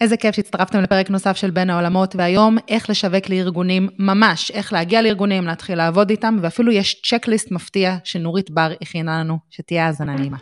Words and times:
איזה 0.00 0.16
כיף 0.16 0.36
שהצטרפתם 0.36 0.82
לפרק 0.82 1.10
נוסף 1.10 1.36
של 1.36 1.50
בין 1.50 1.70
העולמות, 1.70 2.16
והיום 2.16 2.58
איך 2.68 2.90
לשווק 2.90 3.28
לארגונים 3.28 3.88
ממש, 3.98 4.50
איך 4.50 4.72
להגיע 4.72 5.02
לארגונים, 5.02 5.46
להתחיל 5.46 5.78
לעבוד 5.78 6.10
איתם, 6.10 6.36
ואפילו 6.42 6.72
יש 6.72 7.02
צ'קליסט 7.06 7.50
מפתיע 7.50 7.96
שנורית 8.04 8.50
בר 8.50 8.72
הכינה 8.82 9.20
לנו, 9.20 9.38
שתהיה 9.50 9.86
האזנה 9.86 10.14
נעימה. 10.14 10.36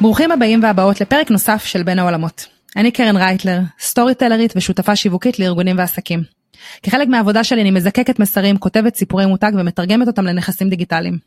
ברוכים 0.00 0.32
הבאים 0.32 0.62
והבאות 0.62 1.00
לפרק 1.00 1.30
נוסף 1.30 1.64
של 1.64 1.82
בין 1.82 1.98
העולמות. 1.98 2.46
אני 2.76 2.90
קרן 2.90 3.16
רייטלר, 3.16 3.58
סטורי 3.80 4.14
טלרית 4.14 4.52
ושותפה 4.56 4.96
שיווקית 4.96 5.38
לארגונים 5.38 5.78
ועסקים. 5.78 6.41
כחלק 6.82 7.08
מהעבודה 7.08 7.44
שלי 7.44 7.60
אני 7.60 7.70
מזקקת 7.70 8.18
מסרים, 8.18 8.56
כותבת 8.56 8.96
סיפורי 8.96 9.26
מותג 9.26 9.52
ומתרגמת 9.54 10.06
אותם 10.06 10.24
לנכסים 10.24 10.68
דיגיטליים. 10.68 11.18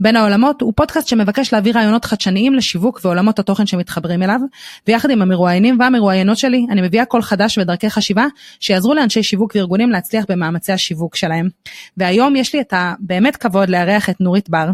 בין 0.00 0.16
העולמות 0.16 0.60
הוא 0.60 0.72
פודקאסט 0.76 1.08
שמבקש 1.08 1.52
להביא 1.52 1.72
רעיונות 1.74 2.04
חדשניים 2.04 2.54
לשיווק 2.54 3.00
ועולמות 3.04 3.38
התוכן 3.38 3.66
שמתחברים 3.66 4.22
אליו, 4.22 4.40
ויחד 4.88 5.10
עם 5.10 5.22
המרואיינים 5.22 5.80
והמרואיינות 5.80 6.38
שלי, 6.38 6.66
אני 6.70 6.80
מביאה 6.80 7.04
קול 7.04 7.22
חדש 7.22 7.58
ודרכי 7.58 7.90
חשיבה 7.90 8.26
שיעזרו 8.60 8.94
לאנשי 8.94 9.22
שיווק 9.22 9.52
וארגונים 9.54 9.90
להצליח 9.90 10.24
במאמצי 10.28 10.72
השיווק 10.72 11.16
שלהם. 11.16 11.48
והיום 11.96 12.36
יש 12.36 12.54
לי 12.54 12.60
את 12.60 12.72
הבאמת 12.76 13.36
כבוד 13.36 13.68
לארח 13.68 14.10
את 14.10 14.20
נורית 14.20 14.50
בר. 14.50 14.70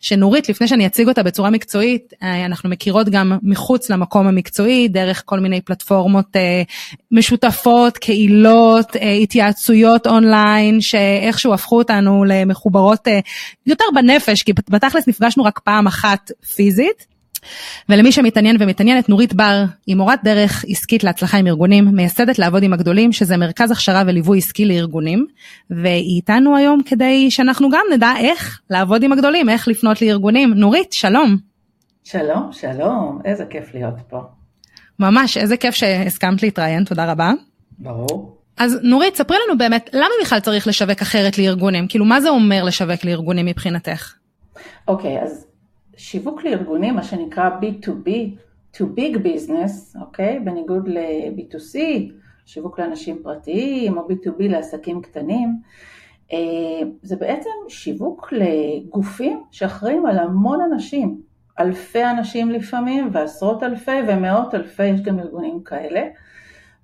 שנורית, 0.00 0.48
לפני 0.48 0.68
שאני 0.68 0.86
אציג 0.86 1.08
אותה 1.08 1.22
בצורה 1.22 1.50
מקצועית, 1.50 2.12
אה, 2.22 2.46
אנחנו 2.46 2.70
מכירות 2.70 3.08
גם 3.08 3.38
מחוץ 3.42 3.90
למקום 3.90 4.26
המקצועי, 4.26 4.88
דרך 4.88 5.22
כל 5.26 5.40
מיני 5.40 5.60
פלטפורמות 5.60 6.36
אה, 6.36 6.62
משותפות, 7.10 7.98
קהילות, 7.98 8.96
אה, 8.96 9.12
התייעצויות 9.12 10.06
אונליין, 10.06 10.80
שאיכשהו 10.80 11.54
הפכו 11.54 11.78
אותנו 11.78 12.24
למחוברות 12.24 13.08
יותר 13.66 13.84
בנפש, 13.94 14.42
כי 14.42 14.52
בתכלס 14.52 15.08
נפגשנו 15.08 15.44
רק 15.44 15.58
פעם 15.58 15.86
אחת 15.86 16.30
פיזית. 16.54 17.11
ולמי 17.88 18.12
שמתעניין 18.12 18.56
ומתעניינת, 18.60 19.08
נורית 19.08 19.34
בר 19.34 19.64
היא 19.86 19.96
מורת 19.96 20.24
דרך 20.24 20.64
עסקית 20.68 21.04
להצלחה 21.04 21.38
עם 21.38 21.46
ארגונים, 21.46 21.84
מייסדת 21.84 22.38
לעבוד 22.38 22.62
עם 22.62 22.72
הגדולים, 22.72 23.12
שזה 23.12 23.36
מרכז 23.36 23.70
הכשרה 23.70 24.02
וליווי 24.06 24.38
עסקי 24.38 24.64
לארגונים, 24.64 25.26
והיא 25.70 26.16
איתנו 26.16 26.56
היום 26.56 26.82
כדי 26.82 27.30
שאנחנו 27.30 27.70
גם 27.70 27.84
נדע 27.92 28.12
איך 28.18 28.60
לעבוד 28.70 29.02
עם 29.02 29.12
הגדולים, 29.12 29.48
איך 29.48 29.68
לפנות 29.68 30.02
לארגונים. 30.02 30.54
נורית, 30.54 30.92
שלום. 30.92 31.36
שלום, 32.04 32.48
שלום, 32.52 33.18
איזה 33.24 33.44
כיף 33.44 33.74
להיות 33.74 33.94
פה. 34.08 34.20
ממש, 34.98 35.36
איזה 35.36 35.56
כיף 35.56 35.74
שהסכמת 35.74 36.42
להתראיין, 36.42 36.84
תודה 36.84 37.12
רבה. 37.12 37.32
ברור. 37.78 38.36
אז 38.56 38.78
נורית, 38.82 39.16
ספרי 39.16 39.36
לנו 39.46 39.58
באמת, 39.58 39.90
למה 39.92 40.10
בכלל 40.22 40.40
צריך 40.40 40.66
לשווק 40.66 41.02
אחרת 41.02 41.38
לארגונים? 41.38 41.88
כאילו, 41.88 42.04
מה 42.04 42.20
זה 42.20 42.28
אומר 42.28 42.64
לשווק 42.64 43.04
לארגונים 43.04 43.46
מבחינתך? 43.46 44.12
אוקיי, 44.88 45.18
okay, 45.18 45.24
אז 45.24 45.46
שיווק 45.96 46.44
לארגונים, 46.44 46.94
מה 46.94 47.02
שנקרא 47.02 47.50
B2B, 47.60 48.08
to 48.76 48.80
big 48.80 49.16
business, 49.16 50.00
אוקיי? 50.00 50.40
בניגוד 50.40 50.88
ל-B2C, 50.88 51.78
שיווק 52.46 52.80
לאנשים 52.80 53.22
פרטיים, 53.22 53.98
או 53.98 54.08
B2B 54.08 54.36
לעסקים 54.38 55.02
קטנים, 55.02 55.60
אה, 56.32 56.38
זה 57.02 57.16
בעצם 57.16 57.50
שיווק 57.68 58.32
לגופים 58.32 59.42
שאחראים 59.50 60.06
על 60.06 60.18
המון 60.18 60.60
אנשים, 60.60 61.20
אלפי 61.60 62.04
אנשים 62.04 62.50
לפעמים, 62.50 63.08
ועשרות 63.12 63.62
אלפי 63.62 64.00
ומאות 64.08 64.54
אלפי, 64.54 64.86
יש 64.86 65.00
גם 65.00 65.18
ארגונים 65.18 65.62
כאלה, 65.62 66.02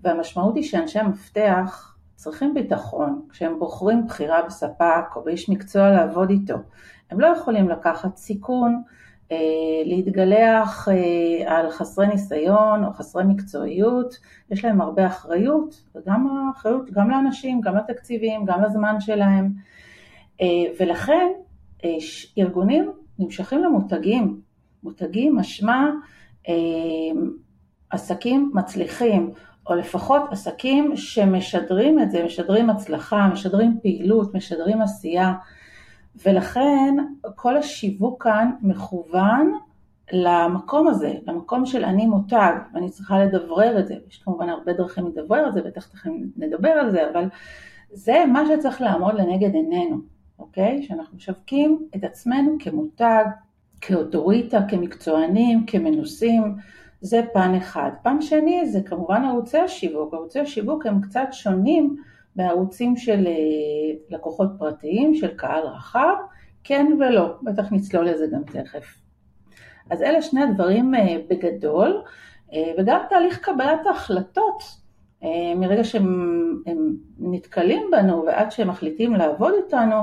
והמשמעות 0.00 0.56
היא 0.56 0.64
שאנשי 0.64 0.98
המפתח 0.98 1.96
צריכים 2.14 2.54
ביטחון 2.54 3.22
כשהם 3.30 3.58
בוחרים 3.58 4.06
בחירה 4.06 4.42
בספק 4.42 5.16
או 5.16 5.24
באיש 5.24 5.48
מקצוע 5.48 5.90
לעבוד 5.90 6.30
איתו. 6.30 6.54
הם 7.10 7.20
לא 7.20 7.26
יכולים 7.26 7.68
לקחת 7.68 8.16
סיכון, 8.16 8.82
להתגלח 9.84 10.88
אה, 10.88 11.58
על 11.58 11.70
חסרי 11.70 12.06
ניסיון 12.06 12.84
או 12.84 12.92
חסרי 12.92 13.24
מקצועיות, 13.24 14.14
יש 14.50 14.64
להם 14.64 14.80
הרבה 14.80 15.06
אחריות, 15.06 15.84
וגם 15.94 16.26
האחריות 16.26 16.90
גם 16.90 17.10
לאנשים, 17.10 17.60
גם 17.60 17.76
לתקציבים, 17.76 18.44
גם 18.44 18.62
לזמן 18.62 19.00
שלהם, 19.00 19.52
אה, 20.40 20.46
ולכן 20.80 21.26
ארגונים 22.38 22.92
נמשכים 23.18 23.64
למותגים, 23.64 24.40
מותגים 24.82 25.36
משמע 25.36 25.90
עסקים 27.90 28.50
מצליחים, 28.54 29.30
או 29.66 29.74
לפחות 29.74 30.22
עסקים 30.30 30.96
שמשדרים 30.96 32.00
את 32.00 32.10
זה, 32.10 32.24
משדרים 32.24 32.70
הצלחה, 32.70 33.28
משדרים 33.32 33.78
פעילות, 33.82 34.34
משדרים 34.34 34.82
עשייה, 34.82 35.34
ולכן 36.24 36.94
כל 37.34 37.56
השיווק 37.56 38.22
כאן 38.22 38.50
מכוון 38.62 39.52
למקום 40.12 40.88
הזה, 40.88 41.14
למקום 41.26 41.66
של 41.66 41.84
אני 41.84 42.06
מותג, 42.06 42.52
ואני 42.74 42.90
צריכה 42.90 43.18
לדברר 43.24 43.78
את 43.78 43.86
זה, 43.86 43.94
יש 44.08 44.18
כמובן 44.18 44.48
הרבה 44.48 44.72
דרכים 44.72 45.06
לדברר 45.06 45.48
את 45.48 45.54
זה, 45.54 45.62
בטח 45.62 45.86
תכף 45.86 46.10
נדבר 46.36 46.68
על 46.68 46.90
זה, 46.90 47.10
אבל 47.10 47.24
זה 47.92 48.24
מה 48.32 48.42
שצריך 48.46 48.80
לעמוד 48.80 49.14
לנגד 49.14 49.54
עינינו, 49.54 49.96
אוקיי? 50.38 50.82
שאנחנו 50.82 51.16
משווקים 51.16 51.88
את 51.96 52.04
עצמנו 52.04 52.56
כמותג, 52.60 53.24
כאוטוריטה, 53.80 54.60
כמקצוענים, 54.68 55.66
כמנוסים, 55.66 56.54
זה 57.00 57.20
פן 57.32 57.54
אחד. 57.54 57.90
פן 58.02 58.20
שני 58.20 58.66
זה 58.66 58.80
כמובן 58.82 59.24
ערוצי 59.24 59.58
השיווק, 59.58 60.14
ערוצי 60.14 60.40
השיווק 60.40 60.86
הם 60.86 61.00
קצת 61.00 61.28
שונים 61.32 61.96
בערוצים 62.38 62.96
של 62.96 63.26
אה, 63.26 63.32
לקוחות 64.10 64.48
פרטיים, 64.58 65.14
של 65.14 65.28
קהל 65.36 65.62
רחב, 65.66 66.14
כן 66.64 66.86
ולא, 67.00 67.34
בטח 67.42 67.72
נצלול 67.72 68.08
לזה 68.08 68.26
גם 68.32 68.42
תכף. 68.42 68.98
אז 69.90 70.02
אלה 70.02 70.22
שני 70.22 70.42
הדברים 70.42 70.94
אה, 70.94 71.16
בגדול, 71.28 72.02
אה, 72.52 72.72
וגם 72.78 73.00
תהליך 73.08 73.38
קבלת 73.38 73.86
ההחלטות, 73.86 74.88
מרגע 75.56 75.84
שהם 75.84 76.62
נתקלים 77.18 77.82
בנו 77.92 78.24
ועד 78.26 78.50
שהם 78.50 78.68
מחליטים 78.68 79.14
לעבוד 79.14 79.54
איתנו, 79.64 79.96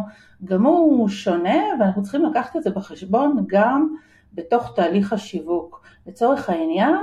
גם 0.45 0.65
הוא 0.65 1.09
שונה 1.09 1.63
ואנחנו 1.79 2.03
צריכים 2.03 2.25
לקחת 2.25 2.55
את 2.55 2.63
זה 2.63 2.69
בחשבון 2.69 3.45
גם 3.47 3.95
בתוך 4.33 4.75
תהליך 4.75 5.13
השיווק. 5.13 5.81
לצורך 6.07 6.49
העניין, 6.49 6.95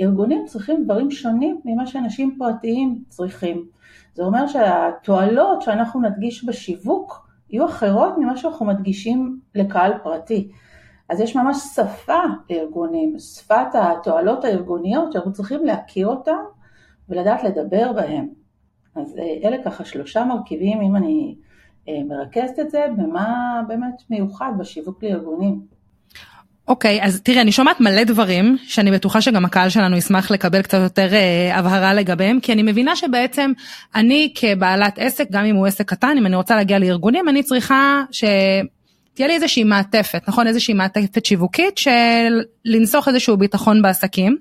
ארגונים 0.00 0.44
צריכים 0.46 0.84
דברים 0.84 1.10
שונים 1.10 1.60
ממה 1.64 1.86
שאנשים 1.86 2.36
פרטיים 2.38 3.02
צריכים. 3.08 3.66
זה 4.16 4.22
אומר 4.22 4.46
שהתועלות 4.46 5.62
שאנחנו 5.62 6.00
נדגיש 6.00 6.44
בשיווק 6.44 7.28
יהיו 7.50 7.66
אחרות 7.66 8.18
ממה 8.18 8.36
שאנחנו 8.36 8.66
מדגישים 8.66 9.40
לקהל 9.54 9.92
פרטי. 10.02 10.50
אז 11.08 11.20
יש 11.20 11.36
ממש 11.36 11.56
שפה 11.56 12.22
לארגונים, 12.50 13.18
שפת 13.18 13.74
התועלות 13.74 14.44
הארגוניות 14.44 15.12
שאנחנו 15.12 15.32
צריכים 15.32 15.64
להכיר 15.64 16.06
אותן 16.06 16.42
ולדעת 17.08 17.42
לדבר 17.42 17.92
בהן. 17.92 18.28
אז 18.94 19.18
אה, 19.18 19.48
אלה 19.48 19.62
ככה 19.64 19.84
שלושה 19.84 20.24
מרכיבים, 20.24 20.80
אם 20.80 20.96
אני 20.96 21.36
אה, 21.88 22.04
מרכזת 22.08 22.58
את 22.60 22.70
זה, 22.70 22.86
במה 22.96 23.62
באמת 23.68 24.02
מיוחד 24.10 24.52
בשיווק 24.58 25.04
לארגונים. 25.04 25.75
אוקיי, 26.68 27.00
okay, 27.00 27.04
אז 27.04 27.20
תראה, 27.20 27.40
אני 27.40 27.52
שומעת 27.52 27.80
מלא 27.80 28.04
דברים 28.04 28.56
שאני 28.66 28.90
בטוחה 28.90 29.20
שגם 29.20 29.44
הקהל 29.44 29.68
שלנו 29.68 29.96
ישמח 29.96 30.30
לקבל 30.30 30.62
קצת 30.62 30.78
יותר 30.78 31.14
אה, 31.14 31.58
הבהרה 31.58 31.94
לגביהם, 31.94 32.40
כי 32.40 32.52
אני 32.52 32.62
מבינה 32.62 32.96
שבעצם 32.96 33.52
אני 33.94 34.32
כבעלת 34.34 34.98
עסק, 34.98 35.26
גם 35.30 35.44
אם 35.44 35.56
הוא 35.56 35.66
עסק 35.66 35.88
קטן, 35.88 36.14
אם 36.18 36.26
אני 36.26 36.36
רוצה 36.36 36.56
להגיע 36.56 36.78
לארגונים, 36.78 37.28
אני 37.28 37.42
צריכה 37.42 38.02
ש... 38.10 38.24
תהיה 39.16 39.28
לי 39.28 39.34
איזושהי 39.34 39.64
מעטפת, 39.64 40.22
נכון? 40.28 40.46
איזושהי 40.46 40.74
מעטפת 40.74 41.24
שיווקית 41.24 41.78
של 41.78 42.40
לנסוך 42.64 43.08
איזשהו 43.08 43.36
ביטחון 43.36 43.82
בעסקים. 43.82 44.36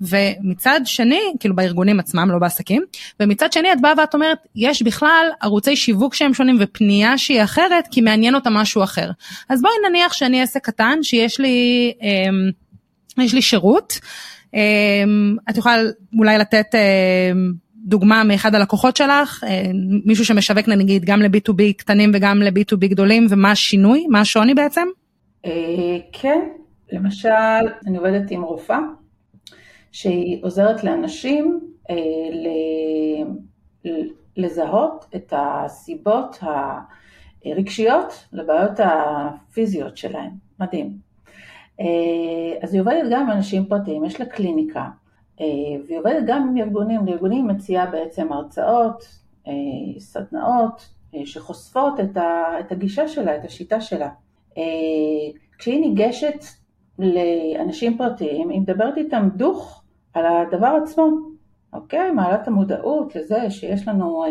ומצד 0.00 0.80
שני, 0.84 1.20
כאילו 1.40 1.56
בארגונים 1.56 2.00
עצמם, 2.00 2.30
לא 2.30 2.38
בעסקים, 2.38 2.82
ומצד 3.20 3.52
שני 3.52 3.72
את 3.72 3.80
באה 3.80 3.92
ואת 3.98 4.14
אומרת, 4.14 4.38
יש 4.56 4.82
בכלל 4.82 5.26
ערוצי 5.40 5.76
שיווק 5.76 6.14
שהם 6.14 6.34
שונים 6.34 6.56
ופנייה 6.60 7.18
שהיא 7.18 7.42
אחרת, 7.42 7.88
כי 7.90 8.00
מעניין 8.00 8.34
אותה 8.34 8.50
משהו 8.50 8.82
אחר. 8.82 9.10
אז 9.48 9.62
בואי 9.62 9.74
נניח 9.88 10.12
שאני 10.12 10.42
עסק 10.42 10.64
קטן, 10.64 10.98
שיש 11.02 11.40
לי, 11.40 11.92
אה, 12.02 13.24
יש 13.24 13.34
לי 13.34 13.42
שירות. 13.42 13.98
אה, 14.54 14.60
את 15.50 15.56
יכולה 15.56 15.76
אולי 16.18 16.38
לתת 16.38 16.74
אה, 16.74 17.32
דוגמה 17.86 18.24
מאחד 18.24 18.54
הלקוחות 18.54 18.96
שלך, 18.96 19.44
אה, 19.46 19.70
מישהו 20.04 20.24
שמשווק 20.24 20.68
נגיד 20.68 21.04
גם 21.04 21.22
ל-B2B 21.22 21.62
קטנים 21.76 22.10
וגם 22.14 22.42
ל-B2B 22.42 22.86
גדולים, 22.88 23.26
ומה 23.30 23.50
השינוי, 23.50 24.06
מה 24.10 24.20
השוני 24.20 24.54
בעצם? 24.54 24.86
אה, 25.46 25.52
כן, 26.12 26.40
למשל, 26.92 27.28
אני 27.86 27.96
עובדת 27.96 28.30
עם 28.30 28.42
רופאה, 28.42 28.78
שהיא 29.92 30.38
עוזרת 30.42 30.84
לאנשים 30.84 31.60
אה, 31.90 31.94
לזהות 34.36 35.06
את 35.16 35.32
הסיבות 35.36 36.38
הרגשיות 37.44 38.26
לבעיות 38.32 38.80
הפיזיות 38.84 39.96
שלהם, 39.96 40.30
מדהים. 40.60 41.06
אז 42.62 42.74
היא 42.74 42.80
עובדת 42.80 43.10
גם 43.10 43.22
עם 43.22 43.30
אנשים 43.30 43.66
פרטיים, 43.66 44.04
יש 44.04 44.20
לה 44.20 44.26
קליניקה, 44.26 44.84
והיא 45.86 45.98
עובדת 45.98 46.22
גם 46.26 46.48
עם 46.48 46.56
ארגונים, 46.56 47.06
לארגונים 47.06 47.46
מציעה 47.46 47.86
בעצם 47.86 48.32
הרצאות, 48.32 49.04
אה, 49.46 49.52
סדנאות, 49.98 50.88
אה, 51.14 51.26
שחושפות 51.26 52.00
את 52.60 52.72
הגישה 52.72 53.08
שלה, 53.08 53.36
את 53.36 53.44
השיטה 53.44 53.80
שלה. 53.80 54.08
כשהיא 55.58 55.80
ניגשת 55.80 56.44
לאנשים 56.98 57.98
פרטיים, 57.98 58.48
היא 58.48 58.60
מדברת 58.60 58.96
איתם 58.96 59.28
דוך 59.36 59.82
על 60.14 60.24
הדבר 60.26 60.78
עצמו, 60.82 61.06
אוקיי? 61.72 62.10
מעלה 62.10 62.34
את 62.34 62.48
המודעות 62.48 63.16
לזה 63.16 63.50
שיש 63.50 63.88
לנו 63.88 64.24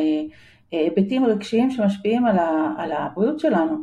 היבטים 0.72 1.26
רגשיים 1.26 1.72
שמשפיעים 1.72 2.26
על, 2.26 2.40
ה, 2.40 2.74
על 2.78 2.92
הבריאות 2.92 3.40
שלנו. 3.40 3.78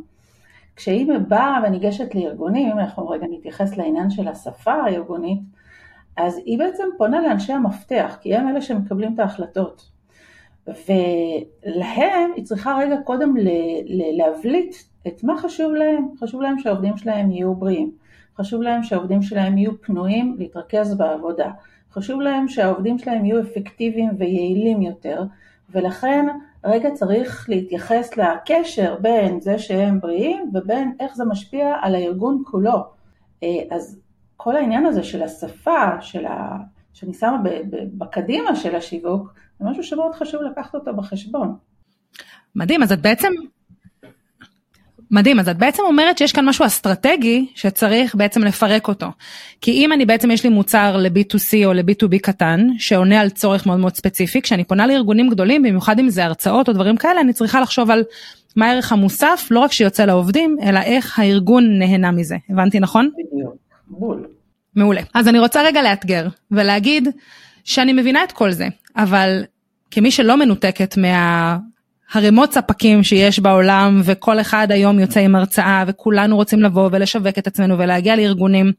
כשהיא 0.75 1.07
באה 1.27 1.59
וניגשת 1.63 2.15
לארגונים, 2.15 2.79
אנחנו 2.79 3.09
רגע 3.09 3.25
נתייחס 3.29 3.77
לעניין 3.77 4.09
של 4.09 4.27
השפה 4.27 4.73
הארגונית, 4.73 5.39
אז 6.17 6.41
היא 6.45 6.59
בעצם 6.59 6.83
פונה 6.97 7.21
לאנשי 7.21 7.53
המפתח, 7.53 8.17
כי 8.21 8.35
הם 8.35 8.47
אלה 8.47 8.61
שמקבלים 8.61 9.13
את 9.13 9.19
ההחלטות. 9.19 9.89
ולהם 10.67 12.31
היא 12.35 12.45
צריכה 12.45 12.75
רגע 12.79 12.95
קודם 13.03 13.33
להבליט 14.13 14.75
את 15.07 15.23
מה 15.23 15.37
חשוב 15.37 15.73
להם. 15.73 16.07
חשוב 16.19 16.41
להם 16.41 16.59
שהעובדים 16.59 16.97
שלהם 16.97 17.31
יהיו 17.31 17.55
בריאים. 17.55 17.91
חשוב 18.37 18.61
להם 18.61 18.83
שהעובדים 18.83 19.21
שלהם 19.21 19.57
יהיו 19.57 19.81
פנויים 19.81 20.35
להתרכז 20.39 20.97
בעבודה. 20.97 21.51
חשוב 21.91 22.21
להם 22.21 22.47
שהעובדים 22.47 22.97
שלהם 22.97 23.25
יהיו 23.25 23.41
אפקטיביים 23.41 24.09
ויעילים 24.17 24.81
יותר, 24.81 25.23
ולכן 25.69 26.25
רגע 26.63 26.91
צריך 26.91 27.49
להתייחס 27.49 28.17
לקשר 28.17 28.95
בין 29.01 29.41
זה 29.41 29.59
שהם 29.59 29.99
בריאים 29.99 30.51
ובין 30.53 30.95
איך 30.99 31.15
זה 31.15 31.25
משפיע 31.25 31.75
על 31.81 31.95
הארגון 31.95 32.43
כולו. 32.45 32.83
אה, 33.43 33.49
אז 33.71 33.99
כל 34.43 34.55
העניין 34.55 34.85
הזה 34.85 35.03
של 35.03 35.23
השפה, 35.23 36.01
של 36.01 36.25
ה... 36.25 36.57
שאני 36.93 37.13
שמה 37.13 37.37
בקדימה 37.97 38.55
של 38.55 38.75
השיווק, 38.75 39.33
זה 39.59 39.65
משהו 39.65 39.83
שמאוד 39.83 40.15
חשוב 40.15 40.41
לקחת 40.41 40.75
אותו 40.75 40.93
בחשבון. 40.95 41.55
מדהים, 42.55 42.83
אז 42.83 42.91
את 42.91 43.01
בעצם 43.01 43.31
מדהים, 45.11 45.39
אז 45.39 45.49
את 45.49 45.57
בעצם 45.57 45.83
אומרת 45.85 46.17
שיש 46.17 46.33
כאן 46.33 46.45
משהו 46.45 46.65
אסטרטגי 46.65 47.47
שצריך 47.55 48.15
בעצם 48.15 48.43
לפרק 48.43 48.87
אותו. 48.87 49.07
כי 49.61 49.71
אם 49.71 49.93
אני 49.93 50.05
בעצם 50.05 50.31
יש 50.31 50.43
לי 50.43 50.49
מוצר 50.49 50.97
ל-B2C 50.97 51.65
או 51.65 51.73
ל-B2B 51.73 52.19
קטן, 52.21 52.67
שעונה 52.77 53.21
על 53.21 53.29
צורך 53.29 53.67
מאוד 53.67 53.79
מאוד 53.79 53.95
ספציפי, 53.95 54.41
כשאני 54.41 54.63
פונה 54.63 54.87
לארגונים 54.87 55.29
גדולים, 55.29 55.63
במיוחד 55.63 55.99
אם 55.99 56.09
זה 56.09 56.25
הרצאות 56.25 56.67
או 56.67 56.73
דברים 56.73 56.97
כאלה, 56.97 57.21
אני 57.21 57.33
צריכה 57.33 57.61
לחשוב 57.61 57.91
על 57.91 58.03
מה 58.55 58.65
הערך 58.65 58.91
המוסף, 58.91 59.47
לא 59.51 59.59
רק 59.59 59.71
שיוצא 59.71 60.05
לעובדים, 60.05 60.57
אלא 60.63 60.79
איך 60.79 61.19
הארגון 61.19 61.79
נהנה 61.79 62.11
מזה. 62.11 62.37
הבנתי 62.49 62.79
נכון? 62.79 63.09
בדיוק, 63.13 63.62
בול. 63.99 64.27
מעולה. 64.75 65.01
אז 65.13 65.27
אני 65.27 65.39
רוצה 65.39 65.61
רגע 65.63 65.81
לאתגר 65.81 66.27
ולהגיד 66.51 67.07
שאני 67.63 67.93
מבינה 67.93 68.23
את 68.23 68.31
כל 68.31 68.51
זה, 68.51 68.67
אבל 68.95 69.43
כמי 69.91 70.11
שלא 70.11 70.37
מנותקת 70.37 70.97
מה... 70.97 71.57
הרמות 72.13 72.53
ספקים 72.53 73.03
שיש 73.03 73.39
בעולם 73.39 74.01
וכל 74.03 74.39
אחד 74.39 74.67
היום 74.71 74.99
יוצא 74.99 75.19
עם 75.19 75.35
הרצאה 75.35 75.83
וכולנו 75.87 76.35
רוצים 76.35 76.61
לבוא 76.61 76.89
ולשווק 76.91 77.37
את 77.37 77.47
עצמנו 77.47 77.77
ולהגיע 77.77 78.15
לארגונים. 78.15 78.71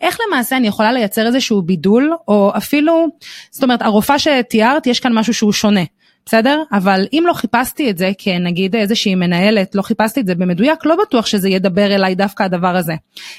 איך 0.00 0.18
למעשה 0.26 0.56
אני 0.56 0.66
יכולה 0.66 0.92
לייצר 0.92 1.26
איזשהו 1.26 1.62
בידול 1.62 2.12
או 2.28 2.52
אפילו, 2.56 3.06
זאת 3.50 3.62
אומרת 3.62 3.82
הרופאה 3.82 4.18
שתיארת 4.18 4.86
יש 4.86 5.00
כאן 5.00 5.12
משהו 5.12 5.34
שהוא 5.34 5.52
שונה. 5.52 5.80
בסדר? 6.26 6.62
אבל 6.72 7.06
אם 7.12 7.24
לא 7.26 7.32
חיפשתי 7.32 7.90
את 7.90 7.98
זה 7.98 8.10
כנגיד 8.18 8.76
איזושהי 8.76 9.14
מנהלת, 9.14 9.74
לא 9.74 9.82
חיפשתי 9.82 10.20
את 10.20 10.26
זה 10.26 10.34
במדויק, 10.34 10.86
לא 10.86 10.96
בטוח 11.02 11.26
שזה 11.26 11.48
ידבר 11.48 11.94
אליי 11.94 12.14
דווקא 12.14 12.42
הדבר 12.42 12.76
הזה. 12.76 12.94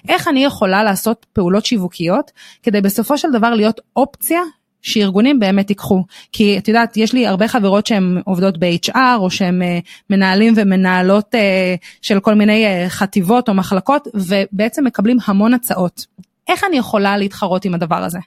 איך 0.10 0.28
אני 0.28 0.44
יכולה 0.44 0.84
לעשות 0.84 1.26
פעולות 1.34 1.66
שיווקיות 1.66 2.32
כדי 2.64 2.82
בסופו 2.82 3.18
של 3.18 3.32
דבר 3.32 3.54
להיות 3.54 3.82
אופציה 3.96 4.42
שארגונים 4.86 5.40
באמת 5.40 5.70
ייקחו. 5.70 6.04
כי 6.32 6.58
את 6.58 6.68
יודעת, 6.68 6.98
יש 6.98 7.14
לי 7.14 7.28
הרבה 7.28 7.48
חברות 7.48 7.88
שהן 7.88 8.22
עובדות 8.26 8.58
ב-HR 8.58 8.98
או 9.18 9.32
שהן 9.32 9.62
אה, 9.62 9.80
מנהלים 10.10 10.54
ומנהלות 10.56 11.36
אה, 11.36 11.76
של 12.02 12.20
כל 12.20 12.34
מיני 12.34 12.66
אה, 12.66 12.90
חטיבות 12.90 13.50
או 13.50 13.54
מחלקות 13.54 14.08
ובעצם 14.14 14.84
מקבלים 14.86 15.18
המון 15.26 15.54
הצעות. 15.54 16.06
איך 16.48 16.64
אני 16.64 16.78
יכולה 16.78 17.18
להתחרות 17.18 17.66
עם 17.66 17.74
הדבר 17.74 18.04
הזה? 18.04 18.20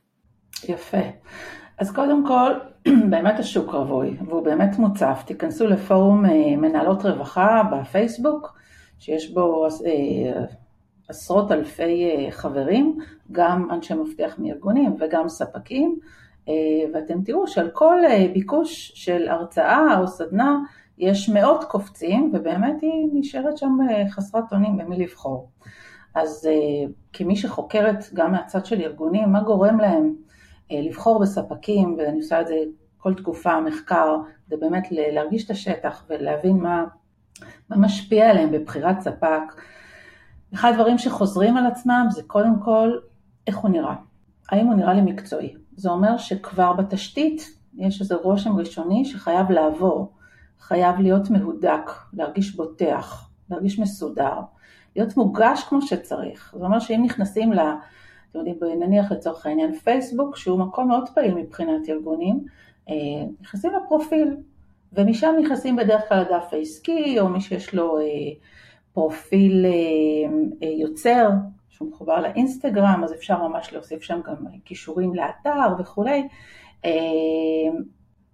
יפה. 0.68 0.98
אז 1.78 1.90
קודם 1.92 2.26
כל, 2.26 2.52
באמת 3.10 3.38
השוק 3.38 3.70
רווי, 3.70 4.16
והוא 4.26 4.44
באמת 4.44 4.78
מוצף. 4.78 5.22
תיכנסו 5.26 5.66
לפורום 5.66 6.24
מנהלות 6.58 7.06
רווחה 7.06 7.62
בפייסבוק, 7.72 8.58
שיש 8.98 9.34
בו 9.34 9.66
עשרות 11.08 11.52
אלפי 11.52 12.26
חברים, 12.30 12.98
גם 13.32 13.68
אנשי 13.70 13.94
מפתח 13.94 14.34
מארגונים 14.38 14.96
וגם 15.00 15.28
ספקים, 15.28 15.98
אה, 16.48 16.54
ואתם 16.94 17.22
תראו 17.22 17.46
שעל 17.46 17.70
כל 17.70 18.04
אה, 18.04 18.26
ביקוש 18.32 18.92
של 18.94 19.28
הרצאה 19.28 19.98
או 19.98 20.06
סדנה 20.06 20.58
יש 20.98 21.28
מאות 21.28 21.64
קופצים, 21.64 22.30
ובאמת 22.34 22.82
היא 22.82 23.08
נשארת 23.12 23.58
שם 23.58 23.78
אה, 23.90 24.08
חסרת 24.10 24.52
אונים 24.52 24.76
במי 24.76 24.96
לבחור. 24.96 25.50
אז 26.14 26.48
כמי 27.12 27.36
שחוקרת 27.36 28.04
גם 28.14 28.32
מהצד 28.32 28.66
של 28.66 28.80
ארגונים, 28.80 29.32
מה 29.32 29.42
גורם 29.42 29.80
להם 29.80 30.14
לבחור 30.70 31.20
בספקים, 31.20 31.96
ואני 31.98 32.16
עושה 32.16 32.40
את 32.40 32.46
זה 32.46 32.54
כל 32.98 33.14
תקופה, 33.14 33.60
מחקר, 33.60 34.16
זה 34.48 34.56
באמת 34.60 34.88
להרגיש 34.90 35.44
את 35.44 35.50
השטח 35.50 36.04
ולהבין 36.08 36.56
מה, 36.56 36.84
מה 37.70 37.76
משפיע 37.76 38.30
עליהם 38.30 38.52
בבחירת 38.52 39.00
ספק. 39.00 39.62
אחד 40.54 40.70
הדברים 40.72 40.98
שחוזרים 40.98 41.56
על 41.56 41.66
עצמם 41.66 42.06
זה 42.10 42.22
קודם 42.26 42.60
כל 42.64 42.92
איך 43.46 43.56
הוא 43.56 43.70
נראה. 43.70 43.94
האם 44.50 44.66
הוא 44.66 44.74
נראה 44.74 44.94
לי 44.94 45.00
מקצועי? 45.00 45.54
זה 45.76 45.90
אומר 45.90 46.18
שכבר 46.18 46.72
בתשתית 46.72 47.58
יש 47.74 48.00
איזה 48.00 48.14
רושם 48.14 48.56
ראשוני 48.56 49.04
שחייב 49.04 49.50
לעבור, 49.50 50.12
חייב 50.60 51.00
להיות 51.00 51.30
מהודק, 51.30 51.90
להרגיש 52.12 52.56
בוטח, 52.56 53.30
להרגיש 53.50 53.78
מסודר, 53.78 54.40
להיות 54.96 55.16
מוגש 55.16 55.64
כמו 55.68 55.82
שצריך. 55.82 56.54
זה 56.58 56.64
אומר 56.64 56.78
שאם 56.78 57.02
נכנסים 57.04 57.52
ל... 57.52 57.58
אתם 58.30 58.38
יודעים, 58.38 58.80
נניח 58.80 59.12
לצורך 59.12 59.46
העניין 59.46 59.74
פייסבוק, 59.74 60.36
שהוא 60.36 60.58
מקום 60.58 60.88
מאוד 60.88 61.08
פעיל 61.08 61.34
מבחינת 61.34 61.88
ארגונים, 61.88 62.44
אה, 62.88 62.94
נכנסים 63.40 63.72
לפרופיל, 63.84 64.36
ומשם 64.92 65.34
נכנסים 65.42 65.76
בדרך 65.76 66.08
כלל 66.08 66.20
לדף 66.20 66.48
העסקי, 66.52 67.20
או 67.20 67.28
מי 67.28 67.40
שיש 67.40 67.74
לו 67.74 67.98
אה, 67.98 68.04
פרופיל 68.92 69.66
אה, 70.62 70.68
יוצר, 70.68 71.28
שהוא 71.68 71.88
מחובר 71.88 72.20
לאינסטגרם, 72.20 73.00
אז 73.04 73.12
אפשר 73.12 73.48
ממש 73.48 73.72
להוסיף 73.72 74.02
שם 74.02 74.20
גם 74.26 74.34
קישורים 74.64 75.14
לאתר 75.14 75.74
וכולי. 75.78 76.28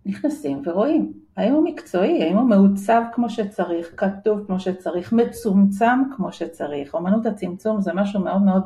נכנסים 0.07 0.63
ורואים 0.65 1.13
האם 1.37 1.53
הוא 1.53 1.65
מקצועי, 1.65 2.23
האם 2.23 2.37
הוא 2.37 2.49
מעוצב 2.49 3.03
כמו 3.13 3.31
שצריך, 3.31 3.95
כתוב 3.97 4.47
כמו 4.47 4.61
שצריך, 4.61 5.13
מצומצם 5.13 6.03
כמו 6.17 6.33
שצריך. 6.33 6.95
אמנות 6.95 7.27
הצמצום 7.27 7.81
זה 7.81 7.93
משהו 7.95 8.21
מאוד 8.21 8.43
מאוד 8.43 8.63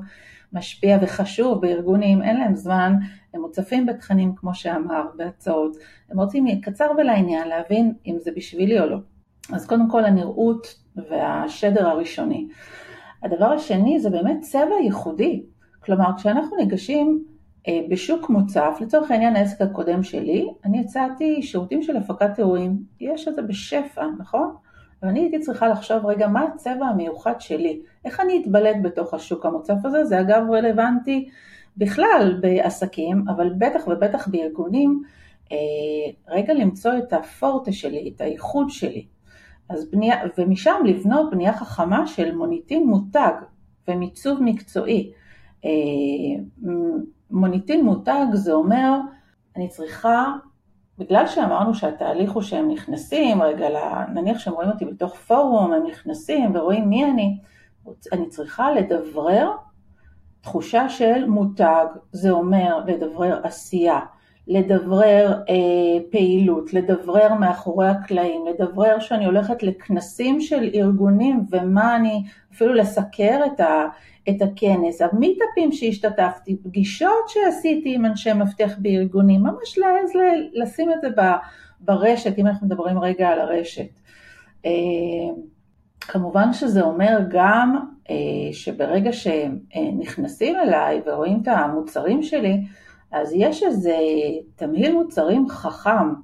משפיע 0.52 0.98
וחשוב 1.02 1.60
בארגונים, 1.60 2.22
אין 2.22 2.36
להם 2.36 2.56
זמן, 2.56 2.93
הם 3.34 3.40
מוצפים 3.40 3.86
בתכנים 3.86 4.34
כמו 4.36 4.55
שאמר, 4.55 5.02
בהצעות, 5.17 5.76
הם 6.10 6.20
רוצים 6.20 6.60
קצר 6.60 6.90
ולעניין 6.98 7.48
להבין 7.48 7.93
אם 8.06 8.17
זה 8.19 8.31
בשבילי 8.36 8.81
או 8.81 8.86
לא. 8.86 8.98
אז 9.52 9.67
קודם 9.67 9.90
כל 9.90 10.05
הנראות 10.05 10.67
והשדר 10.96 11.88
הראשוני. 11.88 12.48
הדבר 13.22 13.46
השני 13.46 14.00
זה 14.00 14.10
באמת 14.10 14.40
צבע 14.40 14.74
ייחודי. 14.84 15.43
כלומר, 15.81 16.17
כשאנחנו 16.17 16.56
ניגשים 16.56 17.24
אה, 17.69 17.81
בשוק 17.88 18.31
מוצף, 18.31 18.78
לצורך 18.81 19.10
העניין 19.10 19.36
העסק 19.36 19.60
הקודם 19.60 20.02
שלי, 20.02 20.48
אני 20.64 20.81
הצעתי 20.81 21.43
שירותים 21.43 21.82
של 21.82 21.96
הפקת 21.96 22.38
אירועים, 22.38 22.82
יש 23.00 23.28
את 23.28 23.34
זה 23.34 23.43
בשפע, 23.43 24.06
נכון? 24.19 24.55
ואני 25.02 25.20
הייתי 25.20 25.40
צריכה 25.40 25.69
לחשוב 25.69 26.06
רגע 26.06 26.28
מה 26.28 26.43
הצבע 26.43 26.86
המיוחד 26.86 27.40
שלי, 27.40 27.81
איך 28.05 28.20
אני 28.20 28.43
אתבלט 28.43 28.76
בתוך 28.82 29.14
השוק 29.14 29.46
המוצף 29.46 29.74
הזה, 29.84 30.05
זה 30.05 30.20
אגב 30.20 30.43
רלוונטי 30.50 31.28
בכלל 31.76 32.38
בעסקים, 32.40 33.24
אבל 33.28 33.52
בטח 33.58 33.88
ובטח 33.88 34.28
בארגונים, 34.28 35.02
אה, 35.52 35.56
רגע 36.28 36.55
למצוא 36.55 36.93
את 36.98 37.12
הפורטה 37.12 37.72
שלי, 37.72 38.12
את 38.17 38.20
הייחוד 38.20 38.70
שלי. 38.70 39.06
אז 39.69 39.90
בנייה, 39.90 40.17
ומשם 40.38 40.82
לבנות 40.84 41.31
בנייה 41.31 41.52
חכמה 41.52 42.06
של 42.06 42.34
מוניטין 42.34 42.86
מותג 42.86 43.32
ומיצוב 43.88 44.43
מקצועי. 44.43 45.12
אה, 45.64 45.70
מוניטין 47.31 47.84
מותג 47.84 48.26
זה 48.32 48.52
אומר, 48.52 48.98
אני 49.56 49.69
צריכה, 49.69 50.32
בגלל 50.98 51.26
שאמרנו 51.26 51.74
שהתהליך 51.74 52.32
הוא 52.32 52.43
שהם 52.43 52.70
נכנסים, 52.70 53.43
רגע, 53.43 53.69
נניח 54.14 54.38
שהם 54.38 54.55
רואים 54.55 54.70
אותי 54.70 54.84
בתוך 54.84 55.17
פורום, 55.17 55.72
הם 55.72 55.86
נכנסים 55.86 56.56
ורואים 56.56 56.88
מי 56.88 57.05
אני, 57.05 57.38
אני 58.12 58.28
צריכה 58.28 58.70
לדברר 58.70 59.50
תחושה 60.40 60.88
של 60.88 61.24
מותג, 61.28 61.86
זה 62.12 62.31
אומר 62.31 62.78
לדברר 62.86 63.40
עשייה, 63.43 64.00
לדברר 64.48 65.32
אה, 65.48 66.00
פעילות, 66.10 66.72
לדברר 66.72 67.34
מאחורי 67.34 67.88
הקלעים, 67.88 68.46
לדברר 68.46 68.98
שאני 68.98 69.26
הולכת 69.26 69.62
לכנסים 69.62 70.40
של 70.40 70.70
ארגונים 70.74 71.46
ומה 71.50 71.96
אני, 71.96 72.22
אפילו 72.55 72.74
לסקר 72.74 73.40
את, 73.46 73.60
ה, 73.60 73.86
את 74.28 74.43
הכנס, 74.43 75.02
המיטאפים 75.02 75.72
שהשתתפתי, 75.72 76.56
פגישות 76.56 77.28
שעשיתי 77.28 77.94
עם 77.94 78.06
אנשי 78.06 78.32
מפתח 78.32 78.72
בארגונים, 78.78 79.43
ממש 79.43 79.78
להעז 79.78 80.12
לשים 80.52 80.90
את 80.93 81.00
זה 81.00 81.08
ברשת, 81.81 82.38
אם 82.38 82.46
אנחנו 82.46 82.67
מדברים 82.67 82.98
רגע 82.98 83.28
על 83.28 83.40
הרשת. 83.40 83.88
אה, 84.67 84.70
כמובן 86.00 86.52
שזה 86.52 86.82
אומר 86.82 87.19
גם 87.31 87.78
אה, 88.10 88.14
שברגע 88.52 89.12
שהם 89.12 89.58
אה, 89.76 89.90
נכנסים 89.98 90.56
אליי 90.56 91.02
ורואים 91.06 91.40
את 91.43 91.48
המוצרים 91.48 92.22
שלי, 92.22 92.64
אז 93.12 93.32
יש 93.36 93.62
איזה 93.62 93.96
תמהיל 94.56 94.94
מוצרים 94.94 95.48
חכם 95.48 96.15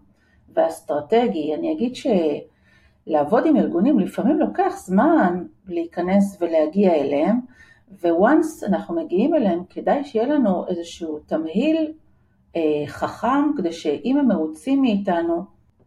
ואסטרטגי. 0.55 1.55
אני 1.55 1.73
אגיד 1.73 1.93
שלעבוד 3.07 3.47
עם 3.47 3.57
ארגונים 3.57 3.99
לפעמים 3.99 4.39
לוקח 4.39 4.75
זמן 4.77 5.45
להיכנס 5.67 6.39
ולהגיע 6.41 6.95
אליהם, 6.95 7.41
וואנס 8.05 8.65
אנחנו 8.65 9.05
מגיעים 9.05 9.35
אליהם 9.35 9.63
כדאי 9.71 10.05
שיהיה 10.05 10.27
לנו 10.27 10.69
איזשהו 10.69 11.19
תמהיל 11.19 11.93
אה, 12.57 12.85
חכם, 12.87 13.53
כדי 13.57 13.73
שאם 13.73 14.19
הם 14.19 14.29
מרוצים 14.29 14.83
מאיתנו, 14.83 15.45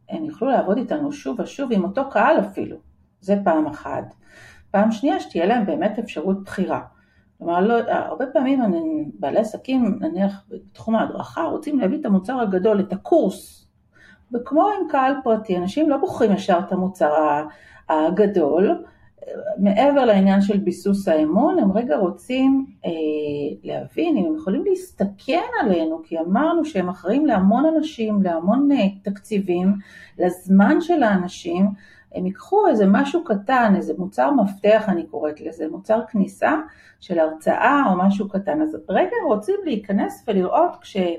הם 0.10 0.26
יוכלו 0.26 0.50
לעבוד 0.50 0.78
איתנו 0.78 1.12
שוב 1.12 1.40
ושוב 1.40 1.72
עם 1.72 1.84
אותו 1.84 2.10
קהל 2.10 2.40
אפילו. 2.40 2.78
זה 3.22 3.36
פעם 3.44 3.68
אחת. 3.68 4.14
פעם 4.72 4.92
שנייה, 4.92 5.20
שתהיה 5.20 5.46
להם 5.46 5.66
באמת 5.66 6.00
אפשרות 6.00 6.44
בחירה. 6.44 6.82
כלומר, 7.38 7.60
לא, 7.60 7.76
הרבה 7.88 8.26
פעמים 8.26 8.64
אני, 8.64 9.06
בעלי 9.20 9.40
עסקים, 9.40 10.00
נניח 10.02 10.44
בתחום 10.50 10.96
ההדרכה, 10.96 11.44
רוצים 11.44 11.80
להביא 11.80 12.00
את 12.00 12.06
המוצר 12.06 12.40
הגדול, 12.40 12.80
את 12.80 12.94
הקורס. 12.94 13.68
וכמו 14.34 14.68
עם 14.68 14.88
קהל 14.90 15.14
פרטי, 15.24 15.58
אנשים 15.58 15.90
לא 15.90 15.98
בוחרים 15.98 16.32
ישר 16.32 16.60
את 16.68 16.72
המוצר 16.72 17.14
הגדול, 17.90 18.84
מעבר 19.58 20.06
לעניין 20.06 20.42
של 20.42 20.58
ביסוס 20.58 21.08
האמון, 21.08 21.60
הם 21.60 21.72
רגע 21.72 21.98
רוצים 21.98 22.66
אה, 22.86 22.92
להבין 23.64 24.18
אם 24.18 24.26
הם 24.26 24.36
יכולים 24.36 24.64
להסתכן 24.66 25.48
עלינו, 25.62 26.02
כי 26.04 26.20
אמרנו 26.20 26.66
שהם 26.66 26.90
אחראים 26.90 27.26
להמון 27.26 27.66
אנשים, 27.76 28.22
להמון 28.24 28.70
אה, 28.72 28.90
תקציבים, 29.04 29.74
לזמן 30.20 30.82
של 30.82 31.04
האנשים, 31.04 31.68
הם 32.16 32.26
ייקחו 32.26 32.68
איזה 32.68 32.86
משהו 32.88 33.24
קטן, 33.24 33.74
איזה 33.76 33.94
מוצר 33.98 34.32
מפתח 34.32 34.84
אני 34.88 35.06
קוראת 35.06 35.42
לזה, 35.42 35.68
מוצר 35.72 36.00
כניסה 36.08 36.56
של 37.00 37.20
הרצאה 37.20 37.84
או 37.90 37.98
משהו 37.98 38.30
קטן, 38.30 38.62
אז 38.62 38.78
רגע 38.90 39.16
רוצים 39.28 39.56
להיכנס 39.64 40.24
ולראות 40.28 40.76
כשהם 40.82 41.16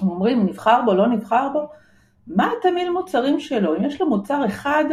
אומרים 0.00 0.46
נבחר 0.46 0.80
בו, 0.84 0.94
לא 0.94 1.08
נבחר 1.08 1.48
בו, 1.52 1.68
מה 2.26 2.50
התמיל 2.58 2.90
מוצרים 2.90 3.40
שלו, 3.40 3.76
אם 3.76 3.84
יש 3.84 4.00
לו 4.00 4.08
מוצר 4.08 4.46
אחד, 4.46 4.84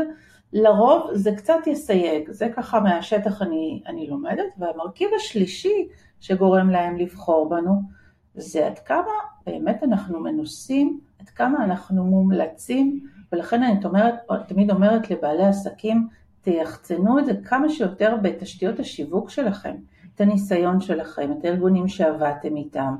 לרוב 0.54 1.10
זה 1.14 1.32
קצת 1.38 1.68
יסייג, 1.68 2.32
זה 2.32 2.50
ככה 2.56 2.80
מהשטח 2.80 3.42
אני, 3.42 3.82
אני 3.88 4.08
לומדת, 4.08 4.54
והמרכיב 4.58 5.10
השלישי 5.16 5.88
שגורם 6.20 6.70
להם 6.70 6.98
לבחור 6.98 7.50
בנו, 7.50 7.82
זה 8.36 8.68
עד 8.68 8.80
כמה 8.80 9.12
באמת 9.46 9.84
אנחנו 9.84 10.20
מנוסים, 10.20 11.00
עד 11.20 11.30
כמה 11.30 11.64
אנחנו 11.64 12.04
מומלצים, 12.04 13.00
ולכן 13.32 13.64
אני 13.64 13.80
תמיד 14.48 14.72
אומרת 14.72 15.12
לבעלי 15.12 15.46
עסקים, 15.46 16.08
תייחצנו 16.42 17.20
את 17.20 17.26
זה 17.26 17.32
כמה 17.46 17.70
שיותר 17.70 18.16
בתשתיות 18.22 18.80
השיווק 18.80 19.30
שלכם. 19.30 19.76
את 20.16 20.22
הניסיון 20.22 20.82
שלכם, 20.82 21.32
את 21.32 21.46
הארגונים 21.46 21.88
שעבדתם 21.88 22.58
איתם, 22.58 22.96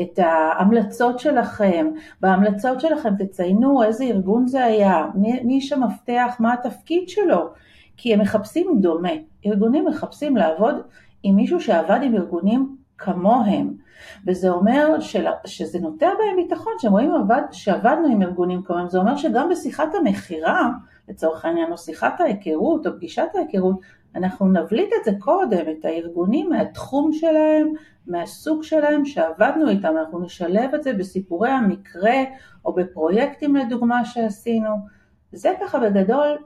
את 0.00 0.18
ההמלצות 0.18 1.18
שלכם, 1.18 1.86
בהמלצות 2.20 2.80
שלכם 2.80 3.14
תציינו 3.18 3.82
איזה 3.82 4.04
ארגון 4.04 4.46
זה 4.46 4.64
היה, 4.64 5.06
מי, 5.14 5.40
מי 5.44 5.54
איש 5.54 5.72
המפתח, 5.72 6.36
מה 6.40 6.52
התפקיד 6.52 7.08
שלו, 7.08 7.48
כי 7.96 8.14
הם 8.14 8.20
מחפשים 8.20 8.78
דומה, 8.80 9.08
ארגונים 9.46 9.84
מחפשים 9.86 10.36
לעבוד 10.36 10.74
עם 11.22 11.36
מישהו 11.36 11.60
שעבד 11.60 12.00
עם 12.02 12.14
ארגונים 12.14 12.76
כמוהם, 12.98 13.74
וזה 14.26 14.50
אומר 14.50 15.00
של, 15.00 15.26
שזה 15.44 15.78
נוטע 15.78 16.08
בהם 16.18 16.36
ביטחון, 16.36 16.72
שהם 16.78 16.92
רואים 16.92 17.14
עבד, 17.14 17.42
שעבדנו 17.52 18.08
עם 18.08 18.22
ארגונים 18.22 18.62
כמוהם, 18.62 18.88
זה 18.88 18.98
אומר 18.98 19.16
שגם 19.16 19.48
בשיחת 19.50 19.94
המכירה, 19.94 20.70
לצורך 21.08 21.44
העניין, 21.44 21.72
או 21.72 21.78
שיחת 21.78 22.20
ההיכרות, 22.20 22.86
או 22.86 22.92
פגישת 22.96 23.28
ההיכרות, 23.34 23.80
אנחנו 24.14 24.46
נבליט 24.52 24.90
את 25.00 25.04
זה 25.04 25.10
קודם, 25.18 25.64
את 25.70 25.84
הארגונים 25.84 26.48
מהתחום 26.48 27.12
שלהם, 27.12 27.72
מהסוג 28.06 28.62
שלהם 28.62 29.04
שעבדנו 29.04 29.68
איתם, 29.68 29.94
אנחנו 29.98 30.20
נשלב 30.20 30.74
את 30.74 30.82
זה 30.82 30.92
בסיפורי 30.92 31.50
המקרה 31.50 32.24
או 32.64 32.74
בפרויקטים 32.74 33.56
לדוגמה 33.56 34.04
שעשינו. 34.04 34.70
זה 35.32 35.52
ככה 35.60 35.78
בגדול 35.78 36.38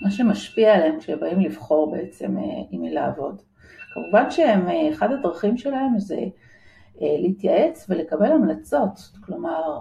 מה 0.00 0.10
שמשפיע 0.10 0.74
עליהם 0.74 0.98
כשהם 0.98 1.20
באים 1.20 1.40
לבחור 1.40 1.92
בעצם 1.92 2.38
אה, 2.38 2.42
עם 2.70 2.80
מי 2.80 2.90
לעבוד. 2.90 3.42
כמובן 3.94 4.30
שאחד 4.30 5.12
אה, 5.12 5.18
הדרכים 5.18 5.56
שלהם 5.56 5.98
זה 5.98 6.18
אה, 7.02 7.16
להתייעץ 7.20 7.86
ולקבל 7.88 8.32
המלצות, 8.32 9.10
כלומר 9.20 9.80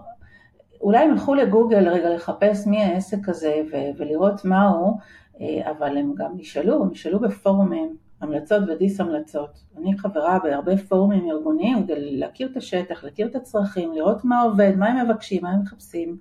אולי 0.81 0.97
הם 0.97 1.11
ילכו 1.11 1.35
לגוגל 1.35 1.89
רגע 1.89 2.15
לחפש 2.15 2.67
מי 2.67 2.83
העסק 2.83 3.29
הזה 3.29 3.61
ולראות 3.97 4.45
מה 4.45 4.67
הוא, 4.67 4.97
אה, 5.41 5.71
אבל 5.71 5.97
הם 5.97 6.13
גם 6.15 6.31
נשאלו, 6.35 6.83
הם 6.83 6.89
נשאלו 6.91 7.19
בפורומים, 7.19 7.97
המלצות 8.21 8.63
ודיס 8.67 8.99
המלצות. 8.99 9.63
אני 9.77 9.97
חברה 9.97 10.39
בהרבה 10.43 10.77
פורומים 10.77 11.29
ארגוניים 11.31 11.83
כדי 11.83 12.17
להכיר 12.17 12.49
את 12.51 12.57
השטח, 12.57 13.03
להכיר 13.03 13.27
את 13.27 13.35
הצרכים, 13.35 13.93
לראות 13.93 14.25
מה 14.25 14.41
עובד, 14.41 14.73
מה 14.77 14.87
הם 14.87 15.05
מבקשים, 15.05 15.41
מה 15.41 15.49
הם 15.51 15.61
מחפשים. 15.61 16.17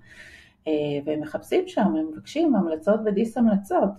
והם 1.04 1.20
מחפשים 1.20 1.64
שם, 1.66 1.80
הם 1.80 2.06
מבקשים 2.12 2.56
המלצות 2.56 3.00
ודיס 3.04 3.38
המלצות. 3.38 3.90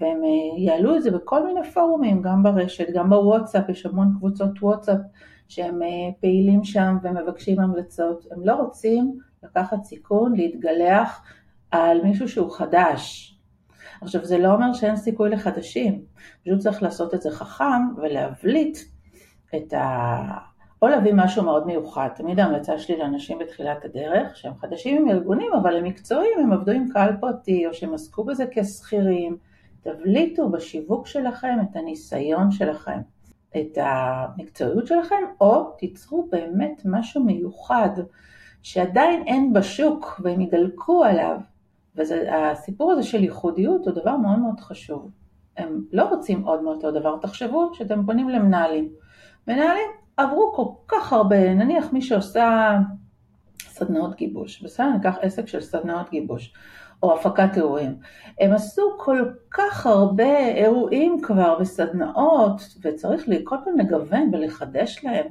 והם 0.00 0.24
אה, 0.24 0.58
יעלו 0.58 0.96
את 0.96 1.02
זה 1.02 1.10
בכל 1.10 1.46
מיני 1.46 1.70
פורומים, 1.70 2.22
גם 2.22 2.42
ברשת, 2.42 2.86
גם 2.94 3.10
בוואטסאפ, 3.10 3.68
יש 3.68 3.86
המון 3.86 4.14
קבוצות 4.18 4.62
וואטסאפ 4.62 4.98
שהם 5.48 5.80
פעילים 6.20 6.64
שם 6.64 6.96
ומבקשים 7.02 7.60
המלצות. 7.60 8.26
הם 8.30 8.44
לא 8.44 8.54
רוצים 8.54 9.18
לקחת 9.42 9.84
סיכון, 9.84 10.34
להתגלח 10.36 11.22
על 11.70 12.02
מישהו 12.02 12.28
שהוא 12.28 12.56
חדש, 12.56 13.36
עכשיו 14.00 14.24
זה 14.24 14.38
לא 14.38 14.54
אומר 14.54 14.72
שאין 14.72 14.96
סיכוי 14.96 15.30
לחדשים, 15.30 16.02
פשוט 16.44 16.58
צריך 16.58 16.82
לעשות 16.82 17.14
את 17.14 17.22
זה 17.22 17.30
חכם 17.30 17.82
ולהבליט 17.96 18.78
את 19.56 19.72
ה... 19.72 20.18
או 20.82 20.88
להביא 20.88 21.12
משהו 21.14 21.42
מאוד 21.42 21.66
מיוחד. 21.66 22.08
תמיד 22.14 22.40
ההמלצה 22.40 22.78
שלי 22.78 22.98
לאנשים 22.98 23.38
בתחילת 23.38 23.84
הדרך, 23.84 24.36
שהם 24.36 24.52
חדשים 24.60 25.02
עם 25.02 25.08
ארגונים, 25.08 25.52
אבל 25.52 25.76
הם 25.76 25.84
מקצועיים, 25.84 26.38
הם 26.38 26.52
עבדו 26.52 26.72
עם 26.72 26.88
קהל 26.88 27.16
פרטי, 27.20 27.66
או 27.66 27.74
שהם 27.74 27.94
עסקו 27.94 28.24
בזה 28.24 28.44
כשכירים. 28.50 29.36
תבליטו 29.86 30.48
בשיווק 30.48 31.06
שלכם 31.06 31.58
את 31.62 31.76
הניסיון 31.76 32.50
שלכם, 32.50 33.00
את 33.56 33.78
המקצועיות 33.80 34.86
שלכם, 34.86 35.24
או 35.40 35.70
תיצרו 35.78 36.28
באמת 36.30 36.82
משהו 36.84 37.24
מיוחד 37.24 37.90
שעדיין 38.62 39.22
אין 39.26 39.52
בשוק 39.52 40.20
והם 40.24 40.40
ידלקו 40.40 41.04
עליו. 41.04 41.36
והסיפור 41.94 42.92
הזה 42.92 43.02
של 43.02 43.24
ייחודיות 43.24 43.86
הוא 43.86 43.94
דבר 43.94 44.16
מאוד 44.16 44.38
מאוד 44.38 44.60
חשוב. 44.60 45.10
הם 45.56 45.80
לא 45.92 46.02
רוצים 46.02 46.42
עוד 46.42 46.62
מאותו 46.62 46.90
דבר. 46.90 47.18
תחשבו 47.18 47.70
שאתם 47.74 48.06
פונים 48.06 48.28
למנהלים. 48.28 48.88
מנהלים 49.48 49.90
עברו 50.16 50.52
כל 50.54 50.96
כך 50.96 51.12
הרבה, 51.12 51.54
נניח 51.54 51.92
מי 51.92 52.02
שעושה 52.02 52.78
סדנאות 53.60 54.16
גיבוש, 54.16 54.62
בסדר? 54.62 54.90
ניקח 54.90 55.16
עסק 55.20 55.48
של 55.48 55.60
סדנאות 55.60 56.10
גיבוש, 56.10 56.54
או 57.02 57.14
הפקת 57.14 57.56
אירועים. 57.56 57.96
הם 58.40 58.52
עשו 58.52 58.82
כל 58.98 59.24
כך 59.50 59.86
הרבה 59.86 60.48
אירועים 60.48 61.20
כבר 61.22 61.56
וסדנאות, 61.60 62.60
וצריך 62.82 63.24
כל 63.44 63.56
פעם 63.64 63.78
לגוון 63.78 64.30
ולחדש 64.32 65.04
להם. 65.04 65.26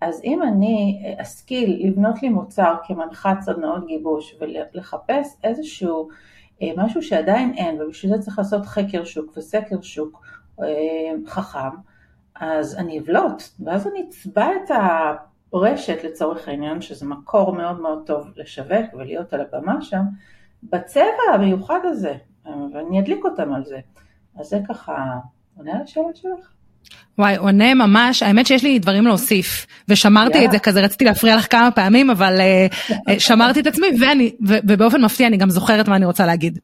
אז 0.00 0.20
אם 0.24 0.42
אני 0.42 1.02
אשכיל 1.22 1.86
לבנות 1.86 2.22
לי 2.22 2.28
מוצר 2.28 2.74
כמנחת 2.84 3.40
סדנאות 3.40 3.86
גיבוש 3.86 4.36
ולחפש 4.40 5.36
איזשהו 5.44 6.08
אה, 6.62 6.70
משהו 6.76 7.02
שעדיין 7.02 7.54
אין, 7.56 7.82
ובשביל 7.82 8.16
זה 8.16 8.22
צריך 8.22 8.38
לעשות 8.38 8.66
חקר 8.66 9.04
שוק 9.04 9.36
וסקר 9.36 9.80
שוק 9.82 10.22
אה, 10.62 10.66
חכם, 11.26 11.76
אז 12.36 12.76
אני 12.76 12.98
אבלוט, 12.98 13.42
ואז 13.64 13.86
אני 13.86 14.06
אצבע 14.08 14.48
את 14.56 14.70
הרשת 15.52 16.04
לצורך 16.04 16.48
העניין, 16.48 16.80
שזה 16.80 17.06
מקור 17.06 17.52
מאוד 17.52 17.80
מאוד 17.80 18.02
טוב 18.06 18.26
לשווק 18.36 18.94
ולהיות 18.94 19.32
על 19.32 19.40
הבמה 19.40 19.82
שם, 19.82 20.02
בצבע 20.72 21.34
המיוחד 21.34 21.78
הזה, 21.84 22.14
ואני 22.44 23.00
אדליק 23.00 23.24
אותם 23.24 23.54
על 23.54 23.64
זה. 23.64 23.78
אז 24.40 24.46
זה 24.46 24.58
ככה 24.68 25.18
עונה 25.56 25.72
על 25.72 25.82
השאלה 25.82 26.08
שלך? 26.14 26.54
וואי, 27.18 27.36
עונה 27.36 27.74
ממש, 27.74 28.22
האמת 28.22 28.46
שיש 28.46 28.62
לי 28.62 28.78
דברים 28.78 29.06
להוסיף, 29.06 29.66
ושמרתי 29.88 30.42
yeah. 30.42 30.44
את 30.44 30.50
זה 30.50 30.58
כזה, 30.58 30.80
רציתי 30.80 31.04
להפריע 31.04 31.36
לך 31.36 31.46
כמה 31.50 31.70
פעמים, 31.70 32.10
אבל 32.10 32.40
uh, 32.90 33.12
שמרתי 33.18 33.60
את 33.60 33.66
עצמי, 33.66 33.86
ואני, 34.00 34.32
ו, 34.48 34.54
ובאופן 34.64 35.04
מפתיע 35.04 35.26
אני 35.26 35.36
גם 35.36 35.50
זוכרת 35.50 35.88
מה 35.88 35.96
אני 35.96 36.04
רוצה 36.04 36.26
להגיד. 36.26 36.58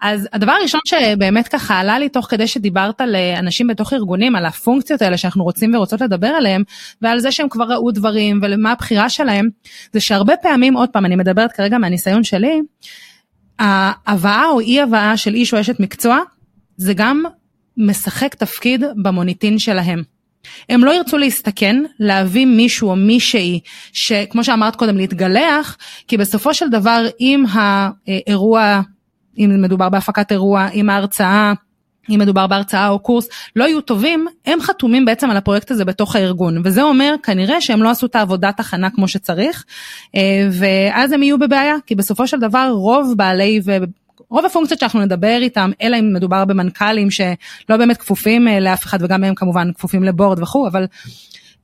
אז 0.00 0.28
הדבר 0.32 0.52
הראשון 0.52 0.80
שבאמת 0.84 1.48
ככה 1.48 1.80
עלה 1.80 1.98
לי 1.98 2.08
תוך 2.08 2.26
כדי 2.30 2.46
שדיברת 2.46 3.00
לאנשים 3.00 3.66
בתוך 3.66 3.92
ארגונים, 3.92 4.36
על 4.36 4.46
הפונקציות 4.46 5.02
האלה 5.02 5.16
שאנחנו 5.16 5.44
רוצים 5.44 5.74
ורוצות 5.74 6.00
לדבר 6.00 6.26
עליהם, 6.26 6.62
ועל 7.02 7.18
זה 7.18 7.32
שהם 7.32 7.48
כבר 7.48 7.64
ראו 7.64 7.90
דברים, 7.90 8.40
ולמה 8.42 8.72
הבחירה 8.72 9.08
שלהם, 9.08 9.48
זה 9.92 10.00
שהרבה 10.00 10.36
פעמים, 10.42 10.74
עוד 10.74 10.88
פעם, 10.88 11.06
אני 11.06 11.16
מדברת 11.16 11.52
כרגע 11.52 11.78
מהניסיון 11.78 12.24
שלי, 12.24 12.60
ההבאה 13.58 14.46
או 14.46 14.60
אי 14.60 14.80
הבאה 14.80 15.16
של 15.16 15.34
איש 15.34 15.54
או 15.54 15.60
אשת 15.60 15.80
מקצוע, 15.80 16.18
זה 16.76 16.94
גם 16.94 17.22
משחק 17.76 18.34
תפקיד 18.34 18.84
במוניטין 19.02 19.58
שלהם. 19.58 20.02
הם 20.68 20.84
לא 20.84 20.90
ירצו 20.90 21.18
להסתכן, 21.18 21.82
להביא 22.00 22.46
מישהו 22.46 22.90
או 22.90 22.96
מישהי 22.96 23.60
שכמו 23.92 24.44
שאמרת 24.44 24.76
קודם 24.76 24.96
להתגלח, 24.96 25.76
כי 26.08 26.16
בסופו 26.16 26.54
של 26.54 26.68
דבר 26.68 27.06
אם 27.20 27.44
האירוע, 27.52 28.80
אם 29.38 29.62
מדובר 29.62 29.88
בהפקת 29.88 30.32
אירוע, 30.32 30.68
אם 30.68 30.90
ההרצאה 30.90 31.52
אם 32.10 32.18
מדובר 32.18 32.46
בהרצאה 32.46 32.88
או 32.88 32.98
קורס, 32.98 33.28
לא 33.56 33.64
יהיו 33.64 33.80
טובים, 33.80 34.26
הם 34.46 34.60
חתומים 34.60 35.04
בעצם 35.04 35.30
על 35.30 35.36
הפרויקט 35.36 35.70
הזה 35.70 35.84
בתוך 35.84 36.16
הארגון. 36.16 36.60
וזה 36.64 36.82
אומר 36.82 37.14
כנראה 37.22 37.60
שהם 37.60 37.82
לא 37.82 37.90
עשו 37.90 38.06
את 38.06 38.16
העבודת 38.16 38.60
הכנה 38.60 38.90
כמו 38.90 39.08
שצריך, 39.08 39.64
אה, 40.16 40.48
ואז 40.52 41.12
הם 41.12 41.22
יהיו 41.22 41.38
בבעיה, 41.38 41.74
כי 41.86 41.94
בסופו 41.94 42.26
של 42.26 42.38
דבר 42.38 42.70
רוב 42.70 43.14
בעלי 43.16 43.60
ו... 43.64 43.76
רוב 44.28 44.44
הפונקציות 44.44 44.80
שאנחנו 44.80 45.00
נדבר 45.00 45.38
איתם, 45.40 45.70
אלא 45.82 45.96
אם 45.96 46.12
מדובר 46.14 46.44
במנכ"לים 46.44 47.10
שלא 47.10 47.76
באמת 47.78 47.96
כפופים 47.96 48.48
אה, 48.48 48.60
לאף 48.60 48.84
אחד 48.84 48.98
וגם 49.02 49.24
הם 49.24 49.34
כמובן 49.34 49.72
כפופים 49.72 50.02
לבורד 50.02 50.42
וכו', 50.42 50.68
אבל 50.68 50.86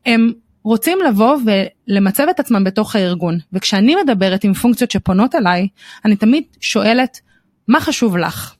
הם 0.07 0.33
רוצים 0.65 0.99
לבוא 1.09 1.37
ולמצב 1.45 2.27
את 2.31 2.41
עצמם 2.41 2.65
בתוך 2.65 2.97
הארגון. 2.97 3.39
וכשאני 3.53 3.95
מדברת 4.05 4.45
עם 4.45 4.55
פונקציות 4.55 4.91
שפונות 4.91 5.35
אליי, 5.35 5.69
אני 6.05 6.17
תמיד 6.17 6.45
שואלת, 6.61 7.21
מה 7.69 7.81
חשוב 7.81 8.17
לך? 8.17 8.55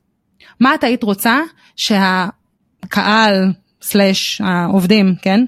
מה 0.61 0.75
את 0.75 0.85
היית 0.85 1.03
רוצה 1.03 1.41
שהקהל, 1.77 3.53
סלאש 3.83 4.41
העובדים, 4.45 5.15
כן? 5.23 5.45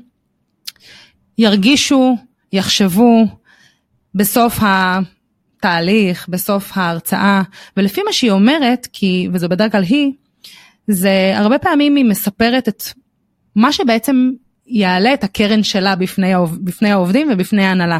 ירגישו, 1.38 2.16
יחשבו 2.52 3.26
בסוף 4.14 4.58
התהליך, 4.62 6.28
בסוף 6.28 6.72
ההרצאה, 6.74 7.42
ולפי 7.76 8.02
מה 8.02 8.12
שהיא 8.12 8.30
אומרת, 8.30 8.88
כי, 8.92 9.28
וזו 9.32 9.48
בדרך 9.48 9.72
כלל 9.72 9.82
היא, 9.82 10.12
זה 10.88 11.32
הרבה 11.36 11.58
פעמים 11.58 11.96
היא 11.96 12.04
מספרת 12.04 12.68
את 12.68 12.82
מה 13.56 13.72
שבעצם 13.72 14.30
יעלה 14.66 15.14
את 15.14 15.24
הקרן 15.24 15.62
שלה 15.62 15.96
בפני, 15.96 16.32
בפני 16.64 16.90
העובדים 16.90 17.28
ובפני 17.32 17.64
ההנהלה. 17.64 17.98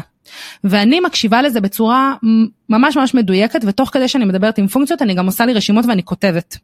ואני 0.63 0.99
מקשיבה 0.99 1.41
לזה 1.41 1.61
בצורה 1.61 2.13
ממש 2.69 2.97
ממש 2.97 3.13
מדויקת, 3.13 3.59
ותוך 3.67 3.89
כדי 3.89 4.07
שאני 4.07 4.25
מדברת 4.25 4.57
עם 4.57 4.67
פונקציות, 4.67 5.01
אני 5.01 5.13
גם 5.13 5.25
עושה 5.25 5.45
לי 5.45 5.53
רשימות 5.53 5.85
ואני 5.85 6.03
כותבת. 6.03 6.57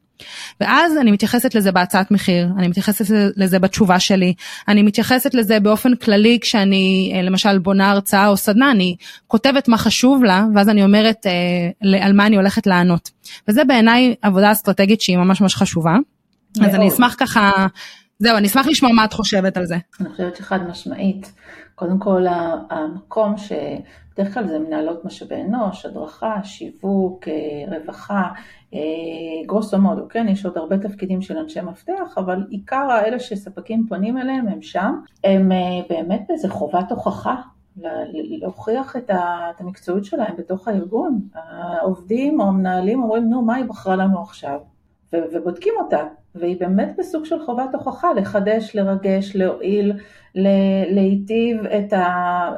ואז 0.61 0.97
אני 0.97 1.11
מתייחסת 1.11 1.55
לזה 1.55 1.71
בהצעת 1.71 2.11
מחיר, 2.11 2.49
אני 2.57 2.67
מתייחסת 2.67 3.05
לזה 3.37 3.59
בתשובה 3.59 3.99
שלי, 3.99 4.33
אני 4.67 4.81
מתייחסת 4.83 5.33
לזה 5.33 5.59
באופן 5.59 5.95
כללי 5.95 6.39
כשאני 6.41 7.11
אה, 7.15 7.21
למשל 7.21 7.57
בונה 7.59 7.91
הרצאה 7.91 8.27
או 8.27 8.37
סדנה, 8.37 8.71
אני 8.71 8.95
כותבת 9.27 9.67
מה 9.67 9.77
חשוב 9.77 10.23
לה, 10.23 10.45
ואז 10.55 10.69
אני 10.69 10.83
אומרת 10.83 11.25
אה, 11.25 12.01
על 12.01 12.13
מה 12.13 12.25
אני 12.25 12.35
הולכת 12.35 12.67
לענות. 12.67 13.09
וזה 13.47 13.63
בעיניי 13.63 14.15
עבודה 14.21 14.51
אסטרטגית 14.51 15.01
שהיא 15.01 15.17
ממש 15.17 15.41
ממש 15.41 15.55
חשובה. 15.55 15.95
מאוד. 16.57 16.69
אז 16.69 16.75
אני 16.75 16.89
אשמח 16.89 17.15
ככה, 17.19 17.51
זהו, 18.19 18.37
אני 18.37 18.47
אשמח 18.47 18.67
לשמוע 18.67 18.91
מה 18.91 19.05
את 19.05 19.13
חושבת 19.13 19.57
על 19.57 19.65
זה. 19.65 19.77
אני 20.01 20.09
חושבת 20.09 20.35
שחד 20.35 20.59
משמעית. 20.69 21.31
קודם 21.81 21.99
כל 21.99 22.25
המקום 22.69 23.35
שבדרך 23.37 24.33
כלל 24.33 24.47
זה 24.47 24.59
מנהלות 24.59 25.05
משאבי 25.05 25.41
אנוש, 25.41 25.85
הדרכה, 25.85 26.43
שיווק, 26.43 27.27
אה, 27.27 27.77
רווחה, 27.77 28.29
אה, 28.73 28.79
גרוסו 29.45 29.77
מודו, 29.77 30.07
כן, 30.09 30.27
יש 30.27 30.45
עוד 30.45 30.57
הרבה 30.57 30.77
תפקידים 30.77 31.21
של 31.21 31.37
אנשי 31.37 31.61
מפתח, 31.61 32.17
אבל 32.17 32.45
עיקר 32.49 32.87
האלה 32.91 33.19
שספקים 33.19 33.85
פונים 33.89 34.17
אליהם 34.17 34.47
הם 34.47 34.61
שם, 34.61 34.93
הם 35.23 35.51
אה, 35.51 35.57
באמת 35.89 36.21
באיזה 36.27 36.49
חובת 36.49 36.91
הוכחה 36.91 37.35
להוכיח 38.41 38.95
את 38.95 39.11
המקצועיות 39.59 40.05
שלהם 40.05 40.35
בתוך 40.37 40.67
הארגון. 40.67 41.19
העובדים 41.33 42.41
או 42.41 42.47
המנהלים 42.47 43.03
אומרים, 43.03 43.29
נו, 43.29 43.41
מה 43.41 43.55
היא 43.55 43.65
בחרה 43.65 43.95
לנו 43.95 44.21
עכשיו? 44.21 44.59
ובודקים 45.13 45.73
אותה, 45.79 46.03
והיא 46.35 46.59
באמת 46.59 46.95
בסוג 46.97 47.25
של 47.25 47.45
חובת 47.45 47.69
הוכחה, 47.73 48.13
לחדש, 48.13 48.75
לרגש, 48.75 49.35
להועיל, 49.35 49.93
להיטיב 50.89 51.65
את 51.65 51.93
ה... 51.93 52.05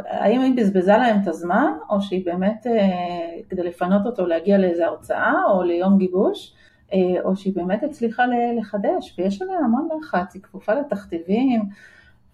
האם 0.07 0.41
היא 0.41 0.53
בזבזה 0.57 0.97
להם 0.97 1.21
את 1.21 1.27
הזמן, 1.27 1.71
או 1.89 2.01
שהיא 2.01 2.25
באמת, 2.25 2.67
אה, 2.67 3.39
כדי 3.49 3.63
לפנות 3.63 4.05
אותו 4.05 4.25
להגיע 4.25 4.57
לאיזו 4.57 4.83
הרצאה 4.83 5.33
או 5.49 5.63
ליום 5.63 5.97
גיבוש, 5.97 6.53
אה, 6.93 7.21
או 7.23 7.35
שהיא 7.35 7.55
באמת 7.55 7.83
הצליחה 7.83 8.23
לחדש, 8.57 9.15
ויש 9.17 9.41
עליה 9.41 9.57
המון 9.57 9.87
לחץ, 9.99 10.33
היא 10.33 10.41
כפופה 10.41 10.73
לתכתיבים, 10.73 11.63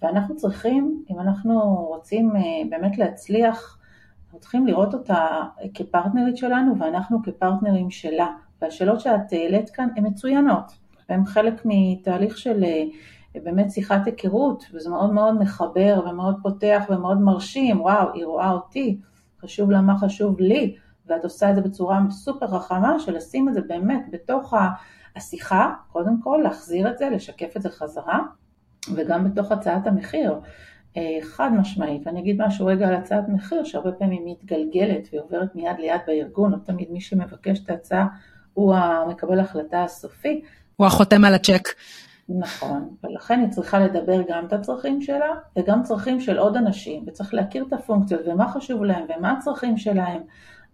ואנחנו 0.01 0.35
צריכים, 0.35 1.03
אם 1.11 1.19
אנחנו 1.19 1.75
רוצים 1.75 2.35
אה, 2.35 2.41
באמת 2.69 2.97
להצליח, 2.97 3.77
אנחנו 4.25 4.39
צריכים 4.39 4.67
לראות 4.67 4.93
אותה 4.93 5.27
כפרטנרית 5.73 6.37
שלנו, 6.37 6.79
ואנחנו 6.79 7.23
כפרטנרים 7.23 7.91
שלה. 7.91 8.27
והשאלות 8.61 8.99
שאת 8.99 9.31
העלית 9.31 9.69
כאן 9.69 9.87
הן 9.95 10.07
מצוינות, 10.07 10.71
והן 11.09 11.25
חלק 11.25 11.61
מתהליך 11.65 12.37
של 12.37 12.63
באמת 13.35 13.71
שיחת 13.71 14.05
היכרות, 14.05 14.65
וזה 14.73 14.89
מאוד 14.89 15.13
מאוד 15.13 15.39
מחבר 15.39 16.01
ומאוד 16.09 16.35
פותח 16.41 16.83
ומאוד 16.89 17.21
מרשים, 17.21 17.81
וואו, 17.81 18.13
היא 18.13 18.25
רואה 18.25 18.51
אותי, 18.51 18.99
חשוב 19.41 19.71
לה 19.71 19.81
מה 19.81 19.97
חשוב 19.97 20.39
לי, 20.39 20.75
ואת 21.05 21.23
עושה 21.23 21.49
את 21.49 21.55
זה 21.55 21.61
בצורה 21.61 21.99
סופר 22.09 22.47
חכמה 22.47 22.99
של 22.99 23.15
לשים 23.15 23.49
את 23.49 23.53
זה 23.53 23.61
באמת 23.61 24.05
בתוך 24.11 24.53
השיחה, 25.15 25.73
קודם 25.91 26.21
כל 26.21 26.39
להחזיר 26.43 26.91
את 26.91 26.97
זה, 26.97 27.09
לשקף 27.09 27.57
את 27.57 27.61
זה 27.61 27.69
חזרה, 27.69 28.19
וגם 28.95 29.23
בתוך 29.23 29.51
הצעת 29.51 29.87
המחיר. 29.87 30.39
אה, 30.97 31.17
חד 31.21 31.49
משמעית, 31.53 32.07
ואני 32.07 32.19
אגיד 32.19 32.41
משהו 32.41 32.65
רגע 32.65 32.87
על 32.87 32.95
הצעת 32.95 33.29
מחיר, 33.29 33.63
שהרבה 33.63 33.91
פעמים 33.91 34.25
היא 34.25 34.35
מתגלגלת 34.35 35.07
והיא 35.11 35.21
עוברת 35.21 35.55
מיד 35.55 35.79
ליד 35.79 36.01
בארגון, 36.07 36.51
לא 36.51 36.57
תמיד 36.65 36.91
מי 36.91 37.01
שמבקש 37.01 37.59
את 37.59 37.69
ההצעה 37.69 38.07
הוא 38.53 38.75
המקבל 38.75 39.39
ההחלטה 39.39 39.83
הסופי. 39.83 40.41
הוא 40.79 40.87
החותם 40.87 41.25
על 41.25 41.33
הצ'ק. 41.33 41.67
נכון, 42.29 42.95
ולכן 43.03 43.39
היא 43.39 43.49
צריכה 43.49 43.79
לדבר 43.79 44.21
גם 44.29 44.45
את 44.45 44.53
הצרכים 44.53 45.01
שלה 45.01 45.35
וגם 45.57 45.83
צרכים 45.83 46.19
של 46.19 46.37
עוד 46.37 46.55
אנשים, 46.55 47.03
וצריך 47.07 47.33
להכיר 47.33 47.65
את 47.67 47.73
הפונקציות 47.73 48.21
ומה 48.25 48.51
חשוב 48.51 48.83
להם 48.83 49.05
ומה 49.09 49.31
הצרכים 49.31 49.77
שלהם, 49.77 50.21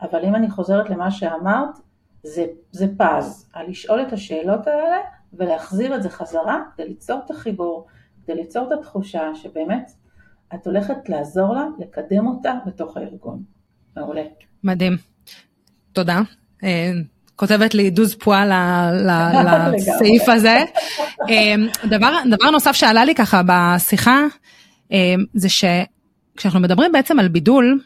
אבל 0.02 0.26
אם 0.26 0.36
אני 0.36 0.50
חוזרת 0.50 0.90
למה 0.90 1.12
שאמרת, 1.12 1.70
זה, 2.24 2.46
זה 2.72 2.88
פז, 2.98 3.50
על 3.54 3.70
לשאול 3.70 4.02
את 4.02 4.14
השאלות 4.14 4.68
האלה 4.68 4.98
ולהחזיר 5.34 5.96
את 5.96 6.04
זה 6.04 6.10
חזרה 6.10 6.64
כדי 6.76 6.88
ליצור 6.88 7.22
את 7.26 7.32
החיבור, 7.32 7.88
כדי 8.24 8.36
ליצור 8.36 8.68
את 8.68 8.80
התחושה 8.80 9.36
שבאמת 9.36 9.92
את 10.54 10.68
הולכת 10.68 11.10
לעזור 11.10 11.54
לה 11.54 11.66
לקדם 11.80 12.28
אותה 12.28 12.54
בתוך 12.66 12.98
הארגון. 12.98 13.44
מעולה. 13.98 14.24
מדהים. 14.64 14.94
תודה. 15.94 16.22
כותבת 17.36 17.74
לי 17.74 17.90
דוז 17.90 18.16
פועה 18.16 18.46
לסעיף 19.74 20.30
הזה. 20.30 20.64
אמ, 21.30 21.68
דבר, 21.84 22.18
דבר 22.30 22.50
נוסף 22.50 22.72
שעלה 22.72 23.06
לי 23.06 23.16
ככה 23.16 23.42
בשיחה, 23.46 24.24
אמ, 24.92 25.24
זה 25.34 25.48
שכשאנחנו 25.50 26.60
מדברים 26.60 26.92
בעצם 26.92 27.20
על 27.20 27.28
בידול, 27.28 27.80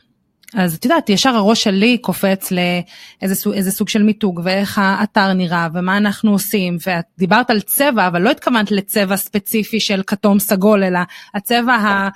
אז 0.54 0.76
את 0.76 0.86
יודעת, 0.86 1.10
ישר 1.10 1.30
הראש 1.30 1.64
שלי 1.64 1.98
קופץ 1.98 2.52
לאיזה 2.52 3.72
סוג 3.72 3.90
של 3.90 4.04
מיתוג, 4.04 4.42
ואיך 4.44 4.80
האתר 4.84 5.34
נראה, 5.34 5.68
ומה 5.74 5.98
אנחנו 5.98 6.32
עושים, 6.32 6.78
ואת 6.86 7.06
דיברת 7.18 7.50
על 7.50 7.62
צבע, 7.62 8.08
אבל 8.08 8.22
לא 8.22 8.32
התכוונת 8.32 8.72
לצבע 8.72 9.16
ספציפי 9.16 9.80
של 9.80 10.02
כתום 10.08 10.40
סגול, 10.40 10.84
אלא 10.84 11.00
הצבע, 11.34 11.74
ה, 11.74 12.10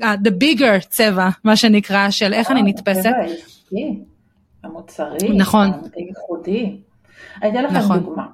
the 0.00 0.30
bigger 0.42 0.86
צבע, 0.88 1.28
מה 1.44 1.56
שנקרא, 1.56 2.10
של 2.10 2.32
איך 2.32 2.50
אני 2.50 2.60
אה, 2.60 2.66
נתפסת. 2.66 3.10
המוצרי, 4.64 5.36
נכון. 5.36 5.70
הייחודי. 5.96 6.80
אני 7.42 7.50
אתן 7.50 7.64
לכם 7.64 7.76
נכון. 7.76 7.98
דוגמה. 7.98 8.26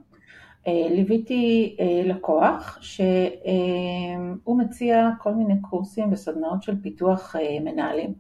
אה, 0.66 0.86
ליוויתי 0.90 1.76
אה, 1.80 2.02
לקוח 2.04 2.78
שהוא 2.80 4.58
מציע 4.58 5.10
כל 5.18 5.34
מיני 5.34 5.60
קורסים 5.60 6.12
וסדנאות 6.12 6.62
של 6.62 6.82
פיתוח 6.82 7.36
אה, 7.36 7.60
מנהלים. 7.60 8.14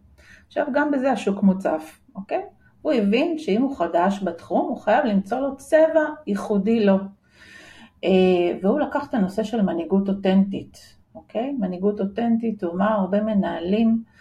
עכשיו 0.46 0.66
גם 0.72 0.90
בזה 0.90 1.12
השוק 1.12 1.42
מוצף, 1.42 2.00
אוקיי? 2.14 2.42
הוא 2.82 2.92
הבין 2.92 3.38
שאם 3.38 3.62
הוא 3.62 3.76
חדש 3.76 4.22
בתחום 4.22 4.68
הוא 4.68 4.78
חייב 4.78 5.04
למצוא 5.04 5.38
לו 5.38 5.56
צבע 5.56 6.04
ייחודי 6.26 6.86
לו. 6.86 6.96
והוא 8.62 8.80
לקח 8.80 9.08
את 9.08 9.14
הנושא 9.14 9.42
של 9.42 9.62
מנהיגות 9.62 10.08
אותנטית, 10.08 10.96
אוקיי? 11.14 11.52
מנהיגות 11.58 12.00
אותנטית, 12.00 12.64
הוא 12.64 12.72
אמר 12.72 12.90
הרבה 12.90 13.22
מנהלים 13.22 14.02
אה, 14.06 14.12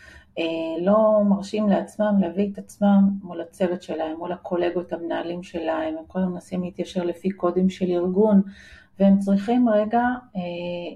לא 0.82 1.22
מרשים 1.30 1.70
לעצמם 1.70 2.16
להביא 2.20 2.50
את 2.54 2.58
עצמם 2.58 3.10
מול 3.24 3.42
הצוות 3.42 3.82
שלהם, 3.82 4.18
מול 4.18 4.32
הקולגות 4.32 4.94
המנהלים 4.94 5.44
שלהם, 5.44 5.98
הם 5.98 6.04
כל 6.08 6.20
הזמן 6.20 6.32
מנסים 6.32 6.64
להתיישר 6.64 7.04
לפי 7.04 7.30
קודים 7.30 7.70
של 7.70 7.86
ארגון, 7.86 8.42
והם 9.00 9.20
צריכים 9.20 9.70
רגע 9.70 10.02
אה, 10.36 10.42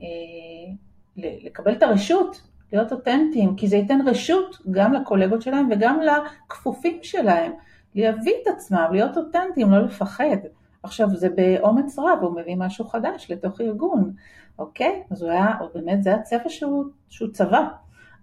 אה, 0.05 0.73
לקבל 1.17 1.71
את 1.71 1.83
הרשות, 1.83 2.41
להיות 2.73 2.91
אותנטיים, 2.91 3.55
כי 3.55 3.67
זה 3.67 3.77
ייתן 3.77 3.99
רשות 4.07 4.57
גם 4.71 4.93
לקולגות 4.93 5.41
שלהם 5.41 5.69
וגם 5.71 5.99
לכפופים 6.01 6.99
שלהם, 7.01 7.51
להביא 7.95 8.33
את 8.41 8.47
עצמם, 8.47 8.87
להיות 8.91 9.17
אותנטיים, 9.17 9.71
לא 9.71 9.79
לפחד. 9.85 10.37
עכשיו 10.83 11.09
זה 11.09 11.29
באומץ 11.29 11.99
רב, 11.99 12.19
הוא 12.21 12.35
מביא 12.35 12.55
משהו 12.57 12.85
חדש 12.85 13.31
לתוך 13.31 13.61
ארגון, 13.61 14.13
אוקיי? 14.59 15.03
אז 15.11 15.21
הוא 15.21 15.31
היה, 15.31 15.53
באמת 15.73 16.03
זה 16.03 16.15
הצבע 16.15 16.49
שהוא, 16.49 16.85
שהוא 17.09 17.29
צבע. 17.31 17.67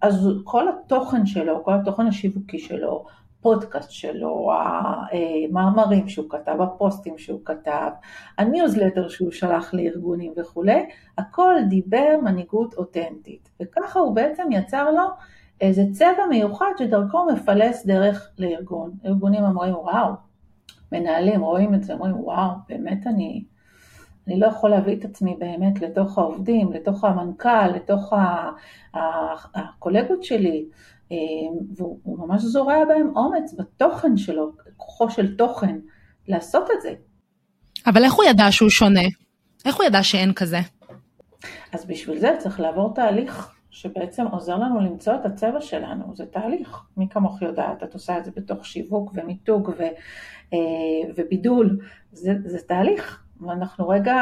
אז 0.01 0.29
כל 0.43 0.65
התוכן 0.69 1.25
שלו, 1.25 1.63
כל 1.63 1.73
התוכן 1.73 2.07
השיווקי 2.07 2.59
שלו, 2.59 3.05
פודקאסט 3.41 3.91
שלו, 3.91 4.51
המאמרים 5.51 6.09
שהוא 6.09 6.29
כתב, 6.29 6.61
הפוסטים 6.61 7.17
שהוא 7.17 7.41
כתב, 7.45 7.89
הניוזלטר 8.37 9.07
שהוא 9.09 9.31
שלח 9.31 9.73
לארגונים 9.73 10.33
וכולי, 10.37 10.85
הכל 11.17 11.55
דיבר 11.69 12.19
מנהיגות 12.23 12.73
אותנטית. 12.73 13.49
וככה 13.61 13.99
הוא 13.99 14.15
בעצם 14.15 14.47
יצר 14.51 14.91
לו 14.91 15.03
איזה 15.61 15.83
צבע 15.91 16.25
מיוחד 16.29 16.71
שדרכו 16.77 17.25
מפלס 17.33 17.85
דרך 17.85 18.31
לארגון. 18.37 18.91
ארגונים 19.05 19.43
אומרים 19.43 19.75
וואו, 19.75 20.13
מנהלים 20.91 21.41
רואים 21.41 21.75
את 21.75 21.83
זה, 21.83 21.93
אומרים 21.93 22.15
וואו, 22.19 22.49
באמת 22.69 23.07
אני, 23.07 23.43
אני 24.27 24.39
לא 24.39 24.47
יכול 24.47 24.69
להביא 24.69 24.95
את 24.95 25.05
עצמי 25.05 25.35
באמת 25.39 25.81
לתוך 25.81 26.17
העובדים, 26.17 26.73
לתוך 26.73 27.03
המנכ"ל, 27.03 27.67
לתוך 27.75 28.13
הקולגות 29.55 30.23
שלי, 30.23 30.65
אה, 31.11 31.17
והוא 31.75 32.19
ממש 32.19 32.41
זורע 32.41 32.85
בהם 32.85 33.11
אומץ 33.15 33.53
בתוכן 33.57 34.17
שלו, 34.17 34.51
כוחו 34.77 35.09
של 35.09 35.35
תוכן, 35.37 35.79
לעשות 36.27 36.67
את 36.77 36.81
זה. 36.81 36.93
אבל 37.87 38.03
איך 38.03 38.13
הוא 38.13 38.25
ידע 38.25 38.51
שהוא 38.51 38.69
שונה? 38.69 39.07
איך 39.65 39.75
הוא 39.75 39.85
ידע 39.85 40.03
שאין 40.03 40.33
כזה? 40.33 40.59
אז 41.73 41.85
בשביל 41.85 42.19
זה 42.19 42.35
צריך 42.39 42.59
לעבור 42.59 42.93
תהליך 42.93 43.55
שבעצם 43.71 44.27
עוזר 44.27 44.55
לנו 44.55 44.79
למצוא 44.79 45.15
את 45.15 45.25
הצבע 45.25 45.61
שלנו, 45.61 46.15
זה 46.15 46.25
תהליך, 46.25 46.81
מי 46.97 47.09
כמוך 47.09 47.41
יודעת, 47.41 47.83
את 47.83 47.93
עושה 47.93 48.17
את 48.17 48.25
זה 48.25 48.31
בתוך 48.35 48.65
שיווק 48.65 49.11
ומיתוג 49.13 49.69
ו, 49.69 49.81
אה, 50.53 50.57
ובידול, 51.15 51.79
זה, 52.11 52.31
זה 52.45 52.57
תהליך, 52.67 53.23
ואנחנו 53.41 53.89
רגע 53.89 54.15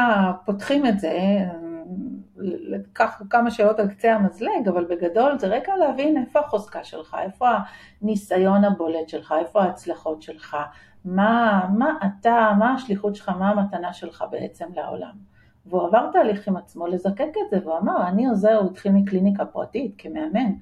פותחים 0.44 0.86
את 0.86 1.00
זה, 1.00 1.38
לקח 2.36 3.22
כמה 3.30 3.50
שאלות 3.50 3.78
על 3.78 3.88
קצה 3.88 4.14
המזלג, 4.14 4.68
אבל 4.68 4.84
בגדול 4.84 5.38
זה 5.38 5.46
רגע 5.46 5.76
להבין 5.76 6.16
איפה 6.16 6.40
החוזקה 6.40 6.84
שלך, 6.84 7.16
איפה 7.22 7.48
הניסיון 8.02 8.64
הבולט 8.64 9.08
שלך, 9.08 9.34
איפה 9.40 9.62
ההצלחות 9.62 10.22
שלך, 10.22 10.56
מה, 11.04 11.68
מה 11.78 11.98
אתה, 12.06 12.52
מה 12.58 12.74
השליחות 12.74 13.16
שלך, 13.16 13.28
מה 13.28 13.50
המתנה 13.50 13.92
שלך 13.92 14.24
בעצם 14.30 14.66
לעולם. 14.76 15.12
והוא 15.66 15.86
עבר 15.86 16.10
תהליך 16.12 16.48
עם 16.48 16.56
עצמו 16.56 16.86
לזקק 16.86 17.32
את 17.44 17.50
זה, 17.50 17.58
והוא 17.64 17.78
אמר, 17.78 18.08
אני 18.08 18.26
עוזר, 18.26 18.56
הוא 18.56 18.70
התחיל 18.70 18.92
מקליניקה 18.92 19.44
פרטית 19.44 19.94
כמאמן, 19.98 20.52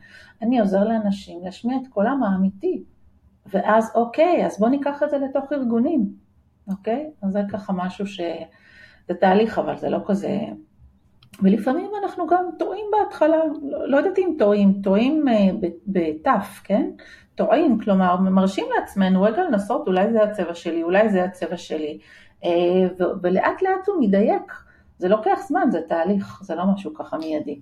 אני 0.43 0.61
עוזר 0.61 0.85
לאנשים 0.85 1.45
להשמיע 1.45 1.77
את 1.83 1.89
קולם 1.89 2.23
האמיתי. 2.23 2.85
ואז 3.47 3.93
אוקיי, 3.95 4.47
אז 4.47 4.59
בוא 4.59 4.69
ניקח 4.69 5.03
את 5.03 5.11
זה 5.11 5.19
לתוך 5.19 5.53
ארגונים, 5.53 6.26
אוקיי? 6.69 7.11
אז 7.23 7.33
זה 7.33 7.41
ככה 7.53 7.73
משהו 7.73 8.07
ש... 8.07 8.21
זה 9.09 9.15
תהליך, 9.15 9.59
אבל 9.59 9.77
זה 9.77 9.89
לא 9.89 9.99
כזה... 10.07 10.39
ולפעמים 11.43 11.91
אנחנו 12.03 12.27
גם 12.27 12.45
טועים 12.59 12.85
בהתחלה, 12.93 13.37
לא, 13.63 13.89
לא 13.89 13.97
יודעת 13.97 14.19
אם 14.19 14.35
טועים, 14.39 14.81
טועים 14.83 15.29
אה, 15.29 15.69
בתף, 15.87 16.61
כן? 16.65 16.91
טועים, 17.35 17.79
כלומר 17.79 18.21
מרשים 18.21 18.67
לעצמנו 18.79 19.23
רגע 19.23 19.43
לנסות, 19.45 19.87
אולי 19.87 20.13
זה 20.13 20.23
הצבע 20.23 20.55
שלי, 20.55 20.83
אולי 20.83 21.09
זה 21.09 21.25
הצבע 21.25 21.57
שלי, 21.57 21.99
אה, 22.45 22.51
ולאט 23.23 23.63
לאט 23.63 23.89
הוא 23.89 24.01
מדייק. 24.01 24.53
זה 24.99 25.09
לוקח 25.09 25.39
זמן, 25.49 25.71
זה 25.71 25.81
תהליך, 25.89 26.41
זה 26.43 26.55
לא 26.55 26.65
משהו 26.75 26.95
ככה 26.95 27.19
מיידי. 27.19 27.61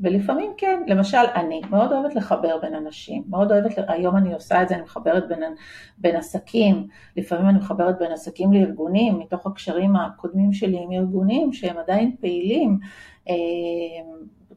ולפעמים 0.00 0.52
כן, 0.56 0.82
למשל 0.86 1.18
אני 1.34 1.60
מאוד 1.70 1.92
אוהבת 1.92 2.14
לחבר 2.14 2.58
בין 2.62 2.74
אנשים, 2.74 3.22
מאוד 3.28 3.52
אוהבת, 3.52 3.72
היום 3.88 4.16
אני 4.16 4.34
עושה 4.34 4.62
את 4.62 4.68
זה, 4.68 4.74
אני 4.74 4.82
מחברת 4.82 5.28
בין, 5.28 5.40
בין 5.98 6.16
עסקים, 6.16 6.86
לפעמים 7.16 7.48
אני 7.48 7.58
מחברת 7.58 7.98
בין 7.98 8.12
עסקים 8.12 8.52
לארגונים, 8.52 9.18
מתוך 9.18 9.46
הקשרים 9.46 9.96
הקודמים 9.96 10.52
שלי 10.52 10.82
עם 10.82 10.92
ארגונים 10.92 11.52
שהם 11.52 11.78
עדיין 11.78 12.16
פעילים, 12.20 12.78
אה, 13.28 13.34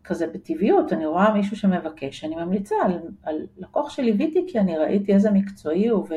כזה 0.03 0.27
בטבעיות, 0.27 0.93
אני 0.93 1.05
רואה 1.05 1.33
מישהו 1.33 1.57
שמבקש, 1.57 2.23
אני 2.23 2.35
ממליצה 2.35 2.75
על, 2.85 2.99
על 3.23 3.35
לקוח 3.57 3.89
שליוויתי 3.89 4.45
כי 4.47 4.59
אני 4.59 4.77
ראיתי 4.77 5.13
איזה 5.13 5.31
מקצועי 5.31 5.87
הוא 5.87 6.07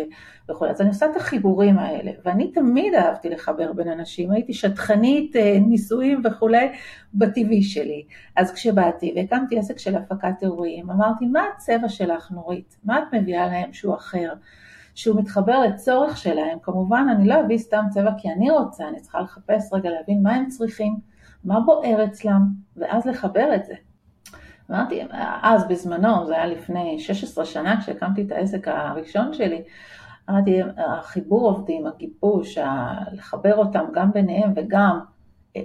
וכו', 0.49 0.66
אז 0.66 0.81
אני 0.81 0.88
עושה 0.88 1.07
את 1.07 1.16
החיבורים 1.16 1.79
האלה, 1.79 2.11
ואני 2.25 2.53
תמיד 2.53 2.94
אהבתי 2.94 3.29
לחבר 3.29 3.72
בין 3.72 3.88
אנשים, 3.88 4.31
הייתי 4.31 4.55
שטחנית, 4.55 5.37
אה, 5.37 5.59
נישואים 5.66 6.22
וכולי, 6.25 6.68
בטבעי 7.14 7.62
שלי. 7.62 8.05
אז 8.37 8.53
כשבאתי 8.53 9.12
והקמתי 9.16 9.59
עסק 9.59 9.79
של 9.79 9.96
הפקת 9.96 10.42
אירועים, 10.42 10.90
אמרתי, 10.90 11.27
מה 11.27 11.44
הצבע 11.55 11.88
שלך 11.88 12.31
נורית? 12.31 12.77
מה 12.85 12.99
את 12.99 13.14
מביאה 13.14 13.46
להם 13.46 13.72
שהוא 13.72 13.94
אחר? 13.94 14.33
שהוא 14.94 15.20
מתחבר 15.20 15.61
לצורך 15.61 16.16
שלהם, 16.16 16.59
כמובן 16.62 17.07
אני 17.16 17.29
לא 17.29 17.40
אביא 17.40 17.59
סתם 17.59 17.85
צבע 17.90 18.11
כי 18.18 18.29
אני 18.31 18.51
רוצה, 18.51 18.88
אני 18.88 19.01
צריכה 19.01 19.20
לחפש 19.20 19.72
רגע 19.72 19.90
להבין 19.90 20.22
מה 20.22 20.35
הם 20.35 20.49
צריכים, 20.49 20.96
מה 21.47 21.61
בוער 21.61 22.05
אצלם, 22.05 22.43
ואז 22.77 23.07
לחבר 23.07 23.55
את 23.55 23.65
זה. 23.65 23.75
אמרתי, 24.71 25.03
אז 25.43 25.69
בזמנו, 25.69 26.27
זה 26.27 26.35
היה 26.35 26.47
לפני 26.47 26.99
16 26.99 27.45
שנה 27.45 27.81
כשהקמתי 27.81 28.23
את 28.23 28.33
העסק 28.33 28.69
הראשון 28.69 29.33
שלי, 29.33 29.63
אמרתי, 30.31 30.61
החיבור 30.77 31.51
עובדים, 31.51 31.87
הגיבוש, 31.87 32.59
לחבר 33.13 33.57
אותם 33.57 33.85
גם 33.95 34.13
ביניהם 34.13 34.53
וגם 34.57 35.01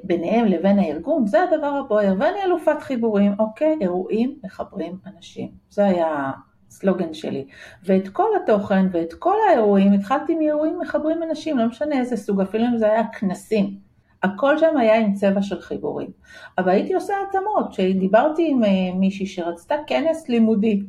ביניהם 0.04 0.46
לבין 0.46 0.80
הארגון, 0.80 1.28
זה 1.28 1.44
הדבר 1.44 1.82
הבוער, 1.86 2.13
ואני 2.20 2.44
אלופת 2.46 2.82
חיבורים, 2.82 3.36
אוקיי, 3.39 3.78
אירועים 3.82 4.36
מחברים 4.44 4.98
אנשים, 5.08 5.52
זה 5.70 5.86
היה 5.86 6.32
הסלוגן 6.67 7.13
שלי. 7.13 7.48
ואת 7.84 8.08
כל 8.08 8.28
התוכן 8.44 8.86
ואת 8.91 9.13
כל 9.13 9.36
האירועים, 9.50 9.94
התחלתי 9.94 10.36
מאירועים 10.36 10.80
מחברים 10.80 11.24
אנשים, 11.24 11.58
לא 11.58 11.67
משנה 11.67 12.00
איזה 12.00 12.17
סוג, 12.17 12.41
אפילו 12.41 12.65
אם 12.65 12.78
זה 12.78 12.86
היה 12.86 13.08
כנסים. 13.08 13.90
הכל 14.23 14.57
שם 14.57 14.77
היה 14.77 14.99
עם 14.99 15.13
צבע 15.13 15.41
של 15.41 15.62
חיבורים. 15.62 16.10
אבל 16.57 16.69
הייתי 16.69 16.93
עושה 16.93 17.13
התאמות, 17.29 17.71
כשדיברתי 17.71 18.47
עם 18.51 18.63
אה, 18.63 18.69
מישהי 18.95 19.25
שרצתה 19.25 19.75
כנס 19.88 20.29
לימודי, 20.29 20.81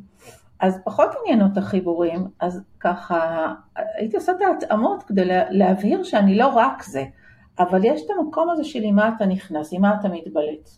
אז 0.59 0.79
פחות 0.85 1.09
עניין 1.21 1.41
אותה 1.41 1.61
חיבורים, 1.61 2.27
אז 2.39 2.61
ככה 2.79 3.47
הייתי 3.75 4.15
עושה 4.15 4.31
את 4.31 4.41
ההתאמות 4.41 5.03
כדי 5.03 5.25
להבהיר 5.49 6.03
שאני 6.03 6.37
לא 6.37 6.47
רק 6.47 6.83
זה, 6.83 7.03
אבל 7.59 7.85
יש 7.85 8.01
את 8.05 8.09
המקום 8.19 8.49
הזה 8.49 8.63
של 8.63 8.83
עם 8.83 8.95
מה 8.95 9.11
אתה 9.15 9.25
נכנס, 9.25 9.73
עם 9.73 9.81
מה 9.81 9.95
אתה 9.99 10.09
מתבלט. 10.09 10.69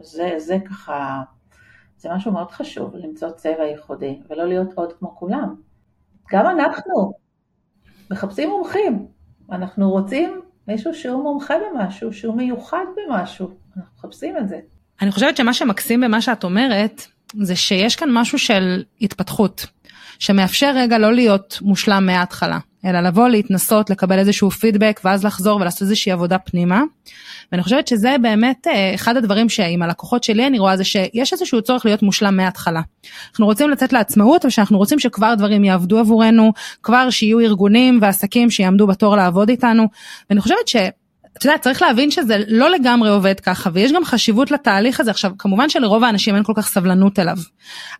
זה, 0.00 0.34
זה 0.36 0.58
ככה, 0.64 1.22
זה 1.96 2.08
משהו 2.14 2.32
מאוד 2.32 2.50
חשוב, 2.50 2.96
למצוא 2.96 3.30
צבע 3.30 3.64
ייחודי, 3.64 4.20
ולא 4.30 4.44
להיות 4.44 4.72
עוד 4.74 4.92
כמו 4.92 5.16
כולם. 5.16 5.54
גם 6.32 6.46
אנחנו 6.46 7.12
מחפשים 8.10 8.50
מומחים, 8.50 9.06
אנחנו 9.50 9.90
רוצים 9.90 10.40
מישהו 10.68 10.94
שהוא 10.94 11.22
מומחה 11.22 11.54
במשהו, 11.58 12.12
שהוא 12.12 12.36
מיוחד 12.36 12.84
במשהו, 12.96 13.50
אנחנו 13.76 13.90
מחפשים 13.98 14.36
את 14.36 14.48
זה. 14.48 14.60
אני 15.02 15.10
חושבת 15.10 15.36
שמה 15.36 15.54
שמקסים 15.54 16.00
במה 16.00 16.20
שאת 16.20 16.44
אומרת, 16.44 17.06
זה 17.40 17.56
שיש 17.56 17.96
כאן 17.96 18.08
משהו 18.12 18.38
של 18.38 18.82
התפתחות, 19.00 19.66
שמאפשר 20.18 20.72
רגע 20.76 20.98
לא 20.98 21.12
להיות 21.12 21.58
מושלם 21.62 22.06
מההתחלה, 22.06 22.58
אלא 22.84 23.00
לבוא, 23.00 23.28
להתנסות, 23.28 23.90
לקבל 23.90 24.18
איזשהו 24.18 24.50
פידבק, 24.50 25.00
ואז 25.04 25.24
לחזור 25.24 25.60
ולעשות 25.60 25.82
איזושהי 25.82 26.12
עבודה 26.12 26.38
פנימה. 26.38 26.82
ואני 27.52 27.62
חושבת 27.62 27.88
שזה 27.88 28.16
באמת 28.22 28.66
אה, 28.66 28.94
אחד 28.94 29.16
הדברים 29.16 29.48
שעם 29.48 29.82
הלקוחות 29.82 30.24
שלי 30.24 30.46
אני 30.46 30.58
רואה 30.58 30.76
זה 30.76 30.84
שיש 30.84 31.32
איזשהו 31.32 31.62
צורך 31.62 31.86
להיות 31.86 32.02
מושלם 32.02 32.36
מההתחלה. 32.36 32.80
אנחנו 33.30 33.46
רוצים 33.46 33.70
לצאת 33.70 33.92
לעצמאות, 33.92 34.44
ושאנחנו 34.44 34.78
רוצים 34.78 34.98
שכבר 34.98 35.34
דברים 35.34 35.64
יעבדו 35.64 35.98
עבורנו, 35.98 36.52
כבר 36.82 37.10
שיהיו 37.10 37.40
ארגונים 37.40 37.98
ועסקים 38.02 38.50
שיעמדו 38.50 38.86
בתור 38.86 39.16
לעבוד 39.16 39.48
איתנו. 39.48 39.88
ואני 40.30 40.40
חושבת 40.40 40.68
ש... 40.68 40.76
אתה 41.38 41.46
יודע, 41.46 41.58
צריך 41.58 41.82
להבין 41.82 42.10
שזה 42.10 42.36
לא 42.48 42.70
לגמרי 42.70 43.10
עובד 43.10 43.40
ככה, 43.40 43.70
ויש 43.72 43.92
גם 43.92 44.04
חשיבות 44.04 44.50
לתהליך 44.50 45.00
הזה. 45.00 45.10
עכשיו, 45.10 45.32
כמובן 45.38 45.68
שלרוב 45.68 46.04
האנשים 46.04 46.34
אין 46.34 46.44
כל 46.44 46.52
כך 46.56 46.68
סבלנות 46.68 47.18
אליו. 47.18 47.36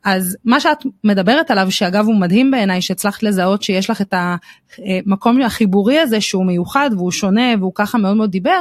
אז 0.04 0.36
מה 0.44 0.60
שאת 0.60 0.78
מדברת 1.04 1.50
עליו, 1.50 1.70
שאגב 1.70 2.06
הוא 2.06 2.20
מדהים 2.20 2.50
בעיניי, 2.50 2.82
שהצלחת 2.82 3.22
לזהות 3.22 3.62
שיש 3.62 3.90
לך 3.90 4.00
את 4.00 4.14
המקום 4.16 5.42
החיבורי 5.42 5.98
הזה 5.98 6.20
שהוא 6.20 6.46
מיוחד 6.46 6.90
והוא 6.96 7.10
שונה 7.10 7.54
והוא 7.58 7.72
ככה 7.74 7.98
מאוד 7.98 8.16
מאוד 8.16 8.30
דיבר, 8.30 8.60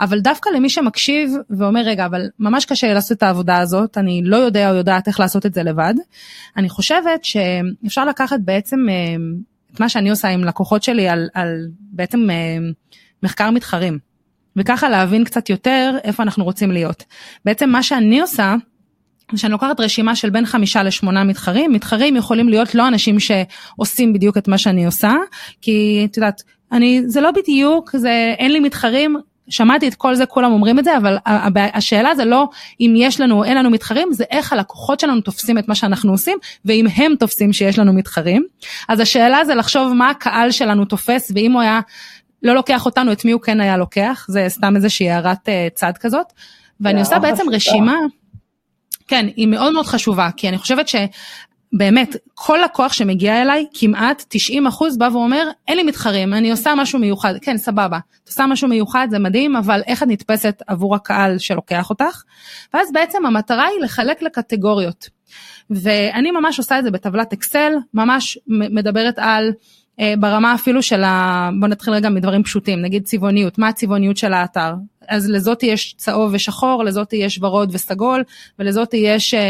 אבל 0.00 0.20
דווקא 0.20 0.48
למי 0.48 0.70
שמקשיב 0.70 1.32
ואומר, 1.50 1.80
רגע, 1.80 2.06
אבל 2.06 2.28
ממש 2.38 2.64
קשה 2.64 2.86
לי 2.86 2.94
לעשות 2.94 3.18
את 3.18 3.22
העבודה 3.22 3.58
הזאת, 3.58 3.98
אני 3.98 4.20
לא 4.24 4.36
יודע 4.36 4.70
או 4.70 4.74
יודעת 4.76 5.08
איך 5.08 5.20
לעשות 5.20 5.46
את 5.46 5.54
זה 5.54 5.62
לבד, 5.62 5.94
אני 6.56 6.68
חושבת 6.68 7.24
שאפשר 7.24 8.04
לקחת 8.04 8.40
בעצם 8.40 8.86
אה, 8.88 9.14
את 9.74 9.80
מה 9.80 9.88
שאני 9.88 10.10
עושה 10.10 10.28
עם 10.28 10.44
לקוחות 10.44 10.82
שלי 10.82 11.08
על, 11.08 11.28
על 11.34 11.66
בעצם 11.78 12.30
אה, 12.30 12.58
מחקר 13.22 13.50
מתחרים, 13.50 13.98
וככה 14.56 14.88
להבין 14.88 15.24
קצת 15.24 15.50
יותר 15.50 15.96
איפה 16.04 16.22
אנחנו 16.22 16.44
רוצים 16.44 16.70
להיות. 16.70 17.04
בעצם 17.44 17.70
מה 17.70 17.82
שאני 17.82 18.20
עושה, 18.20 18.54
שאני 19.36 19.52
לוקחת 19.52 19.80
רשימה 19.80 20.16
של 20.16 20.30
בין 20.30 20.46
חמישה 20.46 20.82
לשמונה 20.82 21.24
מתחרים, 21.24 21.72
מתחרים 21.72 22.16
יכולים 22.16 22.48
להיות 22.48 22.74
לא 22.74 22.88
אנשים 22.88 23.16
שעושים 23.20 24.12
בדיוק 24.12 24.38
את 24.38 24.48
מה 24.48 24.58
שאני 24.58 24.86
עושה, 24.86 25.14
כי 25.60 26.06
את 26.10 26.16
יודעת, 26.16 26.42
אני, 26.72 27.02
זה 27.06 27.20
לא 27.20 27.30
בדיוק, 27.30 27.96
זה, 27.96 28.34
אין 28.38 28.52
לי 28.52 28.60
מתחרים, 28.60 29.16
שמעתי 29.48 29.88
את 29.88 29.94
כל 29.94 30.14
זה, 30.14 30.26
כולם 30.26 30.52
אומרים 30.52 30.78
את 30.78 30.84
זה, 30.84 30.96
אבל 30.96 31.16
השאלה 31.56 32.14
זה 32.14 32.24
לא 32.24 32.48
אם 32.80 32.94
יש 32.96 33.20
לנו 33.20 33.38
או 33.38 33.44
אין 33.44 33.56
לנו 33.56 33.70
מתחרים, 33.70 34.12
זה 34.12 34.24
איך 34.30 34.52
הלקוחות 34.52 35.00
שלנו 35.00 35.20
תופסים 35.20 35.58
את 35.58 35.68
מה 35.68 35.74
שאנחנו 35.74 36.12
עושים, 36.12 36.38
ואם 36.64 36.86
הם 36.96 37.14
תופסים 37.18 37.52
שיש 37.52 37.78
לנו 37.78 37.92
מתחרים. 37.92 38.44
אז 38.88 39.00
השאלה 39.00 39.44
זה 39.44 39.54
לחשוב 39.54 39.92
מה 39.92 40.10
הקהל 40.10 40.50
שלנו 40.50 40.84
תופס, 40.84 41.32
ואם 41.34 41.52
הוא 41.52 41.60
היה 41.60 41.80
לא 42.42 42.54
לוקח 42.54 42.86
אותנו, 42.86 43.12
את 43.12 43.24
מי 43.24 43.32
הוא 43.32 43.40
כן 43.40 43.60
היה 43.60 43.76
לוקח, 43.76 44.26
זה 44.28 44.44
סתם 44.48 44.76
איזושהי 44.76 45.10
הערת 45.10 45.48
uh, 45.48 45.74
צד 45.74 45.92
כזאת. 46.00 46.26
ואני 46.80 47.00
עושה 47.00 47.18
בעצם. 47.18 47.44
רשימה, 47.52 47.96
כן, 49.08 49.26
היא 49.36 49.48
מאוד 49.48 49.72
מאוד 49.72 49.86
חשובה, 49.86 50.28
כי 50.36 50.48
אני 50.48 50.58
חושבת 50.58 50.86
שבאמת, 50.88 52.16
כל 52.34 52.58
לקוח 52.64 52.92
שמגיע 52.92 53.42
אליי, 53.42 53.66
כמעט 53.74 54.24
90 54.28 54.66
אחוז 54.66 54.98
בא 54.98 55.08
ואומר, 55.12 55.48
אין 55.68 55.76
לי 55.76 55.82
מתחרים, 55.82 56.34
אני 56.34 56.50
עושה 56.50 56.74
משהו 56.76 56.98
מיוחד, 56.98 57.34
כן, 57.42 57.58
סבבה, 57.58 57.98
את 58.24 58.28
עושה 58.28 58.46
משהו 58.46 58.68
מיוחד, 58.68 59.06
זה 59.10 59.18
מדהים, 59.18 59.56
אבל 59.56 59.82
איך 59.86 60.02
את 60.02 60.08
נתפסת 60.08 60.62
עבור 60.66 60.94
הקהל 60.94 61.38
שלוקח 61.38 61.90
אותך? 61.90 62.22
ואז 62.74 62.92
בעצם 62.92 63.26
המטרה 63.26 63.66
היא 63.66 63.80
לחלק 63.80 64.22
לקטגוריות. 64.22 65.08
ואני 65.70 66.30
ממש 66.30 66.58
עושה 66.58 66.78
את 66.78 66.84
זה 66.84 66.90
בטבלת 66.90 67.32
אקסל, 67.32 67.72
ממש 67.94 68.38
מדברת 68.46 69.14
על 69.16 69.52
ברמה 70.18 70.54
אפילו 70.54 70.82
של 70.82 71.04
ה... 71.04 71.50
בוא 71.60 71.68
נתחיל 71.68 71.94
רגע 71.94 72.08
מדברים 72.08 72.42
פשוטים, 72.42 72.82
נגיד 72.82 73.04
צבעוניות, 73.04 73.58
מה 73.58 73.68
הצבעוניות 73.68 74.16
של 74.16 74.32
האתר? 74.32 74.74
אז 75.08 75.30
לזאת 75.30 75.62
יש 75.62 75.94
צהוב 75.96 76.30
ושחור, 76.34 76.84
לזאת 76.84 77.12
יש 77.12 77.38
ורוד 77.42 77.70
וסגול, 77.72 78.24
ולזאת 78.58 78.94
יש 78.94 79.34
אה, 79.34 79.40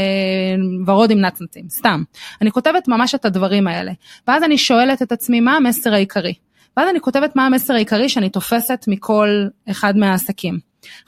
ורוד 0.86 1.10
עם 1.10 1.20
נצנצים, 1.20 1.68
סתם. 1.68 2.02
אני 2.40 2.50
כותבת 2.50 2.88
ממש 2.88 3.14
את 3.14 3.24
הדברים 3.24 3.66
האלה. 3.66 3.92
ואז 4.28 4.42
אני 4.42 4.58
שואלת 4.58 5.02
את 5.02 5.12
עצמי 5.12 5.40
מה 5.40 5.56
המסר 5.56 5.94
העיקרי. 5.94 6.34
ואז 6.76 6.88
אני 6.90 7.00
כותבת 7.00 7.36
מה 7.36 7.46
המסר 7.46 7.74
העיקרי 7.74 8.08
שאני 8.08 8.28
תופסת 8.28 8.84
מכל 8.88 9.46
אחד 9.70 9.96
מהעסקים. 9.96 10.58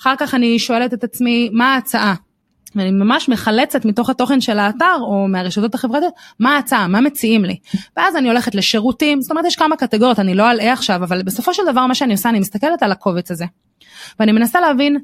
אחר 0.01 0.14
כך 0.18 0.35
אני 0.35 0.59
שואלת 0.59 0.94
את 0.94 1.05
עצמי 1.05 1.51
מה 1.53 1.75
ההצעה. 1.75 2.14
ואני 2.76 2.90
ממש 2.90 3.28
מחלצת 3.28 3.84
מתוך 3.84 4.10
התוכן 4.10 4.40
של 4.40 4.58
האתר 4.58 4.96
או 5.00 5.28
מהרשתות 5.28 5.74
החברתיות, 5.74 6.12
מה 6.40 6.56
ההצעה, 6.56 6.88
מה 6.88 7.00
מציעים 7.00 7.44
לי. 7.44 7.56
ואז 7.96 8.16
אני 8.16 8.28
הולכת 8.28 8.54
לשירותים, 8.54 9.20
זאת 9.20 9.30
אומרת 9.30 9.44
יש 9.44 9.56
כמה 9.56 9.76
קטגוריות, 9.76 10.18
אני 10.18 10.34
לא 10.34 10.50
אלאה 10.50 10.72
עכשיו, 10.72 10.96
אבל 10.96 11.22
בסופו 11.22 11.54
של 11.54 11.62
דבר 11.72 11.87
מה 11.87 11.94
שאני 11.94 12.12
עושה, 12.12 12.28
אני 12.28 12.40
מסתכלת 12.40 12.82
על 12.82 12.92
הקובץ 12.92 13.30
הזה. 13.30 13.44
ואני 14.20 14.32
מנסה 14.32 14.60
להבין 14.60 14.98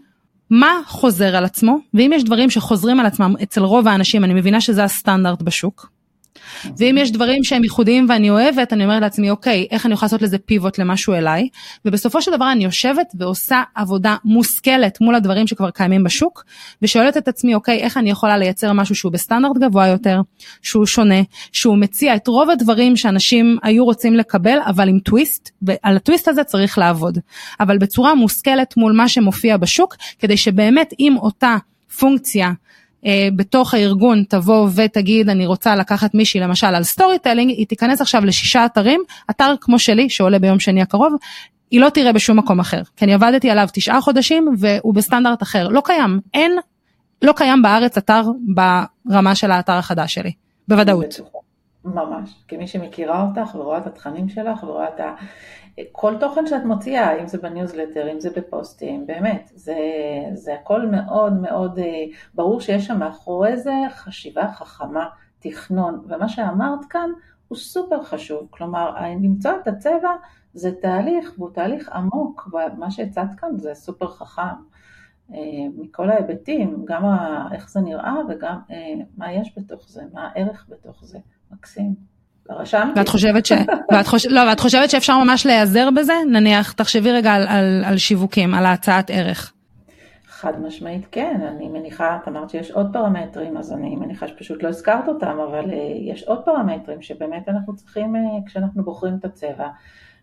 מה 0.51 0.81
חוזר 0.87 1.37
על 1.37 1.45
עצמו, 1.45 1.79
ואם 1.95 2.11
יש 2.15 2.25
דברים 2.25 2.51
שחוזרים 2.51 3.01
על 3.01 3.07
עצמם 3.07 3.35
אצל 3.43 3.61
רוב 3.61 3.89
האנשים, 3.89 4.25
אני 4.25 4.35
מבינה 4.35 4.61
שזה 4.61 4.85
הסטנדרט 4.85 5.43
בשוק. 5.43 6.00
ואם 6.79 6.97
יש 6.99 7.13
דברים 7.13 7.45
שהם 7.45 7.63
ייחודיים 7.63 8.07
ואני 8.09 8.31
אוהבת, 8.31 8.73
אני 8.73 8.85
אומרת 8.85 9.03
לעצמי, 9.03 9.31
אוקיי, 9.31 9.67
איך 9.71 9.87
אני 9.87 9.95
יכולה 9.95 10.07
לעשות 10.07 10.23
לזה 10.23 10.39
פיבוט 10.39 10.79
למשהו 10.79 11.15
אליי? 11.15 11.49
ובסופו 11.85 12.23
של 12.23 12.37
דבר 12.37 12.53
אני 12.53 12.65
יושבת 12.65 13.07
ועושה 13.15 13.63
עבודה 13.75 14.17
מושכלת 14.25 15.01
מול 15.01 15.15
הדברים 15.15 15.47
שכבר 15.47 15.71
קיימים 15.71 16.05
בשוק, 16.05 16.45
ושואלת 16.83 17.17
את 17.17 17.29
עצמי, 17.29 17.55
אוקיי, 17.55 17.79
איך 17.79 17.97
אני 17.97 18.11
יכולה 18.11 18.39
לייצר 18.39 18.73
משהו 18.73 18.95
שהוא 18.95 19.13
בסטנדרט 19.13 19.57
גבוה 19.61 19.87
יותר, 19.87 20.21
שהוא 20.63 20.87
שונה, 20.87 21.21
שהוא 21.53 21.79
מציע 21.79 22.17
את 22.17 22.27
רוב 22.27 22.51
הדברים 22.51 22.97
שאנשים 22.97 23.59
היו 23.63 23.85
רוצים 23.85 24.15
לקבל, 24.15 24.59
אבל 24.67 24.89
עם 24.89 24.99
טוויסט, 24.99 25.51
ועל 25.63 25.97
הטוויסט 25.97 26.29
הזה 26.29 26.45
צריך 26.45 26.79
לעבוד. 26.79 27.19
אבל 27.61 27.79
בצורה 27.79 28.15
מושכלת 28.15 28.77
מול 28.77 28.93
מה 28.93 29.09
שמופיע 29.09 29.57
בשוק, 29.57 29.97
כדי 30.19 30.37
שבאמת 30.37 30.95
אם 31.01 31.17
אותה 31.17 31.57
פונקציה 31.99 32.53
בתוך 33.37 33.75
הארגון 33.75 34.25
תבוא 34.29 34.69
ותגיד 34.75 35.29
אני 35.29 35.47
רוצה 35.47 35.77
לקחת 35.77 36.15
מישהי 36.15 36.41
למשל 36.41 36.67
על 36.67 36.83
storytelling, 36.83 37.51
היא 37.51 37.67
תיכנס 37.67 38.01
עכשיו 38.01 38.25
לשישה 38.25 38.67
אתרים, 38.67 39.01
אתר 39.31 39.55
כמו 39.61 39.79
שלי 39.79 40.11
שעולה 40.11 40.39
ביום 40.39 40.61
שני 40.61 40.83
הקרוב, 40.83 41.15
היא 41.71 41.81
לא 41.81 41.89
תראה 41.89 42.13
בשום 42.13 42.39
מקום 42.39 42.61
אחר, 42.61 42.83
כי 42.97 43.05
אני 43.05 43.15
עבדתי 43.15 43.51
עליו 43.51 43.69
תשעה 43.73 44.01
חודשים 44.01 44.55
והוא 44.59 44.95
בסטנדרט 44.95 45.43
אחר, 45.43 45.69
לא 45.69 45.83
קיים, 45.85 46.21
אין, 46.35 46.53
לא 47.23 47.33
קיים 47.37 47.63
בארץ 47.63 47.99
אתר 47.99 48.23
ברמה 49.05 49.35
של 49.35 49.51
האתר 49.51 49.73
החדש 49.73 50.15
שלי, 50.15 50.33
בוודאות. 50.69 51.21
ממש, 51.85 52.45
כמי 52.49 52.67
שמכירה 52.67 53.27
אותך 53.29 53.55
ורואה 53.55 53.79
את 53.79 53.87
התכנים 53.87 54.29
שלך 54.29 54.63
ורואה 54.63 54.89
את 54.89 55.01
ה... 55.01 55.15
כל 55.93 56.15
תוכן 56.21 56.47
שאת 56.47 56.65
מוציאה, 56.65 57.21
אם 57.21 57.27
זה 57.27 57.39
בניוזלטר, 57.39 58.13
אם 58.13 58.21
זה 58.21 58.31
בפוסטים, 58.37 59.07
באמת, 59.07 59.51
זה, 59.55 59.77
זה 60.35 60.55
הכל 60.55 60.87
מאוד 60.87 61.33
מאוד 61.33 61.79
אה, 61.79 62.05
ברור 62.35 62.61
שיש 62.61 62.87
שם 62.87 62.99
מאחורי 62.99 63.57
זה 63.57 63.73
חשיבה 63.91 64.53
חכמה, 64.53 65.09
תכנון, 65.39 66.05
ומה 66.09 66.29
שאמרת 66.29 66.85
כאן 66.91 67.11
הוא 67.49 67.59
סופר 67.59 68.03
חשוב, 68.03 68.47
כלומר, 68.51 68.95
למצוא 69.23 69.51
את 69.63 69.69
הצבע 69.69 70.11
זה 70.55 70.73
תהליך, 70.81 71.33
והוא 71.39 71.51
תהליך 71.51 71.89
עמוק, 71.89 72.49
ומה 72.53 72.91
שהצעת 72.91 73.35
כאן 73.41 73.59
זה 73.59 73.75
סופר 73.75 74.07
חכם. 74.07 74.43
אה, 75.35 75.39
מכל 75.77 76.11
ההיבטים, 76.11 76.85
גם 76.85 77.03
איך 77.53 77.71
זה 77.71 77.81
נראה 77.81 78.15
וגם 78.29 78.59
אה, 78.71 78.95
מה 79.17 79.33
יש 79.33 79.59
בתוך 79.59 79.89
זה, 79.89 80.03
מה 80.13 80.29
הערך 80.29 80.67
בתוך 80.69 81.05
זה, 81.05 81.19
מקסים. 81.53 81.95
רשמתי. 82.51 82.99
ואת 83.01 83.09
חושבת 83.09 83.47
ש... 83.47 83.53
ואת 83.93 84.07
חוש... 84.07 84.27
לא, 84.27 84.41
ואת 84.41 84.61
חושבת 84.61 84.91
שאפשר 84.91 85.25
ממש 85.25 85.47
להיעזר 85.47 85.89
בזה? 85.97 86.13
נניח, 86.33 86.73
תחשבי 86.73 87.13
רגע 87.13 87.33
על, 87.33 87.49
על, 87.49 87.85
על 87.85 87.99
שיווקים, 87.99 88.55
על 88.55 88.67
ההצעת 88.67 89.11
ערך. 89.11 89.53
חד 90.27 90.61
משמעית 90.61 91.07
כן, 91.11 91.41
אני 91.49 91.69
מניחה, 91.69 92.19
את 92.23 92.29
אמרת 92.29 92.51
שיש 92.51 92.71
עוד 92.71 92.87
פרמטרים, 92.93 93.57
אז 93.57 93.73
אני 93.73 93.97
מניחה 93.97 94.29
שפשוט 94.29 94.63
לא 94.63 94.69
הזכרת 94.69 95.09
אותם, 95.09 95.39
אבל 95.49 95.65
uh, 95.65 95.75
יש 96.01 96.23
עוד 96.23 96.45
פרמטרים 96.45 97.03
שבאמת 97.03 97.49
אנחנו 97.49 97.77
צריכים, 97.77 98.17
uh, 98.17 98.47
כשאנחנו 98.47 98.85
בוחרים 98.85 99.17
את 99.19 99.25
הצבע, 99.25 99.69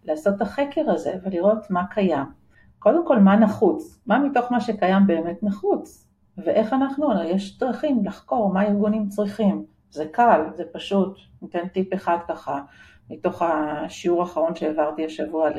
לעשות 0.05 0.35
את 0.35 0.41
החקר 0.41 0.91
הזה 0.91 1.13
ולראות 1.23 1.71
מה 1.71 1.87
קיים. 1.87 2.25
קודם 2.79 3.07
כל, 3.07 3.19
מה 3.19 3.35
נחוץ? 3.35 3.99
מה 4.05 4.19
מתוך 4.19 4.51
מה 4.51 4.61
שקיים 4.61 5.07
באמת 5.07 5.43
נחוץ? 5.43 6.07
ואיך 6.37 6.73
אנחנו, 6.73 7.23
יש 7.23 7.57
דרכים 7.57 8.05
לחקור 8.05 8.53
מה 8.53 8.63
ארגונים 8.63 9.09
צריכים. 9.09 9.65
זה 9.89 10.05
קל, 10.11 10.41
זה 10.55 10.63
פשוט, 10.73 11.17
ניתן 11.41 11.67
טיפ 11.67 11.93
אחד 11.93 12.17
ככה, 12.27 12.61
מתוך 13.09 13.41
השיעור 13.41 14.21
האחרון 14.21 14.55
שהעברתי 14.55 15.05
השבוע 15.05 15.49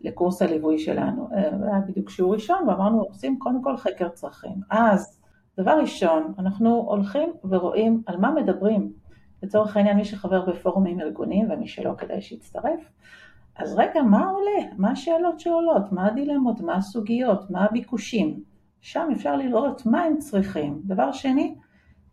לקורס 0.00 0.42
הליווי 0.42 0.78
שלנו. 0.78 1.28
אה, 1.32 1.38
היה 1.38 1.80
בדיוק 1.88 2.10
שיעור 2.10 2.34
ראשון 2.34 2.68
ואמרנו 2.68 3.00
עושים 3.00 3.38
קודם 3.38 3.62
כל 3.62 3.76
חקר 3.76 4.08
צרכים. 4.08 4.60
אז 4.70 5.20
דבר 5.58 5.78
ראשון, 5.80 6.34
אנחנו 6.38 6.84
הולכים 6.88 7.32
ורואים 7.44 8.02
על 8.06 8.16
מה 8.16 8.30
מדברים. 8.30 8.92
לצורך 9.42 9.76
העניין 9.76 9.96
מי 9.96 10.04
שחבר 10.04 10.44
בפורומים 10.44 11.00
ארגוניים 11.00 11.50
ומי 11.50 11.68
שלא 11.68 11.94
כדאי 11.98 12.22
שיצטרף. 12.22 12.90
אז 13.56 13.74
רגע, 13.74 14.02
מה 14.02 14.28
עולה? 14.28 14.68
מה 14.76 14.90
השאלות 14.90 15.40
שעולות? 15.40 15.92
מה 15.92 16.06
הדילמות? 16.06 16.60
מה 16.60 16.76
הסוגיות? 16.76 17.50
מה 17.50 17.64
הביקושים? 17.64 18.40
שם 18.80 19.08
אפשר 19.12 19.36
לראות 19.36 19.86
מה 19.86 20.02
הם 20.02 20.18
צריכים. 20.18 20.80
דבר 20.84 21.12
שני, 21.12 21.54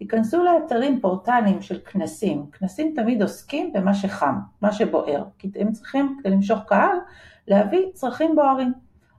ייכנסו 0.01 0.43
לאתרים 0.43 1.01
פורטליים 1.01 1.61
של 1.61 1.79
כנסים, 1.79 2.45
כנסים 2.51 2.93
תמיד 2.95 3.21
עוסקים 3.21 3.73
במה 3.73 3.93
שחם, 3.93 4.35
מה 4.61 4.73
שבוער, 4.73 5.23
כי 5.39 5.51
הם 5.55 5.71
צריכים 5.71 6.17
כדי 6.19 6.29
למשוך 6.29 6.59
קהל 6.67 6.97
להביא 7.47 7.85
צרכים 7.93 8.35
בוערים. 8.35 8.73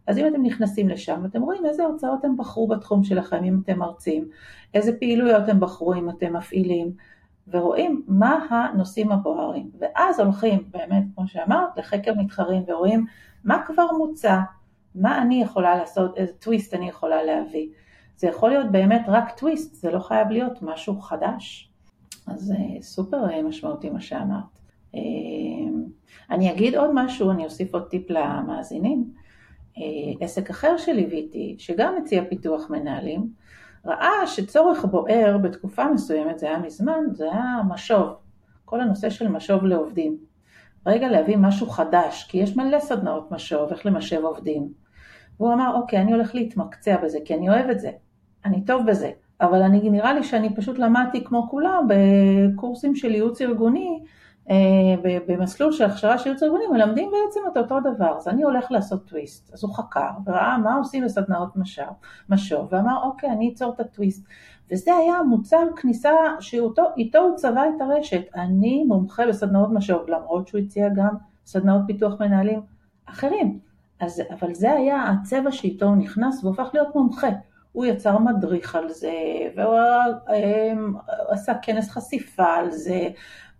אז 0.06 0.18
אם 0.18 0.26
אתם 0.26 0.42
נכנסים 0.42 0.88
לשם 0.88 1.24
אתם 1.24 1.42
רואים 1.42 1.66
איזה 1.66 1.84
הרצאות 1.84 2.24
הם 2.24 2.36
בחרו 2.36 2.68
בתחום 2.68 3.04
שלכם 3.04 3.44
אם 3.44 3.60
אתם 3.64 3.78
מרצים, 3.78 4.28
איזה 4.74 4.98
פעילויות 4.98 5.48
הם 5.48 5.60
בחרו 5.60 5.94
אם 5.94 6.10
אתם 6.10 6.36
מפעילים, 6.36 6.92
ורואים 7.48 8.02
מה 8.08 8.46
הנושאים 8.50 9.12
הבוערים. 9.12 9.70
ואז 9.78 10.20
הולכים 10.20 10.64
באמת, 10.70 11.04
כמו 11.14 11.28
שאמרת, 11.28 11.76
לחקר 11.76 12.14
מתחרים 12.14 12.62
ורואים 12.66 13.06
מה 13.44 13.62
כבר 13.66 13.92
מוצע, 13.98 14.40
מה 14.94 15.22
אני 15.22 15.42
יכולה 15.42 15.76
לעשות, 15.76 16.16
איזה 16.16 16.32
טוויסט 16.32 16.74
אני 16.74 16.88
יכולה 16.88 17.22
להביא. 17.22 17.68
זה 18.22 18.28
יכול 18.28 18.50
להיות 18.50 18.70
באמת 18.70 19.02
רק 19.08 19.38
טוויסט, 19.38 19.74
זה 19.74 19.90
לא 19.90 19.98
חייב 19.98 20.28
להיות 20.28 20.62
משהו 20.62 21.00
חדש. 21.00 21.70
אז 22.26 22.52
אה, 22.52 22.82
סופר 22.82 23.30
אה, 23.30 23.42
משמעותי 23.42 23.90
מה 23.90 24.00
שאמרת. 24.00 24.58
אה, 24.94 25.00
אני 26.30 26.52
אגיד 26.52 26.74
עוד 26.74 26.90
משהו, 26.94 27.30
אני 27.30 27.44
אוסיף 27.44 27.74
עוד 27.74 27.88
טיפ 27.88 28.10
למאזינים. 28.10 29.04
עסק 30.20 30.50
אחר 30.50 30.76
שליוויתי, 30.76 31.56
שגם 31.58 31.94
מציע 32.02 32.22
פיתוח 32.28 32.70
מנהלים, 32.70 33.28
ראה 33.86 34.26
שצורך 34.26 34.84
בוער 34.84 35.38
בתקופה 35.38 35.84
מסוימת, 35.94 36.38
זה 36.38 36.46
היה 36.46 36.58
מזמן, 36.58 37.04
זה 37.12 37.32
היה 37.32 37.60
משוב, 37.68 38.08
כל 38.64 38.80
הנושא 38.80 39.10
של 39.10 39.28
משוב 39.28 39.64
לעובדים. 39.64 40.18
רגע 40.86 41.08
להביא 41.08 41.36
משהו 41.36 41.66
חדש, 41.66 42.26
כי 42.28 42.38
יש 42.38 42.56
מלא 42.56 42.80
סדנאות 42.80 43.30
משוב, 43.30 43.70
איך 43.70 43.86
למשב 43.86 44.20
עובדים. 44.24 44.72
והוא 45.40 45.52
אמר, 45.52 45.74
אוקיי, 45.74 46.00
אני 46.00 46.12
הולך 46.12 46.34
להתמקצע 46.34 46.96
בזה, 46.96 47.18
כי 47.24 47.34
אני 47.34 47.48
אוהב 47.48 47.70
את 47.70 47.80
זה, 47.80 47.90
אני 48.44 48.64
טוב 48.64 48.86
בזה, 48.86 49.10
אבל 49.40 49.62
אני, 49.62 49.90
נראה 49.90 50.12
לי 50.12 50.24
שאני 50.24 50.54
פשוט 50.54 50.78
למדתי 50.78 51.24
כמו 51.24 51.48
כולם 51.50 51.88
בקורסים 51.88 52.94
של 52.94 53.14
ייעוץ 53.14 53.40
ארגוני, 53.40 54.02
אה, 54.50 54.56
במסלול 55.28 55.72
של 55.72 55.84
הכשרה 55.84 56.18
של 56.18 56.26
ייעוץ 56.26 56.42
ארגוני, 56.42 56.66
מלמדים 56.66 57.10
בעצם 57.10 57.40
את 57.52 57.56
אותו 57.56 57.80
דבר, 57.80 58.16
אז 58.16 58.28
אני 58.28 58.42
הולך 58.42 58.70
לעשות 58.70 59.08
טוויסט. 59.08 59.54
אז 59.54 59.64
הוא 59.64 59.74
חקר 59.74 60.10
וראה 60.26 60.58
מה 60.58 60.74
עושים 60.74 61.04
בסדנאות 61.04 61.56
משוב, 61.56 61.94
משוב 62.28 62.68
ואמר, 62.70 63.02
אוקיי, 63.02 63.30
אני 63.30 63.52
אצור 63.54 63.72
את 63.74 63.80
הטוויסט. 63.80 64.26
וזה 64.72 64.94
היה 64.94 65.22
מוצר 65.22 65.62
כניסה 65.76 66.10
שאיתו 66.40 66.82
הוא 67.20 67.36
צבע 67.36 67.62
את 67.68 67.80
הרשת. 67.80 68.22
אני 68.34 68.84
מומחה 68.84 69.26
בסדנאות 69.26 69.70
משוב, 69.72 70.08
למרות 70.08 70.48
שהוא 70.48 70.60
הציע 70.60 70.88
גם 70.88 71.16
סדנאות 71.46 71.82
פיתוח 71.86 72.20
מנהלים 72.20 72.60
אחרים. 73.06 73.58
אז, 74.00 74.22
אבל 74.30 74.54
זה 74.54 74.72
היה 74.72 75.02
הצבע 75.02 75.52
שאיתו 75.52 75.86
הוא 75.86 75.96
נכנס 75.96 76.44
והוא 76.44 76.54
הפך 76.54 76.70
להיות 76.74 76.94
מומחה. 76.94 77.28
הוא 77.72 77.84
יצר 77.84 78.18
מדריך 78.18 78.74
על 78.74 78.88
זה, 78.88 79.12
והוא 79.56 79.78
אמ, 80.34 80.94
עשה 81.28 81.52
כנס 81.62 81.90
חשיפה 81.90 82.54
על 82.54 82.70
זה, 82.70 83.08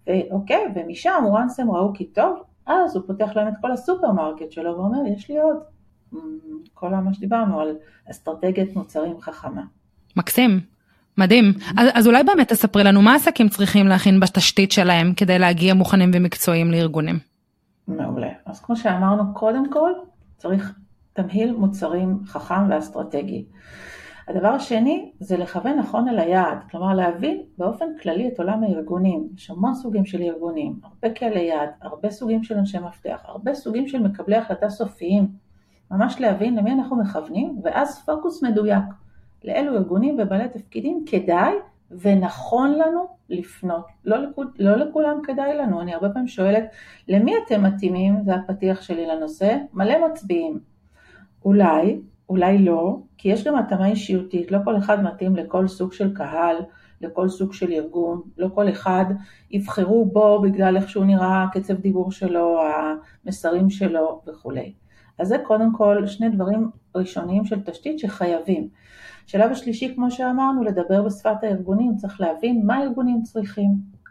ואוקיי, 0.07 0.64
ומשם, 0.75 1.25
once 1.33 1.62
הם 1.62 1.70
ראו 1.70 1.92
כי 1.94 2.05
טוב, 2.05 2.42
אז 2.66 2.96
הוא 2.96 3.05
פותח 3.07 3.31
להם 3.37 3.48
את 3.48 3.55
כל 3.61 3.72
הסופרמרקט 3.72 4.53
שלו 4.53 4.77
ואומר, 4.77 5.07
יש 5.07 5.29
לי 5.29 5.38
עוד. 5.38 5.57
אמ, 6.14 6.18
כל 6.75 6.88
מה 6.88 7.14
שדיברנו 7.14 7.61
על 7.61 7.77
אסטרטגיית 8.11 8.77
מוצרים 8.77 9.20
חכמה. 9.20 9.62
מקסים, 10.16 10.61
מדהים. 11.18 11.44
אז, 11.77 11.88
אז 11.94 12.07
אולי 12.07 12.25
באמת 12.25 12.48
תספרי 12.48 12.85
לנו 12.85 13.03
מה 13.03 13.14
עסקים 13.14 13.48
צריכים 13.48 13.87
להכין 13.87 14.20
בתשתית 14.20 14.72
שלהם 14.72 15.12
כדי 15.16 15.38
להגיע 15.38 15.75
מוכנים 15.75 16.11
ומקצועיים 16.14 16.70
לארגונים. 16.70 17.18
מעולה. 17.88 18.29
אז 18.46 18.61
כמו 18.61 18.77
שאמרנו, 18.77 19.35
קודם 19.35 19.70
כל, 19.70 19.92
צריך 20.37 20.75
תמהיל 21.12 21.53
מוצרים 21.53 22.18
חכם 22.27 22.70
ואסטרטגי. 22.70 23.44
הדבר 24.29 24.49
השני 24.49 25.13
זה 25.21 25.37
לכוון 25.37 25.79
נכון 25.79 26.09
אל 26.09 26.19
היעד, 26.19 26.59
כלומר 26.71 26.95
להבין 26.95 27.43
באופן 27.59 27.85
כללי 28.03 28.29
את 28.29 28.39
עולם 28.39 28.63
הארגונים. 28.63 29.29
יש 29.37 29.51
המון 29.51 29.75
סוגים 29.75 30.05
של 30.05 30.23
ארגונים, 30.23 30.81
הרבה 30.83 31.15
קהלי 31.15 31.41
יעד, 31.41 31.71
הרבה 31.81 32.11
סוגים 32.11 32.45
של 32.45 32.59
אנשי 32.59 32.79
מפתח, 32.79 33.21
הרבה 33.25 33.55
סוגים 33.55 33.89
של 33.89 34.03
מקבלי 34.03 34.37
החלטה 34.37 34.71
סופיים. 34.71 35.29
ממש 35.91 36.21
להבין 36.21 36.57
למי 36.57 36.73
אנחנו 36.73 36.97
מכוונים, 36.97 37.61
ואז 37.65 38.05
פוקוס 38.05 38.43
מדויק. 38.43 38.85
לאילו 39.45 39.75
ארגונים 39.75 40.17
ובעלי 40.19 40.49
תפקידים 40.49 41.05
כדאי 41.07 41.55
ונכון 41.91 42.73
לנו 42.73 43.07
לפנות. 43.29 43.87
לא, 44.05 44.17
לכול, 44.17 44.53
לא 44.59 44.77
לכולם 44.77 45.21
כדאי 45.23 45.57
לנו, 45.57 45.81
אני 45.81 45.95
הרבה 45.95 46.09
פעמים 46.09 46.29
שואלת, 46.29 46.65
למי 47.09 47.35
אתם 47.47 47.63
מתאימים? 47.63 48.23
זה 48.25 48.35
הפתיח 48.35 48.83
שלי 48.83 49.07
לנושא. 49.07 49.57
מלא 49.73 50.09
מצביעים. 50.09 50.59
אולי, 51.45 52.01
אולי 52.33 52.59
לא, 52.59 52.99
כי 53.18 53.29
יש 53.29 53.45
גם 53.45 53.57
התאמה 53.57 53.87
אישיותית, 53.87 54.51
לא 54.53 54.59
כל 54.64 54.77
אחד 54.77 55.03
מתאים 55.03 55.37
לכל 55.37 55.68
סוג 55.68 55.92
של 55.92 56.14
קהל, 56.14 56.57
לכל 57.01 57.29
סוג 57.29 57.53
של 57.53 57.73
ארגון, 57.73 58.23
לא 58.38 58.49
כל 58.55 58.68
אחד 58.68 59.05
יבחרו 59.51 60.05
בו 60.05 60.42
בגלל 60.42 60.77
איך 60.77 60.88
שהוא 60.88 61.05
נראה, 61.05 61.47
קצב 61.53 61.75
דיבור 61.75 62.12
שלו, 62.12 62.61
המסרים 63.25 63.71
שלו 63.71 64.23
וכולי. 64.27 64.73
אז 65.18 65.29
זה 65.29 65.37
קודם 65.45 65.73
כל 65.73 66.07
שני 66.07 66.29
דברים 66.29 66.71
ראשוניים 66.95 67.45
של 67.45 67.61
תשתית 67.61 67.99
שחייבים. 67.99 68.68
השלב 69.27 69.51
השלישי, 69.51 69.95
כמו 69.95 70.11
שאמרנו, 70.11 70.64
לדבר 70.64 71.03
בשפת 71.03 71.37
הארגונים, 71.42 71.97
צריך 71.97 72.21
להבין 72.21 72.66
מה 72.66 72.77
הארגונים 72.77 73.23
צריכים, 73.23 73.68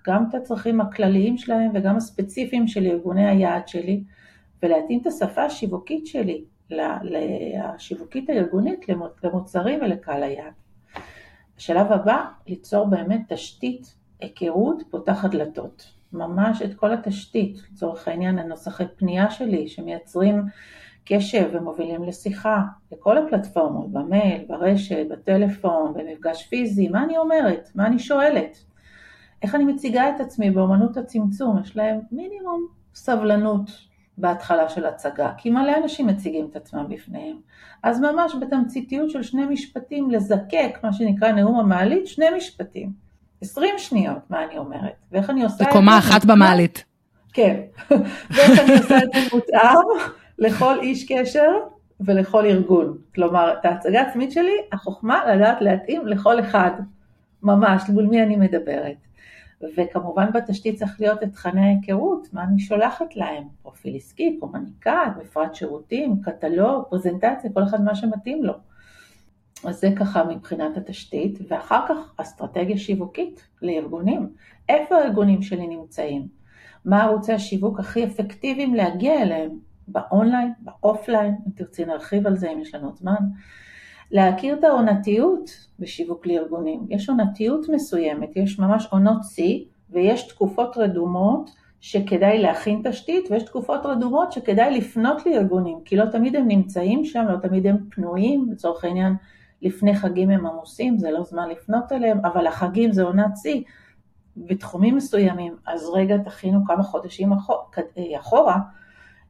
גם 0.08 0.26
את 0.30 0.36
הצרכים 0.36 0.82
הכלליים 0.82 1.38
שלהם 1.38 1.72
וגם 1.74 1.96
הספציפיים 1.96 2.68
של 2.68 2.86
ארגוני 2.86 3.28
היעד 3.30 3.68
שלי, 3.68 4.04
ולהתאים 4.64 5.02
את 5.02 5.08
השפה 5.08 5.44
השיווקית 5.44 6.08
שלי, 6.08 6.44
השיווקית 7.64 8.30
הארגונית 8.30 8.86
למוצרים 9.24 9.80
ולקהל 9.82 10.24
היעד. 10.24 10.54
בשלב 11.58 11.92
הבא, 11.92 12.26
ליצור 12.48 12.86
באמת 12.86 13.22
תשתית 13.34 13.96
היכרות 14.20 14.84
פותחת 14.90 15.32
דלתות. 15.32 15.94
ממש 16.14 16.62
את 16.62 16.74
כל 16.74 16.94
התשתית, 16.94 17.58
לצורך 17.72 18.08
העניין 18.08 18.40
הנוסחי 18.40 18.84
פנייה 18.96 19.32
שלי 19.32 19.68
שמייצרים 19.68 20.44
קשב 21.06 21.50
ומובילים 21.54 22.04
לשיחה, 22.04 22.62
לכל 22.92 23.18
הפלטפורמות, 23.18 23.92
במייל, 23.92 24.46
ברשת, 24.48 25.06
בטלפון, 25.10 25.94
במפגש 25.94 26.48
פיזי, 26.48 26.90
מה 26.90 27.04
אני 27.04 27.18
אומרת, 27.18 27.70
מה 27.76 27.88
אני 27.88 28.00
שואלת, 28.00 28.58
איך 29.42 29.56
אני 29.56 29.66
מציגה 29.66 30.10
את 30.10 30.22
עצמי 30.22 30.52
באמנות 30.52 30.98
הצמצום, 30.98 31.60
יש 31.62 31.78
להם 31.78 32.00
מינימום 32.12 32.68
סבלנות 32.94 33.72
בהתחלה 34.22 34.70
של 34.70 34.86
הצגה, 34.86 35.32
כי 35.38 35.50
מלא 35.50 35.78
אנשים 35.84 36.08
מציגים 36.08 36.48
את 36.52 36.56
עצמם 36.56 36.86
בפניהם. 36.90 37.38
אז 37.84 38.00
ממש 38.00 38.36
בתמציתיות 38.42 39.10
של 39.10 39.24
שני 39.24 39.46
משפטים 39.46 40.12
לזקק, 40.12 40.80
מה 40.84 40.94
שנקרא 40.94 41.32
נאום 41.32 41.60
המעלית, 41.60 42.08
שני 42.08 42.26
משפטים. 42.38 42.92
עשרים 43.42 43.74
שניות, 43.78 44.18
מה 44.30 44.44
אני 44.44 44.58
אומרת, 44.58 44.96
ואיך 45.12 45.30
אני 45.30 45.44
עושה 45.44 45.56
את 45.56 45.60
זה. 45.60 45.66
בקומה 45.66 45.98
אחת 45.98 46.26
במעלית. 46.26 46.86
כן, 47.34 47.60
ואיך 48.32 48.60
אני 48.60 48.78
עושה 48.78 48.98
את 48.98 49.10
זה 49.14 49.20
מותאם 49.34 50.10
לכל 50.40 50.80
איש 50.80 51.12
קשר 51.12 51.52
ולכל 52.00 52.46
ארגון. 52.46 52.98
כלומר, 53.16 53.54
את 53.54 53.66
ההצגה 53.66 54.02
העצמית 54.02 54.32
שלי, 54.32 54.54
החוכמה 54.72 55.36
לדעת 55.36 55.62
להתאים 55.62 56.08
לכל 56.08 56.40
אחד, 56.40 56.72
ממש, 57.44 57.90
מול 57.90 58.06
מי 58.06 58.24
אני 58.24 58.36
מדברת. 58.36 58.96
וכמובן 59.78 60.32
בתשתית 60.34 60.76
צריך 60.76 61.02
להיות 61.02 61.24
את 61.24 61.32
תכני 61.32 61.62
ההיכרות, 61.62 62.28
מה 62.34 62.44
אני 62.44 62.60
שולחת 62.60 63.16
להם, 63.16 63.44
פרופיל 63.62 63.96
עסקי, 63.96 64.38
קומוניקט, 64.40 64.88
מפרט 65.22 65.56
שירותים, 65.56 66.22
קטלוג, 66.22 66.84
פרזנטציה, 66.90 67.50
כל 67.54 67.64
אחד 67.64 67.84
מה 67.84 67.96
שמתאים 67.96 68.44
לו. 68.44 68.54
אז 69.64 69.80
זה 69.80 69.90
ככה 69.96 70.24
מבחינת 70.24 70.78
התשתית, 70.78 71.40
ואחר 71.48 71.86
כך 71.90 72.14
אסטרטגיה 72.18 72.78
שיווקית 72.78 73.48
לארגונים. 73.62 74.30
איפה 74.70 74.96
הארגונים 74.96 75.42
שלי 75.42 75.68
נמצאים? 75.68 76.28
מה 76.86 77.04
ערוצי 77.04 77.34
השיווק 77.34 77.80
הכי 77.80 78.06
אפקטיביים 78.06 78.76
להגיע 78.76 79.22
אליהם? 79.22 79.52
באונליין, 79.88 80.54
באופליין, 80.60 81.36
אם 81.48 81.52
תרצי 81.56 81.86
נרחיב 81.86 82.28
על 82.28 82.38
זה 82.38 82.52
אם 82.52 82.60
יש 82.60 82.76
לנו 82.76 82.92
זמן. 82.96 83.16
להכיר 84.12 84.60
את 84.60 84.64
העונתיות 84.64 85.50
בשיווק 85.80 86.28
לארגונים. 86.28 86.86
יש 86.90 87.10
עונתיות 87.10 87.70
מסוימת, 87.70 88.30
יש 88.36 88.60
ממש 88.60 88.88
עונות 88.92 89.22
שיא 89.24 89.66
ויש 89.90 90.28
תקופות 90.28 90.78
רדומות 90.78 91.50
שכדאי 91.80 92.42
להכין 92.42 92.82
תשתית 92.84 93.32
ויש 93.32 93.44
תקופות 93.44 93.86
רדומות 93.86 94.32
שכדאי 94.32 94.78
לפנות 94.78 95.26
לארגונים, 95.26 95.78
כי 95.86 95.96
לא 95.96 96.06
תמיד 96.06 96.36
הם 96.36 96.48
נמצאים 96.48 97.06
שם, 97.06 97.26
לא 97.30 97.38
תמיד 97.38 97.68
הם 97.68 97.78
פנויים, 97.92 98.52
לצורך 98.52 98.84
העניין 98.84 99.14
לפני 99.62 99.96
חגים 99.96 100.30
הם 100.30 100.46
עמוסים, 100.46 100.98
זה 100.98 101.12
לא 101.12 101.24
זמן 101.24 101.50
לפנות 101.50 101.92
אליהם, 101.92 102.26
אבל 102.26 102.48
החגים 102.48 102.92
זה 102.92 103.04
עונת 103.04 103.38
שיא 103.38 103.64
בתחומים 104.38 104.96
מסוימים, 104.96 105.56
אז 105.68 105.90
רגע 105.94 106.18
תכינו 106.18 106.66
כמה 106.66 106.84
חודשים 106.84 107.30
אחורה 108.20 108.58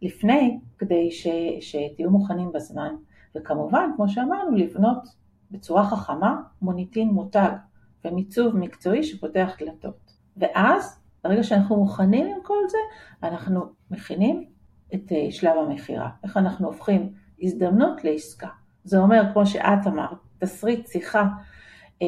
לפני, 0.02 0.60
כדי 0.78 1.12
ש, 1.12 1.28
שתהיו 1.60 2.10
מוכנים 2.10 2.52
בזמן. 2.54 2.96
וכמובן, 3.36 3.90
כמו 3.96 4.10
שאמרנו, 4.10 4.56
לבנות 4.56 5.08
בצורה 5.52 5.88
חכמה 5.88 6.42
מוניטין 6.62 7.10
מותג 7.10 7.52
ומיצוב 8.06 8.58
מקצועי 8.58 9.04
שפותח 9.04 9.52
דלתות. 9.60 10.14
ואז, 10.38 11.00
ברגע 11.24 11.44
שאנחנו 11.44 11.76
מוכנים 11.76 12.28
עם 12.28 12.44
כל 12.44 12.64
זה, 12.70 12.78
אנחנו 13.24 13.66
מכינים 13.92 14.46
את 14.94 15.12
אה, 15.12 15.28
שלב 15.32 15.58
המכירה. 15.58 16.10
איך 16.24 16.38
אנחנו 16.38 16.68
הופכים 16.68 17.10
הזדמנות 17.42 18.04
לעסקה. 18.04 18.48
זה 18.84 19.00
אומר, 19.00 19.24
כמו 19.34 19.46
שאת 19.46 19.88
אמרת, 19.88 20.18
תסריט 20.40 20.88
שיחה 20.88 21.28
אה, 22.02 22.08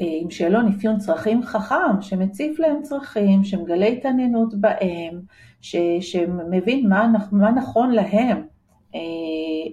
אה, 0.00 0.06
עם 0.22 0.30
שאלון 0.30 0.68
אפיון 0.68 0.98
צרכים 0.98 1.42
חכם, 1.42 2.00
שמציף 2.00 2.58
להם 2.58 2.82
צרכים, 2.82 3.44
שמגלה 3.44 3.86
התעניינות 3.86 4.54
בהם, 4.54 5.20
ש, 5.60 5.76
שמבין 6.00 6.88
מה, 6.88 7.12
מה 7.32 7.50
נכון 7.50 7.90
להם, 7.90 8.42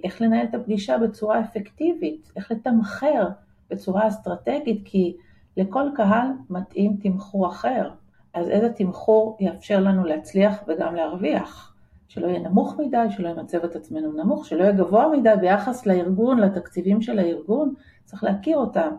איך 0.04 0.22
לנהל 0.22 0.46
את 0.46 0.54
הפגישה 0.54 0.98
בצורה 0.98 1.40
אפקטיבית, 1.40 2.32
איך 2.36 2.50
לתמחר 2.50 3.28
בצורה 3.70 4.08
אסטרטגית, 4.08 4.82
כי 4.84 5.16
לכל 5.56 5.88
קהל 5.94 6.26
מתאים 6.50 6.96
תמחור 7.02 7.46
אחר. 7.46 7.90
אז 8.34 8.48
איזה 8.48 8.72
תמחור 8.72 9.36
יאפשר 9.40 9.80
לנו 9.80 10.04
להצליח 10.04 10.62
וגם 10.68 10.94
להרוויח? 10.94 11.74
שלא 12.08 12.26
יהיה 12.26 12.38
נמוך 12.38 12.74
מדי, 12.78 13.06
שלא 13.10 13.28
ימצב 13.28 13.64
את 13.64 13.76
עצמנו 13.76 14.12
נמוך, 14.12 14.46
שלא 14.46 14.62
יהיה 14.62 14.72
גבוה 14.72 15.08
מדי 15.08 15.34
ביחס 15.40 15.86
לארגון, 15.86 16.38
לתקציבים 16.38 17.02
של 17.02 17.18
הארגון, 17.18 17.74
צריך 18.04 18.24
להכיר 18.24 18.56
אותם. 18.56 18.90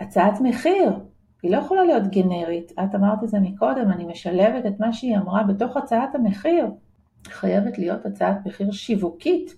הצעת 0.00 0.40
מחיר, 0.40 0.90
היא 1.42 1.50
לא 1.50 1.56
יכולה 1.56 1.84
להיות 1.84 2.06
גנרית, 2.06 2.72
את 2.72 2.94
אמרת 2.94 3.24
את 3.24 3.28
זה 3.28 3.40
מקודם, 3.40 3.90
אני 3.90 4.04
משלבת 4.04 4.66
את 4.66 4.80
מה 4.80 4.92
שהיא 4.92 5.16
אמרה 5.16 5.42
בתוך 5.42 5.76
הצעת 5.76 6.14
המחיר. 6.14 6.66
חייבת 7.26 7.78
להיות 7.78 8.06
הצעת 8.06 8.46
מחיר 8.46 8.72
שיווקית, 8.72 9.54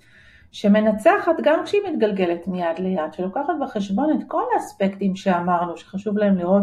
שמנצחת 0.53 1.37
גם 1.43 1.65
כשהיא 1.65 1.81
מתגלגלת 1.93 2.49
מיד 2.49 2.79
ליד, 2.79 3.13
שלוקחת 3.13 3.55
בחשבון 3.63 4.19
את 4.19 4.25
כל 4.29 4.43
האספקטים 4.55 5.17
שאמרנו, 5.17 5.77
שחשוב 5.77 6.19
להם 6.19 6.39
לראות 6.39 6.63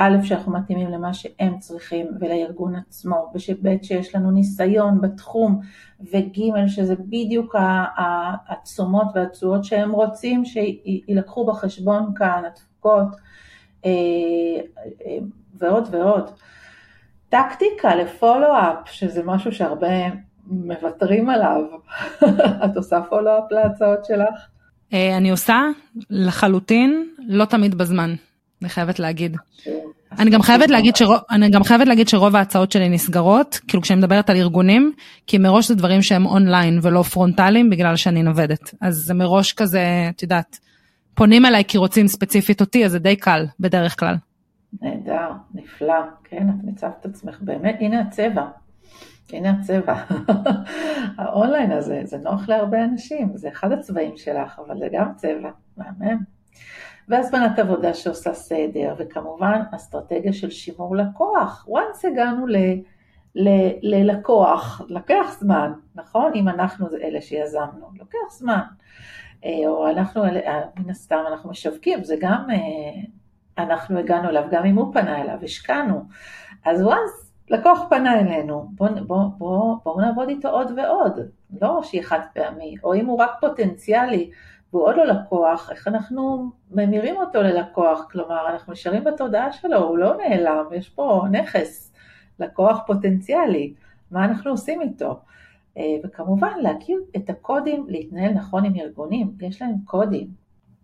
א', 0.00 0.16
שאנחנו 0.22 0.52
מתאימים 0.52 0.88
למה 0.88 1.14
שהם 1.14 1.58
צריכים 1.58 2.06
ולארגון 2.20 2.76
עצמו, 2.76 3.30
ושב', 3.34 3.82
שיש 3.82 4.14
לנו 4.14 4.30
ניסיון 4.30 5.00
בתחום, 5.00 5.60
וג', 6.00 6.66
שזה 6.66 6.94
בדיוק 6.96 7.54
התשומות 8.48 9.06
והתשואות 9.14 9.64
שהם 9.64 9.92
רוצים 9.92 10.44
שיילקחו 10.44 11.46
בחשבון 11.46 12.14
כאן, 12.16 12.42
התפוקות, 12.46 13.08
אה, 13.84 13.90
אה, 15.06 15.18
ועוד 15.54 15.88
ועוד. 15.90 16.30
טקטיקה 17.28 17.94
ל 17.94 18.02
follow-up, 18.02 18.88
שזה 18.88 19.22
משהו 19.24 19.52
שהרבה 19.52 19.88
מוותרים 20.50 21.30
עליו. 21.30 21.60
את 22.64 22.76
עושה 22.76 23.00
follow-up 23.10 23.52
להצעות 23.52 24.04
שלך? 24.04 24.34
אה, 24.92 25.16
אני 25.16 25.30
עושה 25.30 25.62
לחלוטין, 26.10 27.08
לא 27.18 27.44
תמיד 27.44 27.74
בזמן, 27.74 28.14
אני 28.62 28.68
חייבת 28.68 28.98
להגיד. 28.98 29.36
אני 30.18 30.30
גם 30.30 30.42
חייבת 30.42 30.70
להגיד 30.70 30.96
שרוב, 30.96 31.18
אני 31.30 31.50
גם 31.50 31.64
חייבת 31.64 31.86
להגיד 31.86 32.08
שרוב 32.08 32.36
ההצעות 32.36 32.72
שלי 32.72 32.88
נסגרות, 32.88 33.60
כאילו 33.68 33.82
כשאני 33.82 33.98
מדברת 33.98 34.30
על 34.30 34.36
ארגונים, 34.36 34.92
כי 35.26 35.38
מראש 35.38 35.68
זה 35.68 35.74
דברים 35.74 36.02
שהם 36.02 36.26
אונליין 36.26 36.78
ולא 36.82 37.02
פרונטליים 37.02 37.70
בגלל 37.70 37.96
שאני 37.96 38.22
נוודת. 38.22 38.74
אז 38.80 38.94
זה 38.94 39.14
מראש 39.14 39.52
כזה, 39.52 39.82
את 40.08 40.22
יודעת, 40.22 40.58
פונים 41.14 41.46
אליי 41.46 41.64
כי 41.64 41.78
רוצים 41.78 42.08
ספציפית 42.08 42.60
אותי, 42.60 42.84
אז 42.84 42.90
זה 42.90 42.98
די 42.98 43.16
קל 43.16 43.46
בדרך 43.60 44.00
כלל. 44.00 44.14
נהדר, 44.82 45.30
נפלא, 45.54 45.94
כן, 46.24 46.46
את 46.48 46.64
מצבת 46.64 47.06
עצמך 47.06 47.38
באמת, 47.40 47.76
הנה 47.80 48.00
הצבע, 48.00 48.44
הנה 49.32 49.50
הצבע. 49.50 49.94
האונליין 51.18 51.72
הזה, 51.72 52.00
זה 52.04 52.18
נוח 52.18 52.48
להרבה 52.48 52.84
אנשים, 52.84 53.36
זה 53.36 53.48
אחד 53.48 53.72
הצבעים 53.72 54.16
שלך, 54.16 54.60
אבל 54.66 54.78
זה 54.78 54.88
גם 54.92 55.12
צבע, 55.16 55.50
מהמם. 55.76 56.18
והזמנת 57.08 57.58
עבודה 57.58 57.94
שעושה 57.94 58.34
סדר, 58.34 58.94
וכמובן 58.98 59.60
אסטרטגיה 59.74 60.32
של 60.32 60.50
שימור 60.50 60.96
לקוח. 60.96 61.68
once 61.68 62.08
הגענו 62.08 62.46
ל, 62.46 62.56
ל, 63.34 63.48
ללקוח, 63.82 64.82
לקח 64.88 65.36
זמן, 65.40 65.72
נכון? 65.94 66.32
אם 66.34 66.48
אנחנו 66.48 66.86
אלה 67.02 67.20
שיזמנו, 67.20 67.90
לוקח 67.98 68.18
זמן. 68.30 68.62
או 69.44 69.88
אנחנו, 69.90 70.24
מן 70.76 70.90
הסתם 70.90 71.20
אנחנו 71.28 71.50
משווקים, 71.50 72.04
זה 72.04 72.16
גם, 72.20 72.46
אנחנו 73.58 73.98
הגענו 73.98 74.28
אליו, 74.28 74.44
גם 74.50 74.64
אם 74.64 74.76
הוא 74.76 74.92
פנה 74.92 75.20
אליו, 75.22 75.38
השקענו. 75.42 76.02
אז 76.64 76.82
וואנס 76.82 77.27
לקוח 77.50 77.86
פנה 77.90 78.20
אלינו, 78.20 78.68
בואו 78.70 78.94
בוא, 79.06 79.24
בוא, 79.38 79.76
בוא 79.84 80.02
נעבוד 80.02 80.28
איתו 80.28 80.48
עוד 80.48 80.72
ועוד, 80.76 81.20
לא 81.60 81.80
שיהיה 81.82 82.04
חד 82.04 82.20
פעמי, 82.34 82.74
או 82.84 82.94
אם 82.94 83.06
הוא 83.06 83.18
רק 83.18 83.30
פוטנציאלי 83.40 84.30
והוא 84.72 84.84
עוד 84.84 84.96
לא 84.96 85.04
לקוח, 85.06 85.70
איך 85.70 85.88
אנחנו 85.88 86.50
ממירים 86.70 87.16
אותו 87.16 87.42
ללקוח, 87.42 88.06
כלומר 88.10 88.48
אנחנו 88.52 88.72
נשארים 88.72 89.04
בתודעה 89.04 89.52
שלו, 89.52 89.78
הוא 89.78 89.98
לא 89.98 90.16
נעלם, 90.16 90.64
יש 90.72 90.88
פה 90.88 91.24
נכס, 91.30 91.92
לקוח 92.38 92.78
פוטנציאלי, 92.86 93.74
מה 94.10 94.24
אנחנו 94.24 94.50
עושים 94.50 94.80
איתו? 94.80 95.20
אה, 95.76 95.96
וכמובן 96.04 96.52
להכיר 96.62 97.00
את 97.16 97.30
הקודים 97.30 97.86
להתנהל 97.88 98.32
נכון 98.32 98.64
עם 98.64 98.74
ארגונים, 98.76 99.32
יש 99.40 99.62
להם 99.62 99.74
קודים, 99.84 100.28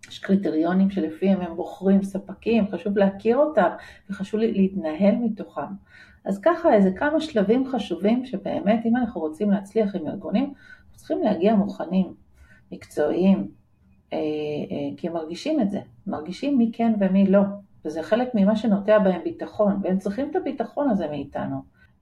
יש 0.08 0.18
קריטריונים 0.18 0.90
שלפיהם 0.90 1.40
הם 1.40 1.56
בוחרים 1.56 2.02
ספקים, 2.02 2.70
חשוב 2.70 2.98
להכיר 2.98 3.36
אותם 3.36 3.68
וחשוב 4.10 4.40
להתנהל 4.40 5.14
מתוכם. 5.14 5.72
אז 6.24 6.40
ככה 6.40 6.74
איזה 6.74 6.90
כמה 6.90 7.20
שלבים 7.20 7.66
חשובים 7.66 8.24
שבאמת 8.24 8.86
אם 8.86 8.96
אנחנו 8.96 9.20
רוצים 9.20 9.50
להצליח 9.50 9.94
עם 9.94 10.08
ארגונים, 10.08 10.44
אנחנו 10.44 10.96
צריכים 10.96 11.22
להגיע 11.22 11.54
מוכנים, 11.54 12.14
מקצועיים, 12.72 13.48
אה, 14.12 14.18
אה, 14.18 14.96
כי 14.96 15.08
הם 15.08 15.14
מרגישים 15.14 15.60
את 15.60 15.70
זה, 15.70 15.80
מרגישים 16.06 16.58
מי 16.58 16.70
כן 16.72 16.92
ומי 17.00 17.26
לא, 17.26 17.40
וזה 17.84 18.02
חלק 18.02 18.28
ממה 18.34 18.56
שנוטע 18.56 18.98
בהם 18.98 19.20
ביטחון, 19.24 19.80
והם 19.82 19.98
צריכים 19.98 20.30
את 20.30 20.36
הביטחון 20.36 20.90
הזה 20.90 21.08
מאיתנו, 21.08 21.56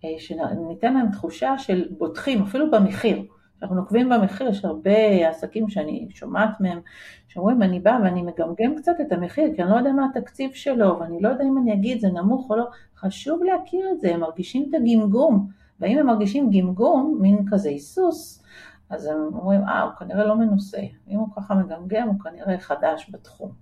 אה, 0.05 0.15
שניתן 0.19 0.95
להם 0.95 1.11
תחושה 1.13 1.59
של 1.59 1.89
בוטחים, 1.99 2.43
אפילו 2.43 2.71
במחיר. 2.71 3.23
אנחנו 3.63 3.77
נוקבים 3.77 4.09
במחיר, 4.09 4.49
יש 4.49 4.65
הרבה 4.65 5.29
עסקים 5.29 5.69
שאני 5.69 6.09
שומעת 6.11 6.61
מהם, 6.61 6.81
שאומרים 7.29 7.63
אני 7.63 7.81
באה 7.81 7.99
ואני 8.03 8.23
מגמגם 8.23 8.77
קצת 8.77 8.93
את 9.01 9.13
המחיר, 9.13 9.45
כי 9.57 9.63
אני 9.63 9.71
לא 9.71 9.77
יודע 9.77 9.93
מה 9.93 10.07
התקציב 10.07 10.53
שלו, 10.53 10.99
ואני 11.01 11.21
לא 11.21 11.29
יודע 11.29 11.45
אם 11.45 11.59
אני 11.59 11.73
אגיד 11.73 12.01
זה 12.01 12.09
נמוך 12.09 12.51
או 12.51 12.57
לא, 12.57 12.65
חשוב 12.97 13.43
להכיר 13.43 13.91
את 13.93 14.01
זה, 14.01 14.15
הם 14.15 14.21
מרגישים 14.21 14.67
את 14.69 14.75
הגמגום, 14.75 15.49
ואם 15.81 15.99
הם 15.99 16.07
מרגישים 16.07 16.51
גמגום, 16.51 17.19
מין 17.21 17.45
כזה 17.51 17.69
היסוס, 17.69 18.43
אז 18.91 19.07
הם 19.07 19.17
אומרים, 19.35 19.61
אה, 19.69 19.83
הוא 19.83 19.93
כנראה 19.93 20.25
לא 20.25 20.37
מנוסה, 20.37 20.81
אם 21.09 21.19
הוא 21.19 21.29
ככה 21.37 21.55
מגמגם, 21.55 22.09
הוא 22.09 22.21
כנראה 22.21 22.59
חדש 22.59 23.11
בתחום. 23.11 23.53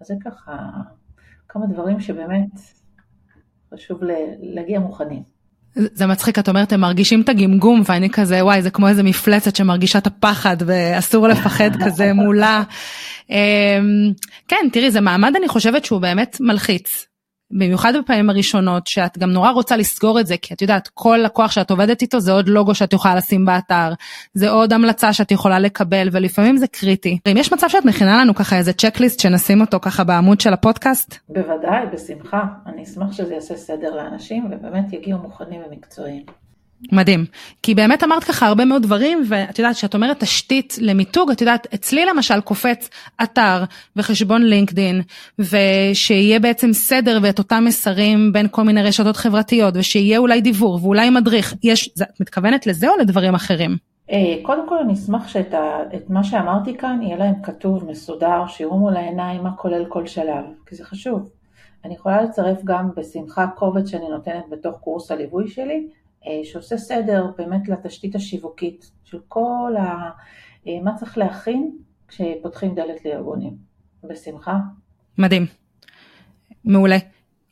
אז 0.00 0.06
זה 0.06 0.14
ככה 0.24 0.70
כמה 1.48 1.66
דברים 1.66 2.00
שבאמת 2.00 2.50
חשוב 3.74 4.00
להגיע 4.40 4.80
מוכנים. 4.80 5.37
זה 5.78 6.06
מצחיק, 6.06 6.38
את 6.38 6.48
אומרת, 6.48 6.72
הם 6.72 6.80
מרגישים 6.80 7.20
את 7.20 7.28
הגמגום, 7.28 7.82
ואני 7.88 8.10
כזה, 8.10 8.44
וואי, 8.44 8.62
זה 8.62 8.70
כמו 8.70 8.88
איזה 8.88 9.02
מפלצת 9.02 9.56
שמרגישה 9.56 9.98
את 9.98 10.06
הפחד, 10.06 10.56
ואסור 10.66 11.28
לפחד 11.28 11.70
כזה 11.84 12.12
מולה. 12.12 12.62
אמ, 13.30 13.36
כן, 14.48 14.68
תראי, 14.72 14.90
זה 14.90 15.00
מעמד, 15.00 15.32
אני 15.36 15.48
חושבת 15.48 15.84
שהוא 15.84 16.00
באמת 16.00 16.36
מלחיץ. 16.40 17.07
במיוחד 17.50 17.92
בפעמים 18.02 18.30
הראשונות 18.30 18.86
שאת 18.86 19.18
גם 19.18 19.30
נורא 19.30 19.50
רוצה 19.50 19.76
לסגור 19.76 20.20
את 20.20 20.26
זה 20.26 20.36
כי 20.42 20.54
את 20.54 20.62
יודעת 20.62 20.88
כל 20.94 21.20
לקוח 21.24 21.50
שאת 21.50 21.70
עובדת 21.70 22.02
איתו 22.02 22.20
זה 22.20 22.32
עוד 22.32 22.48
לוגו 22.48 22.74
שאת 22.74 22.92
יכולה 22.92 23.14
לשים 23.14 23.44
באתר 23.44 23.92
זה 24.34 24.50
עוד 24.50 24.72
המלצה 24.72 25.12
שאת 25.12 25.30
יכולה 25.30 25.58
לקבל 25.58 26.08
ולפעמים 26.12 26.56
זה 26.56 26.66
קריטי. 26.66 27.18
אם 27.32 27.36
יש 27.36 27.52
מצב 27.52 27.68
שאת 27.68 27.84
מכינה 27.84 28.20
לנו 28.24 28.34
ככה 28.34 28.56
איזה 28.56 28.72
צ'קליסט 28.72 29.20
שנשים 29.20 29.60
אותו 29.60 29.80
ככה 29.80 30.04
בעמוד 30.04 30.40
של 30.40 30.52
הפודקאסט? 30.52 31.18
בוודאי 31.28 31.86
בשמחה 31.92 32.42
אני 32.66 32.82
אשמח 32.82 33.12
שזה 33.12 33.34
יעשה 33.34 33.56
סדר 33.56 33.96
לאנשים 33.96 34.50
ובאמת 34.50 34.92
יגיעו 34.92 35.18
מוכנים 35.18 35.60
ומקצועיים. 35.66 36.47
מדהים. 36.92 37.24
כי 37.62 37.74
באמת 37.74 38.04
אמרת 38.04 38.24
ככה 38.24 38.46
הרבה 38.46 38.64
מאוד 38.64 38.82
דברים, 38.82 39.24
ואת 39.28 39.58
יודעת, 39.58 39.76
כשאת 39.76 39.94
אומרת 39.94 40.20
תשתית 40.20 40.76
למיתוג, 40.80 41.30
את 41.30 41.40
יודעת, 41.40 41.66
אצלי 41.74 42.06
למשל 42.06 42.40
קופץ 42.40 42.88
אתר 43.22 43.64
וחשבון 43.96 44.42
לינקדין, 44.42 45.02
ושיהיה 45.38 46.40
בעצם 46.40 46.72
סדר 46.72 47.18
ואת 47.22 47.38
אותם 47.38 47.64
מסרים 47.66 48.32
בין 48.32 48.46
כל 48.50 48.62
מיני 48.62 48.82
רשתות 48.82 49.16
חברתיות, 49.16 49.74
ושיהיה 49.76 50.18
אולי 50.18 50.40
דיוור 50.40 50.78
ואולי 50.82 51.10
מדריך. 51.10 51.54
יש, 51.62 51.90
את 52.02 52.20
מתכוונת 52.20 52.66
לזה 52.66 52.88
או 52.88 52.94
לדברים 53.00 53.34
אחרים? 53.34 53.76
אה, 54.10 54.36
קודם 54.42 54.68
כל 54.68 54.78
אני 54.78 54.92
אשמח 54.92 55.28
שאת 55.28 55.54
מה 56.08 56.24
שאמרתי 56.24 56.76
כאן 56.76 56.98
יהיה 57.02 57.16
להם 57.16 57.34
כתוב, 57.42 57.90
מסודר, 57.90 58.46
שיראו 58.46 58.78
מול 58.78 58.96
העיניים 58.96 59.42
מה 59.42 59.52
כולל 59.52 59.84
כל 59.88 60.06
שלב, 60.06 60.44
כי 60.66 60.76
זה 60.76 60.84
חשוב. 60.84 61.30
אני 61.84 61.94
יכולה 61.94 62.22
לצרף 62.22 62.64
גם 62.64 62.90
בשמחה 62.96 63.46
קובץ 63.46 63.88
שאני 63.88 64.08
נותנת 64.08 64.44
בתוך 64.50 64.76
קורס 64.80 65.10
הליווי 65.10 65.48
שלי, 65.48 65.86
שעושה 66.44 66.76
סדר 66.76 67.26
באמת 67.38 67.68
לתשתית 67.68 68.14
השיווקית 68.14 68.90
של 69.04 69.18
כל 69.28 69.74
ה... 69.78 70.10
אה, 70.66 70.80
מה 70.82 70.94
צריך 70.96 71.18
להכין 71.18 71.76
כשפותחים 72.08 72.74
דלת 72.74 73.04
לארגונים. 73.04 73.56
בשמחה. 74.04 74.58
מדהים. 75.18 75.46
מעולה. 76.64 76.96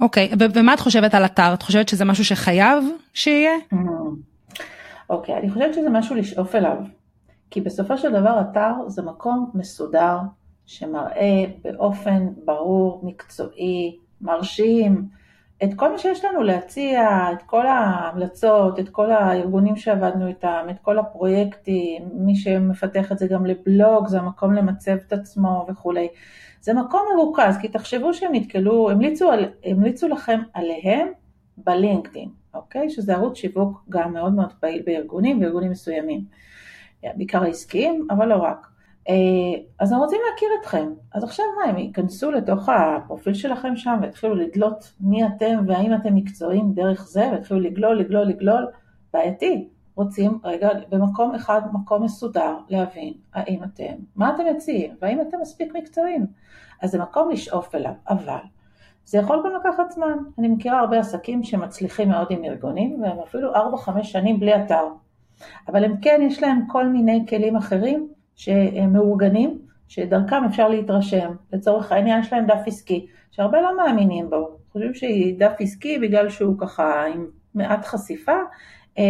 אוקיי, 0.01 0.31
ומה 0.55 0.75
את 0.75 0.81
חושבת 0.81 1.14
על 1.14 1.25
אתר? 1.25 1.55
את 1.55 1.62
חושבת 1.62 1.89
שזה 1.89 2.05
משהו 2.05 2.25
שחייב 2.25 2.85
שיהיה? 3.14 3.53
Mm. 3.75 3.77
אוקיי, 5.11 5.37
אני 5.37 5.51
חושבת 5.51 5.75
שזה 5.75 5.91
משהו 5.91 6.14
לשאוף 6.14 6.55
אליו. 6.55 6.77
כי 7.51 7.61
בסופו 7.61 7.99
של 7.99 8.12
דבר 8.12 8.41
אתר 8.41 8.73
זה 8.87 9.03
מקום 9.03 9.51
מסודר 9.55 10.19
שמראה 10.67 11.45
באופן 11.64 12.27
ברור, 12.45 13.01
מקצועי, 13.05 13.99
מרשים, 14.21 15.09
את 15.65 15.75
כל 15.77 15.93
מה 15.93 15.99
שיש 15.99 16.25
לנו 16.25 16.43
להציע, 16.43 17.33
את 17.33 17.43
כל 17.43 17.67
ההמלצות, 17.67 18.79
את 18.79 18.89
כל 18.89 19.11
הארגונים 19.11 19.77
שעבדנו 19.77 20.27
איתם, 20.27 20.67
את 20.71 20.79
כל 20.83 20.99
הפרויקטים, 20.99 22.03
מי 22.13 22.37
שמפתח 22.37 23.13
את 23.13 23.19
זה 23.19 23.27
גם 23.27 23.47
לבלוג, 23.47 24.09
זה 24.09 24.19
המקום 24.19 24.55
למצב 24.55 24.97
את 25.07 25.13
עצמו 25.13 25.67
וכולי. 25.69 26.09
זה 26.61 26.75
מקום 26.75 27.01
מרוכז, 27.15 27.57
כי 27.61 27.69
תחשבו 27.69 28.15
שהם 28.15 28.35
נתקלו, 28.35 28.91
המליצו, 28.91 29.31
על, 29.31 29.45
המליצו 29.65 30.09
לכם 30.09 30.41
עליהם 30.55 31.09
בלינקדאין, 31.57 32.29
אוקיי? 32.55 32.91
שזה 32.91 33.15
ערוץ 33.15 33.37
שיווק 33.37 33.85
גם 33.89 34.13
מאוד 34.13 34.33
מאוד 34.33 34.53
פעיל 34.61 34.83
בארגונים, 34.87 35.41
בארגונים 35.41 35.71
מסוימים. 35.71 36.25
בעיקר 37.17 37.43
העסקיים, 37.43 38.07
אבל 38.11 38.27
לא 38.27 38.37
רק. 38.37 38.67
אה, 39.09 39.15
אז 39.79 39.93
הם 39.93 39.99
רוצים 39.99 40.19
להכיר 40.31 40.49
אתכם. 40.61 40.93
אז 41.13 41.25
עכשיו 41.25 41.45
מה, 41.59 41.71
הם 41.71 41.79
ייכנסו 41.79 42.31
לתוך 42.31 42.69
הפרופיל 42.69 43.35
שלכם 43.35 43.77
שם 43.77 43.99
ויתחילו 44.03 44.35
לדלות 44.35 44.93
מי 45.01 45.27
אתם 45.27 45.59
והאם 45.67 45.95
אתם 45.95 46.15
מקצועיים 46.15 46.73
דרך 46.73 47.07
זה, 47.09 47.29
ויתחילו 47.33 47.61
לגלול, 47.61 47.99
לגלול, 47.99 48.27
לגלול, 48.27 48.67
בעייתי. 49.13 49.69
רוצים 49.95 50.39
רגע 50.45 50.69
במקום 50.89 51.35
אחד, 51.35 51.61
מקום 51.73 52.03
מסודר, 52.03 52.57
להבין 52.69 53.15
האם 53.35 53.65
אתם, 53.65 53.95
מה 54.17 54.35
אתם 54.35 54.43
מציעים, 54.57 54.95
והאם 55.01 55.21
אתם 55.21 55.41
מספיק 55.41 55.75
מקצועיים. 55.75 56.27
אז 56.83 56.91
זה 56.91 56.99
מקום 56.99 57.31
לשאוף 57.31 57.75
אליו, 57.75 57.93
אבל 58.09 58.39
זה 59.05 59.19
יכול 59.19 59.43
גם 59.45 59.55
לקחת 59.61 59.91
זמן. 59.91 60.17
אני 60.39 60.49
מכירה 60.49 60.81
הרבה 60.81 60.99
עסקים 60.99 61.43
שמצליחים 61.43 62.09
מאוד 62.09 62.27
עם 62.31 62.45
ארגונים, 62.45 63.03
והם 63.03 63.19
אפילו 63.19 63.55
4-5 63.55 64.03
שנים 64.03 64.41
בלי 64.41 64.57
אתר. 64.57 64.85
אבל 65.69 65.85
הם 65.85 65.97
כן, 66.03 66.21
יש 66.23 66.43
להם 66.43 66.61
כל 66.69 66.87
מיני 66.87 67.25
כלים 67.29 67.57
אחרים 67.57 68.09
שהם 68.37 68.93
מאורגנים, 68.93 69.59
שדרכם 69.89 70.45
אפשר 70.45 70.68
להתרשם. 70.68 71.32
לצורך 71.53 71.93
העניין 71.93 72.20
יש 72.20 72.32
להם 72.32 72.47
דף 72.47 72.61
עסקי, 72.66 73.07
שהרבה 73.30 73.61
לא 73.61 73.76
מאמינים 73.76 74.30
בו. 74.30 74.59
חושבים 74.72 74.95
שהיא 74.95 75.39
דף 75.39 75.53
עסקי 75.61 75.99
בגלל 75.99 76.28
שהוא 76.28 76.59
ככה 76.59 77.07
עם 77.07 77.26
מעט 77.55 77.84
חשיפה, 77.84 78.37
אה, 78.99 79.05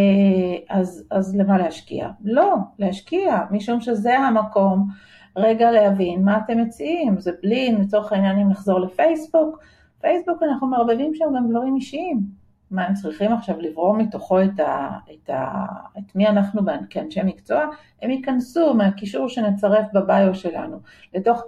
אז, 0.69 1.05
אז 1.11 1.37
למה 1.37 1.59
להשקיע? 1.59 2.09
לא, 2.25 2.55
להשקיע, 2.79 3.39
משום 3.51 3.81
שזה 3.81 4.19
המקום 4.19 4.89
רגע 5.37 5.71
להבין 5.71 6.25
מה 6.25 6.39
אתם 6.39 6.61
מציעים. 6.63 7.21
זה 7.21 7.31
בלי, 7.43 7.73
לצורך 7.73 8.13
העניין, 8.13 8.39
אם 8.39 8.49
נחזור 8.49 8.81
לפייסבוק, 8.81 9.59
פייסבוק 10.01 10.43
אנחנו 10.43 10.67
מערבבים 10.67 11.15
שם 11.15 11.25
גם 11.37 11.51
דברים 11.51 11.77
אישיים. 11.77 12.46
מה 12.71 12.85
הם 12.85 12.95
צריכים 12.95 13.33
עכשיו 13.33 13.61
לברור 13.61 13.97
מתוכו 13.97 14.43
את, 14.43 14.61
ה, 14.61 14.91
את, 15.15 15.31
ה, 15.31 15.67
את 15.99 16.17
מי 16.17 16.27
אנחנו 16.27 16.63
כאנשי 16.91 17.21
מקצוע, 17.25 17.65
הם 18.03 18.11
ייכנסו 18.11 18.75
מהקישור 18.75 19.29
שנצרף 19.29 19.87
בביו 19.95 20.35
שלנו 20.35 20.81
לתוך 21.15 21.43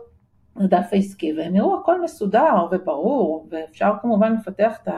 הדף 0.56 0.88
העסקי 0.92 1.32
והם 1.38 1.56
יראו 1.56 1.80
הכל 1.80 2.02
מסודר 2.02 2.66
וברור 2.70 3.46
ואפשר 3.50 3.92
כמובן 4.02 4.34
לפתח 4.34 4.78
את 4.82 4.88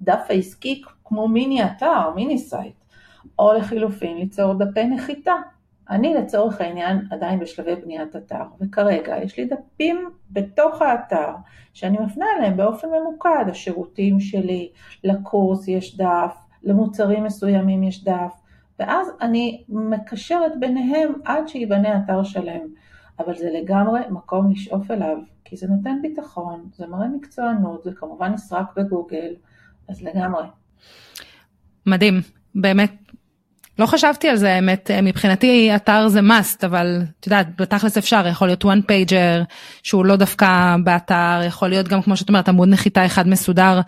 הדף 0.00 0.26
העסקי 0.28 0.82
כמו 1.04 1.28
מיני 1.28 1.64
אתר, 1.64 2.10
mini 2.14 2.38
site, 2.38 2.74
או 3.38 3.52
לחילופין 3.52 4.16
ליצור 4.16 4.54
דפי 4.54 4.84
נחיתה 4.84 5.34
אני 5.90 6.14
לצורך 6.14 6.60
העניין 6.60 7.06
עדיין 7.10 7.38
בשלבי 7.38 7.76
בניית 7.76 8.16
אתר, 8.16 8.44
וכרגע 8.60 9.16
יש 9.22 9.38
לי 9.38 9.44
דפים 9.44 10.10
בתוך 10.30 10.82
האתר 10.82 11.30
שאני 11.74 11.98
מפנה 11.98 12.26
אליהם 12.38 12.56
באופן 12.56 12.88
ממוקד, 12.88 13.44
השירותים 13.50 14.20
שלי, 14.20 14.70
לקורס 15.04 15.68
יש 15.68 15.96
דף, 15.96 16.36
למוצרים 16.62 17.24
מסוימים 17.24 17.82
יש 17.82 18.04
דף, 18.04 18.34
ואז 18.78 19.08
אני 19.20 19.64
מקשרת 19.68 20.52
ביניהם 20.60 21.12
עד 21.24 21.48
שייבנה 21.48 21.98
אתר 22.04 22.22
שלם. 22.22 22.60
אבל 23.18 23.36
זה 23.36 23.50
לגמרי 23.50 24.00
מקום 24.10 24.50
לשאוף 24.50 24.90
אליו, 24.90 25.16
כי 25.44 25.56
זה 25.56 25.66
נותן 25.66 25.96
ביטחון, 26.02 26.68
זה 26.74 26.86
מראה 26.86 27.08
מקצוענות, 27.08 27.82
זה 27.84 27.90
כמובן 27.92 28.32
נסרק 28.32 28.66
בגוגל, 28.76 29.34
אז 29.88 30.02
לגמרי. 30.02 30.44
מדהים, 31.86 32.14
באמת 32.54 32.92
לא 33.78 33.86
חשבתי 33.86 34.28
על 34.28 34.36
זה 34.36 34.54
האמת, 34.54 34.90
מבחינתי 35.02 35.70
אתר 35.76 36.08
זה 36.08 36.20
must, 36.20 36.66
אבל 36.66 37.02
את 37.20 37.26
יודעת, 37.26 37.46
בתכלס 37.60 37.98
אפשר, 37.98 38.26
יכול 38.26 38.48
להיות 38.48 38.64
one 38.64 38.90
pager 38.90 39.44
שהוא 39.82 40.04
לא 40.04 40.16
דווקא 40.16 40.76
באתר, 40.84 41.40
יכול 41.46 41.68
להיות 41.68 41.88
גם 41.88 42.02
כמו 42.02 42.16
שאת 42.16 42.28
אומרת 42.28 42.48
עמוד 42.48 42.68
נחיתה 42.68 43.06
אחד 43.06 43.28
מסודר. 43.28 43.80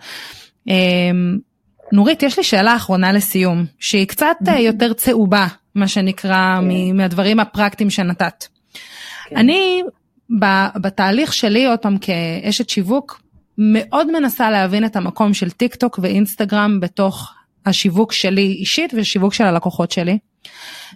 אמ, 0.67 1.37
נורית, 1.91 2.23
יש 2.23 2.37
לי 2.37 2.43
שאלה 2.43 2.75
אחרונה 2.75 3.11
לסיום, 3.11 3.65
שהיא 3.79 4.07
קצת 4.07 4.35
אה, 4.47 4.59
יותר 4.59 4.93
צהובה, 4.93 5.47
מה 5.75 5.87
שנקרא, 5.87 6.59
כן. 6.61 6.97
מהדברים 6.97 7.39
הפרקטיים 7.39 7.89
שנתת. 7.89 8.45
כן. 9.29 9.37
אני, 9.37 9.83
בתהליך 10.81 11.33
שלי, 11.33 11.65
עוד 11.65 11.79
פעם 11.79 11.97
כאשת 11.97 12.69
שיווק, 12.69 13.21
מאוד 13.57 14.11
מנסה 14.11 14.51
להבין 14.51 14.85
את 14.85 14.95
המקום 14.95 15.33
של 15.33 15.51
טיק 15.51 15.75
טוק 15.75 15.99
ואינסטגרם 16.01 16.79
בתוך 16.79 17.33
השיווק 17.65 18.11
שלי 18.11 18.55
אישית 18.59 18.93
ושיווק 18.97 19.33
של 19.33 19.43
הלקוחות 19.43 19.91
שלי. 19.91 20.17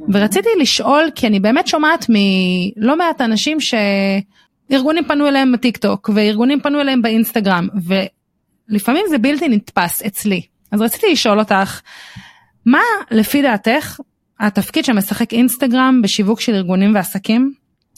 ורציתי 0.10 0.50
לשאול, 0.60 1.10
כי 1.16 1.28
אני 1.28 1.40
באמת 1.40 1.68
שומעת 1.68 2.06
מלא 2.10 2.98
מעט 2.98 3.22
אנשים 3.22 3.58
שארגונים 3.60 5.04
פנו 5.08 5.28
אליהם 5.28 5.52
בטיק 5.52 5.78
טוק 5.78 6.10
וארגונים 6.14 6.60
פנו 6.60 6.82
אליהם 6.82 7.02
באינסטגרם, 7.02 7.68
ולפעמים 8.70 9.06
זה 9.10 9.18
בלתי 9.18 9.48
נתפס 9.48 10.02
אצלי. 10.02 10.42
אז 10.72 10.82
רציתי 10.82 11.12
לשאול 11.12 11.40
אותך, 11.40 11.82
מה 12.66 12.82
לפי 13.12 13.42
דעתך 13.42 14.00
התפקיד 14.40 14.86
שמשחק 14.86 15.34
אינסטגרם 15.34 16.02
בשיווק 16.04 16.42
של 16.42 16.56
ארגונים 16.56 16.96
ועסקים? 16.96 17.54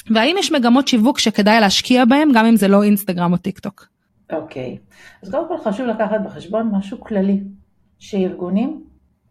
והאם 0.10 0.36
יש 0.40 0.52
מגמות 0.52 0.88
שיווק 0.88 1.20
שכדאי 1.20 1.60
להשקיע 1.60 2.06
בהם 2.06 2.30
גם 2.34 2.46
אם 2.46 2.56
זה 2.56 2.68
לא 2.68 2.84
אינסטגרם 2.84 3.34
או 3.34 3.38
טיק 3.38 3.60
טוק? 3.60 3.88
אוקיי, 4.32 4.78
okay. 4.80 5.24
אז 5.24 5.32
קודם 5.32 5.48
כל 5.48 5.70
חשוב 5.72 5.86
לקחת 5.86 6.18
בחשבון 6.26 6.70
משהו 6.72 7.00
כללי. 7.00 7.40
שארגונים 8.00 8.84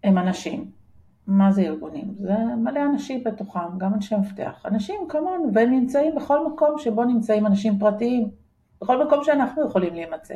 הם 0.04 0.18
אנשים. 0.18 0.70
מה 1.26 1.52
זה 1.52 1.62
ארגונים? 1.62 2.14
זה 2.18 2.34
מלא 2.56 2.80
אנשים 2.84 3.24
בתוכם, 3.24 3.78
גם 3.78 3.94
אנשי 3.94 4.16
מפתח. 4.16 4.62
אנשים 4.64 5.00
כמונו, 5.08 5.50
והם 5.54 5.70
נמצאים 5.70 6.14
בכל 6.14 6.46
מקום 6.46 6.78
שבו 6.78 7.04
נמצאים 7.04 7.46
אנשים 7.46 7.78
פרטיים, 7.78 8.30
בכל 8.80 9.04
מקום 9.06 9.24
שאנחנו 9.24 9.66
יכולים 9.66 9.94
להימצא. 9.94 10.34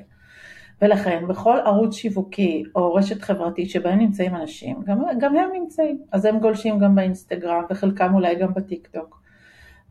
ולכן 0.82 1.24
בכל 1.28 1.58
ערוץ 1.64 1.94
שיווקי 1.94 2.62
או 2.74 2.94
רשת 2.94 3.22
חברתית 3.22 3.70
שבהם 3.70 3.98
נמצאים 3.98 4.34
אנשים, 4.34 4.82
גם, 4.84 5.02
גם 5.18 5.36
הם 5.36 5.50
נמצאים. 5.52 6.02
אז 6.12 6.24
הם 6.24 6.38
גולשים 6.38 6.78
גם 6.78 6.94
באינסטגרם 6.94 7.62
וחלקם 7.70 8.14
אולי 8.14 8.34
גם 8.34 8.54
בטיק 8.54 8.86
טוק. 8.86 9.22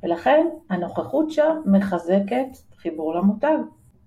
ולכן 0.03 0.47
הנוכחות 0.69 1.31
שם 1.31 1.55
מחזקת 1.65 2.57
חיבור 2.77 3.15
למותג. 3.15 3.57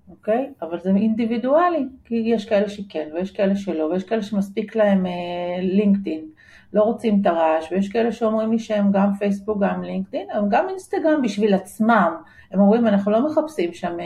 אוקיי? 0.09 0.53
אבל 0.63 0.81
זה 0.81 0.91
אינדיבידואלי, 0.91 1.89
כי 2.05 2.15
יש 2.15 2.49
כאלה 2.49 2.69
שכן 2.69 3.09
ויש 3.15 3.31
כאלה 3.31 3.57
שלא, 3.57 3.85
ויש 3.85 4.05
כאלה 4.05 4.23
שמספיק 4.23 4.77
להם 4.77 5.07
אה, 5.07 5.13
לינקדאין, 5.61 6.25
לא 6.73 6.83
רוצים 6.83 7.21
את 7.21 7.27
הרעש, 7.27 7.73
ויש 7.73 7.89
כאלה 7.89 8.13
שאומרים 8.13 8.53
לי 8.53 8.59
שהם 8.59 8.93
גם 8.93 9.15
פייסבוק, 9.19 9.63
גם 9.63 9.83
לינקדאין, 9.83 10.27
הם 10.31 10.49
גם 10.49 10.69
אינסטגרם 10.69 11.23
בשביל 11.23 11.55
עצמם. 11.55 12.15
הם 12.53 12.61
אומרים, 12.61 12.87
אנחנו 12.87 13.11
לא 13.13 13.27
מחפשים 13.27 13.73
שם 13.73 14.01
אה, 14.01 14.05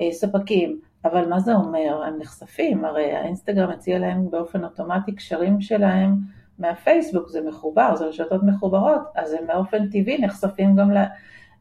אה, 0.00 0.12
ספקים, 0.12 0.80
אבל 1.04 1.28
מה 1.28 1.40
זה 1.40 1.54
אומר? 1.54 2.02
הם 2.06 2.18
נחשפים, 2.18 2.84
הרי 2.84 3.12
האינסטגרם 3.12 3.70
מציע 3.70 3.98
להם 3.98 4.30
באופן 4.30 4.64
אוטומטי 4.64 5.12
קשרים 5.12 5.60
שלהם 5.60 6.16
מהפייסבוק, 6.58 7.28
זה 7.28 7.40
מחובר, 7.48 7.96
זה 7.96 8.04
רשתות 8.04 8.42
מחוברות, 8.42 9.00
אז 9.14 9.32
הם 9.32 9.46
באופן 9.46 9.88
טבעי 9.88 10.18
נחשפים 10.20 10.76
גם 10.76 10.90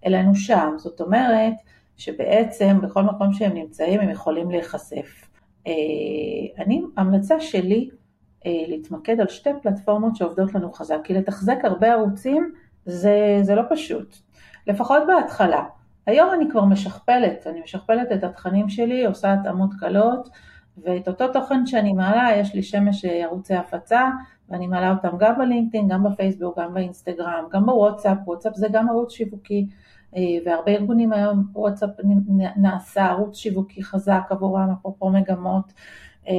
אלינו 0.05 0.35
שם. 0.35 0.73
זאת 0.77 1.01
אומרת, 1.01 1.53
שבעצם 1.99 2.81
בכל 2.81 3.03
מקום 3.03 3.33
שהם 3.33 3.53
נמצאים 3.53 3.99
הם 3.99 4.09
יכולים 4.09 4.51
להיחשף. 4.51 5.27
אה, 5.67 5.73
אני, 6.57 6.81
המלצה 6.97 7.39
שלי 7.39 7.89
אה, 8.45 8.63
להתמקד 8.67 9.19
על 9.19 9.27
שתי 9.27 9.49
פלטפורמות 9.61 10.15
שעובדות 10.15 10.53
לנו 10.53 10.71
חזק, 10.71 10.97
כי 11.03 11.13
לתחזק 11.13 11.57
הרבה 11.63 11.93
ערוצים 11.93 12.53
זה, 12.85 13.39
זה 13.41 13.55
לא 13.55 13.63
פשוט, 13.69 14.15
לפחות 14.67 15.03
בהתחלה. 15.07 15.63
היום 16.05 16.29
אני 16.33 16.51
כבר 16.51 16.65
משכפלת, 16.65 17.47
אני 17.47 17.61
משכפלת 17.61 18.11
את 18.11 18.23
התכנים 18.23 18.69
שלי, 18.69 19.05
עושה 19.05 19.33
התאמות 19.33 19.69
קלות, 19.79 20.29
ואת 20.77 21.07
אותו 21.07 21.27
תוכן 21.27 21.65
שאני 21.65 21.93
מעלה, 21.93 22.37
יש 22.37 22.55
לי 22.55 22.63
שמש 22.63 23.05
אה, 23.05 23.23
ערוצי 23.23 23.55
הפצה, 23.55 24.09
ואני 24.49 24.67
מעלה 24.67 24.91
אותם 24.91 25.17
גם 25.17 25.37
בלינקדאין, 25.37 25.87
גם 25.87 26.03
בפייסבוק, 26.03 26.59
גם 26.59 26.73
באינסטגרם, 26.73 27.43
גם 27.51 27.65
בוואטסאפ, 27.65 28.17
וואטסאפ 28.25 28.55
זה 28.55 28.67
גם 28.71 28.89
ערוץ 28.89 29.11
שיווקי. 29.13 29.67
אה, 30.15 30.21
והרבה 30.45 30.71
ארגונים 30.71 31.13
היום, 31.13 31.43
וואטסאפ 31.53 31.89
נעשה 32.57 33.05
ערוץ 33.05 33.37
שיווקי 33.37 33.83
חזק 33.83 34.21
עבורם, 34.29 34.69
אפרופו 34.79 35.09
מגמות. 35.09 35.73
אה, 36.27 36.33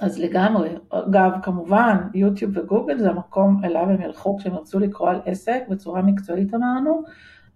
אז 0.00 0.18
לגמרי, 0.18 0.68
אגב 0.90 1.30
כמובן 1.42 1.96
יוטיוב 2.14 2.52
וגוגל 2.54 2.98
זה 2.98 3.10
המקום 3.10 3.64
אליו 3.64 3.82
הם 3.82 4.00
ילכו 4.02 4.36
כשהם 4.36 4.54
ירצו 4.54 4.78
לקרוא 4.78 5.10
על 5.10 5.20
עסק 5.24 5.62
בצורה 5.68 6.02
מקצועית 6.02 6.54
אמרנו, 6.54 7.02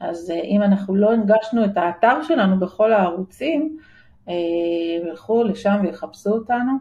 אז 0.00 0.30
אה, 0.30 0.40
אם 0.40 0.62
אנחנו 0.62 0.94
לא 0.94 1.12
הנגשנו 1.12 1.64
את 1.64 1.76
האתר 1.76 2.22
שלנו 2.22 2.60
בכל 2.60 2.92
הערוצים, 2.92 3.78
ילכו 5.06 5.44
לשם 5.44 5.80
ויחפשו 5.82 6.30
אותנו, 6.30 6.72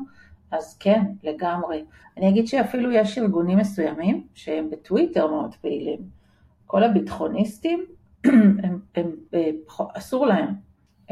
אז 0.51 0.77
כן, 0.77 1.01
לגמרי. 1.23 1.83
אני 2.17 2.29
אגיד 2.29 2.47
שאפילו 2.47 2.91
יש 2.91 3.17
ארגונים 3.17 3.57
מסוימים 3.57 4.23
שהם 4.33 4.69
בטוויטר 4.69 5.27
מאוד 5.27 5.55
פעילים. 5.61 5.99
כל 6.65 6.83
הביטחוניסטים 6.83 7.85
הם, 8.63 8.79
הם, 8.95 9.11
אה, 9.33 9.49
אסור 9.93 10.25
להם 10.25 10.47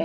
אה, 0.00 0.04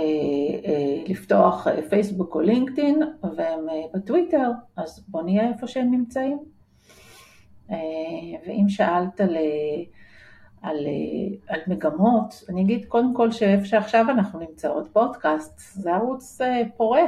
אה, 0.64 1.02
לפתוח 1.06 1.66
פייסבוק 1.88 2.34
או 2.34 2.40
לינקדאין 2.40 3.02
והם 3.36 3.66
בטוויטר, 3.94 4.50
אז 4.76 5.04
בוא 5.08 5.22
נהיה 5.22 5.48
איפה 5.48 5.66
שהם 5.66 5.90
נמצאים. 5.90 6.38
ואם 8.46 8.68
שאלת 8.68 9.20
על, 9.20 9.36
על, 10.62 10.86
על 11.48 11.60
מגמות, 11.66 12.44
אני 12.48 12.62
אגיד 12.62 12.84
קודם 12.84 13.14
כל 13.14 13.30
שאיפה 13.30 13.64
שעכשיו 13.64 14.10
אנחנו 14.10 14.40
נמצאות, 14.40 14.88
פודקאסט, 14.92 15.58
זה 15.58 15.94
ערוץ 15.94 16.38
פורה. 16.76 17.02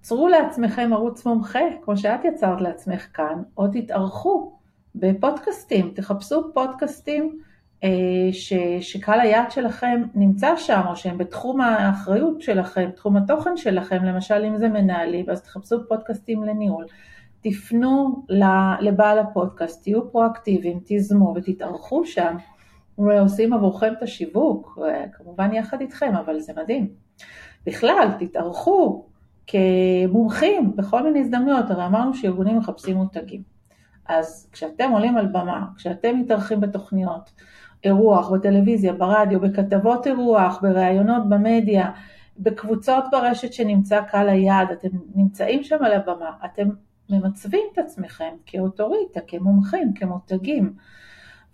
צרו 0.00 0.28
לעצמכם 0.28 0.90
ערוץ 0.92 1.26
מומחה, 1.26 1.60
כמו 1.82 1.96
שאת 1.96 2.24
יצרת 2.24 2.60
לעצמך 2.60 3.06
כאן, 3.14 3.42
או 3.56 3.68
תתארחו 3.68 4.52
בפודקאסטים, 4.94 5.92
תחפשו 5.94 6.54
פודקאסטים 6.54 7.40
ש, 8.32 8.52
שקהל 8.80 9.20
היעד 9.20 9.50
שלכם 9.50 10.02
נמצא 10.14 10.56
שם, 10.56 10.80
או 10.88 10.96
שהם 10.96 11.18
בתחום 11.18 11.60
האחריות 11.60 12.42
שלכם, 12.42 12.90
תחום 12.96 13.16
התוכן 13.16 13.56
שלכם, 13.56 14.04
למשל 14.04 14.44
אם 14.44 14.58
זה 14.58 14.68
מנהלים, 14.68 15.30
אז 15.30 15.42
תחפשו 15.42 15.88
פודקאסטים 15.88 16.44
לניהול. 16.44 16.84
תפנו 17.40 18.24
לבעל 18.80 19.18
הפודקאסט, 19.18 19.82
תהיו 19.82 20.10
פרואקטיביים, 20.10 20.80
תיזמו 20.80 21.32
ותתארחו 21.36 22.06
שם, 22.06 22.36
ועושים 22.98 23.52
עבורכם 23.52 23.92
את 23.98 24.02
השיווק, 24.02 24.78
כמובן 25.12 25.52
יחד 25.52 25.80
איתכם, 25.80 26.12
אבל 26.16 26.40
זה 26.40 26.52
מדהים. 26.62 26.88
בכלל, 27.66 28.08
תתארחו 28.18 29.04
כמומחים 29.46 30.76
בכל 30.76 31.02
מיני 31.02 31.20
הזדמנויות, 31.20 31.70
הרי 31.70 31.86
אמרנו 31.86 32.14
שארגונים 32.14 32.58
מחפשים 32.58 32.96
מותגים. 32.96 33.42
אז 34.08 34.48
כשאתם 34.52 34.90
עולים 34.90 35.16
על 35.16 35.26
במה, 35.26 35.66
כשאתם 35.76 36.18
מתארחים 36.18 36.60
בתוכניות, 36.60 37.32
אירוח 37.84 38.30
בטלוויזיה, 38.30 38.92
ברדיו, 38.92 39.40
בכתבות 39.40 40.06
אירוח, 40.06 40.58
בראיונות 40.62 41.28
במדיה, 41.28 41.90
בקבוצות 42.38 43.04
ברשת 43.12 43.52
שנמצא 43.52 44.00
קהל 44.00 44.28
היעד, 44.28 44.70
אתם 44.70 44.88
נמצאים 45.14 45.62
שם 45.62 45.84
על 45.84 45.92
הבמה, 45.92 46.30
אתם 46.44 46.68
ממצבים 47.10 47.60
את 47.72 47.78
עצמכם 47.78 48.34
כאוטוריטה, 48.46 49.20
כמומחים, 49.26 49.94
כמותגים. 49.94 50.72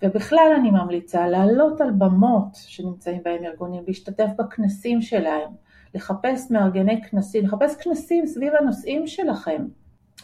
ובכלל 0.02 0.52
אני 0.60 0.70
ממליצה 0.70 1.28
לעלות 1.28 1.80
על 1.80 1.90
במות 1.90 2.54
שנמצאים 2.54 3.20
בהם 3.24 3.44
ארגונים, 3.44 3.82
להשתתף 3.86 4.28
בכנסים 4.38 5.02
שלהם, 5.02 5.50
לחפש 5.94 6.50
מארגני 6.50 7.02
כנסים, 7.02 7.44
לחפש 7.44 7.76
כנסים 7.76 8.26
סביב 8.26 8.52
הנושאים 8.60 9.06
שלכם. 9.06 9.66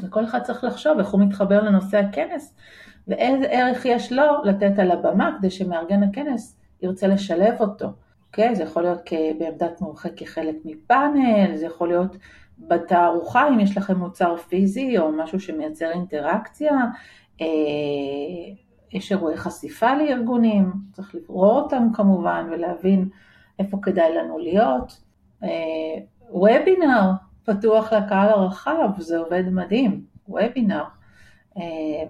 וכל 0.00 0.24
אחד 0.24 0.42
צריך 0.42 0.64
לחשוב 0.64 0.98
איך 0.98 1.08
הוא 1.08 1.20
מתחבר 1.20 1.62
לנושא 1.62 1.98
הכנס 1.98 2.54
ואיזה 3.08 3.46
ערך 3.46 3.84
יש 3.84 4.12
לו 4.12 4.44
לתת 4.44 4.78
על 4.78 4.90
הבמה 4.90 5.36
כדי 5.38 5.50
שמארגן 5.50 6.02
הכנס 6.02 6.56
ירצה 6.82 7.06
לשלב 7.06 7.54
אותו. 7.60 7.86
אוקיי? 8.26 8.54
זה 8.54 8.62
יכול 8.62 8.82
להיות 8.82 9.10
בעמדת 9.38 9.80
מומחה 9.80 10.08
כחלק 10.16 10.56
מפאנל, 10.64 11.56
זה 11.56 11.66
יכול 11.66 11.88
להיות 11.88 12.16
בתערוכה 12.58 13.48
אם 13.48 13.60
יש 13.60 13.76
לכם 13.76 13.96
מוצר 13.96 14.36
פיזי 14.36 14.98
או 14.98 15.12
משהו 15.12 15.40
שמייצר 15.40 15.90
אינטראקציה. 15.90 16.72
אה, 17.40 17.46
יש 18.92 19.12
אירועי 19.12 19.36
חשיפה 19.36 19.94
לארגונים, 19.94 20.72
צריך 20.92 21.14
לברוא 21.14 21.52
אותם 21.52 21.88
כמובן 21.94 22.48
ולהבין 22.50 23.08
איפה 23.58 23.78
כדאי 23.82 24.14
לנו 24.14 24.38
להיות. 24.38 25.00
וובינר 26.30 27.10
פתוח 27.44 27.92
לקהל 27.92 28.28
הרחב, 28.28 28.90
זה 28.98 29.18
עובד 29.18 29.42
מדהים, 29.50 30.04
וובינר. 30.28 30.84
אה, 31.58 31.62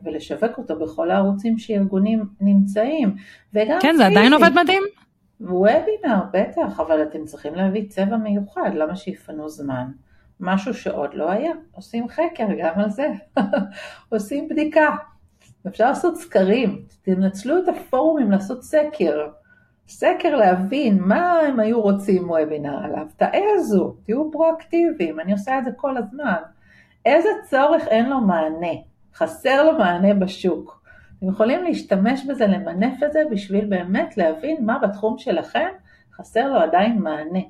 ולשווק 0.03 0.59
אותו 0.59 0.79
בכל 0.79 1.11
הערוצים 1.11 1.59
שארגונים 1.59 2.25
נמצאים. 2.41 3.15
וגם 3.55 3.79
כן, 3.83 3.95
זה 3.97 4.07
עדיין 4.07 4.33
עובד 4.33 4.51
מדהים. 4.63 4.83
וובינר, 5.41 6.21
בטח, 6.33 6.81
אבל 6.81 7.03
אתם 7.03 7.25
צריכים 7.25 7.55
להביא 7.55 7.89
צבע 7.89 8.17
מיוחד, 8.17 8.71
למה 8.75 8.97
שיפנו 8.97 9.49
זמן? 9.49 9.87
משהו 10.41 10.75
שעוד 10.75 11.15
לא 11.15 11.31
היה, 11.31 11.53
עושים 11.73 12.09
חקר 12.09 12.47
גם 12.59 12.81
על 12.81 12.91
זה, 12.91 13.09
עושים 14.13 14.49
בדיקה. 14.49 14.97
אפשר 15.67 15.89
לעשות 15.89 16.17
סקרים, 16.17 16.83
תנצלו 17.03 17.59
את 17.59 17.69
הפורומים 17.69 18.31
לעשות 18.31 18.63
סקר. 18.63 19.29
סקר 19.89 20.37
להבין 20.37 20.99
מה 21.01 21.33
הם 21.33 21.61
היו 21.61 21.81
רוצים 21.81 22.31
וובינר 22.31 22.85
עליו, 22.85 23.07
תעזו, 23.17 23.97
תהיו 24.05 24.31
פרואקטיביים, 24.33 25.21
אני 25.21 25.33
עושה 25.33 25.59
את 25.59 25.65
זה 25.65 25.71
כל 25.77 25.97
הזמן. 25.97 26.43
איזה 27.05 27.29
צורך 27.51 27.89
אין 27.89 28.09
לו 28.09 28.21
מענה, 28.21 28.73
חסר 29.15 29.65
לו 29.65 29.79
מענה 29.79 30.15
בשוק. 30.15 30.85
אתם 31.19 31.29
יכולים 31.29 31.65
להשתמש 31.65 32.27
בזה, 32.27 32.47
למנף 32.47 33.03
את 33.03 33.13
זה, 33.13 33.23
בשביל 33.31 33.65
באמת 33.65 34.17
להבין 34.17 34.67
מה 34.67 34.79
בתחום 34.79 35.19
שלכם 35.19 35.69
חסר 36.17 36.53
לו 36.53 36.59
עדיין 36.59 36.99
מענה. 36.99 37.41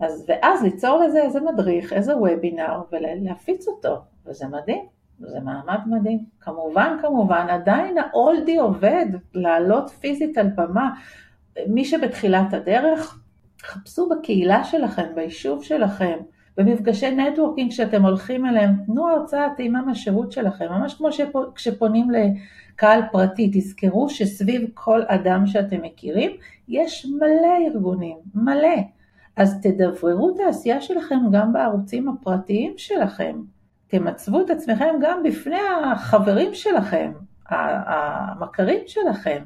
אז 0.00 0.24
ואז 0.28 0.62
ליצור 0.62 1.02
לזה 1.04 1.22
איזה 1.22 1.40
מדריך, 1.40 1.92
איזה 1.92 2.16
וובינר, 2.16 2.80
ולהפיץ 2.92 3.68
אותו, 3.68 4.02
וזה 4.26 4.46
מדהים. 4.48 4.86
זה 5.20 5.40
מעמד 5.40 5.78
מדהים. 5.86 6.24
כמובן, 6.40 6.96
כמובן, 7.02 7.46
עדיין 7.50 7.98
האולדי 7.98 8.56
עובד, 8.56 9.06
לעלות 9.34 9.90
פיזית 9.90 10.38
על 10.38 10.46
במה. 10.54 10.90
מי 11.66 11.84
שבתחילת 11.84 12.54
הדרך, 12.54 13.20
חפשו 13.62 14.08
בקהילה 14.08 14.64
שלכם, 14.64 15.14
ביישוב 15.14 15.64
שלכם, 15.64 16.18
במפגשי 16.56 17.10
נטוורקינג 17.10 17.70
שאתם 17.70 18.04
הולכים 18.04 18.46
אליהם, 18.46 18.70
תנו 18.86 19.08
הרצאה 19.08 19.48
טעימה 19.56 19.82
מהשירות 19.82 20.32
שלכם, 20.32 20.66
ממש 20.70 20.94
כמו 20.94 21.08
כשפונים 21.54 22.08
לקהל 22.10 23.00
פרטי, 23.12 23.50
תזכרו 23.54 24.10
שסביב 24.10 24.70
כל 24.74 25.02
אדם 25.06 25.46
שאתם 25.46 25.82
מכירים, 25.82 26.30
יש 26.68 27.06
מלא 27.06 27.66
ארגונים, 27.66 28.16
מלא. 28.34 28.76
אז 29.36 29.60
תדבררו 29.62 30.30
את 30.30 30.40
העשייה 30.46 30.80
שלכם 30.80 31.18
גם 31.32 31.52
בערוצים 31.52 32.08
הפרטיים 32.08 32.74
שלכם. 32.76 33.36
תמצבו 33.86 34.40
את 34.40 34.50
עצמכם 34.50 34.94
גם 35.00 35.22
בפני 35.22 35.60
החברים 35.84 36.54
שלכם, 36.54 37.12
המכרים 37.50 38.80
שלכם. 38.86 39.42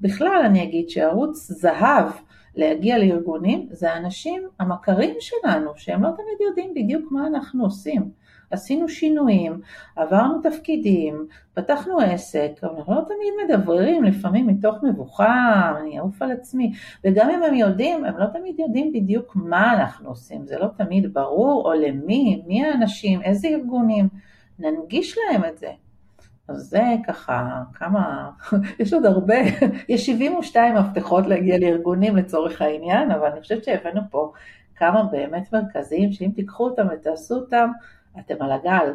בכלל 0.00 0.42
אני 0.44 0.62
אגיד 0.62 0.88
שערוץ 0.88 1.36
זהב 1.36 2.10
להגיע 2.56 2.98
לארגונים 2.98 3.66
זה 3.70 3.92
האנשים 3.92 4.42
המכרים 4.58 5.14
שלנו, 5.20 5.70
שהם 5.76 6.02
לא 6.02 6.08
תמיד 6.08 6.48
יודעים 6.48 6.74
בדיוק 6.74 7.12
מה 7.12 7.26
אנחנו 7.26 7.64
עושים. 7.64 8.10
עשינו 8.50 8.88
שינויים, 8.88 9.60
עברנו 9.96 10.40
תפקידים, 10.42 11.26
פתחנו 11.54 12.00
עסק, 12.00 12.50
אבל 12.62 12.76
אנחנו 12.76 12.94
לא 12.94 13.00
תמיד 13.00 13.32
מדבררים, 13.44 14.04
לפעמים 14.04 14.46
מתוך 14.46 14.76
מבוכה, 14.82 15.72
אני 15.80 15.98
אעוף 15.98 16.22
על 16.22 16.30
עצמי, 16.32 16.72
וגם 17.04 17.30
אם 17.30 17.42
הם 17.42 17.54
יודעים, 17.54 18.04
הם 18.04 18.18
לא 18.18 18.26
תמיד 18.26 18.60
יודעים 18.60 18.92
בדיוק 18.92 19.36
מה 19.36 19.72
אנחנו 19.72 20.08
עושים, 20.08 20.46
זה 20.46 20.58
לא 20.58 20.66
תמיד 20.76 21.14
ברור, 21.14 21.64
או 21.64 21.72
למי, 21.72 22.42
מי 22.46 22.64
האנשים, 22.64 23.22
איזה 23.22 23.48
ארגונים, 23.48 24.08
ננגיש 24.58 25.18
להם 25.18 25.44
את 25.44 25.58
זה. 25.58 25.70
אז 26.50 26.56
זה 26.56 26.82
ככה, 27.06 27.62
כמה, 27.74 28.30
יש 28.80 28.92
עוד 28.92 29.06
הרבה, 29.06 29.34
יש 29.88 30.06
72 30.06 30.74
מפתחות 30.74 31.26
להגיע 31.26 31.58
לארגונים 31.58 32.16
לצורך 32.16 32.62
העניין, 32.62 33.10
אבל 33.10 33.26
אני 33.26 33.40
חושבת 33.40 33.64
שהבאנו 33.64 34.00
פה 34.10 34.32
כמה 34.76 35.02
באמת 35.02 35.52
מרכזיים, 35.52 36.12
שאם 36.12 36.30
תיקחו 36.34 36.64
אותם 36.64 36.86
ותעשו 36.92 37.34
אותם, 37.34 37.70
אתם 38.18 38.34
על 38.40 38.52
הגל. 38.52 38.92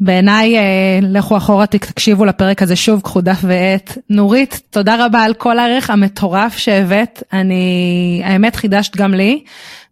בעיניי, 0.00 0.58
אה, 0.58 0.98
לכו 1.02 1.36
אחורה, 1.36 1.66
תקשיבו 1.66 2.24
לפרק 2.24 2.62
הזה 2.62 2.76
שוב, 2.76 3.00
קחו 3.00 3.20
דף 3.20 3.40
ועט. 3.42 3.98
נורית, 4.10 4.60
תודה 4.70 5.06
רבה 5.06 5.22
על 5.22 5.34
כל 5.34 5.58
הערך 5.58 5.90
המטורף 5.90 6.56
שהבאת, 6.56 7.22
אני, 7.32 8.22
האמת 8.24 8.56
חידשת 8.56 8.96
גם 8.96 9.14
לי, 9.14 9.44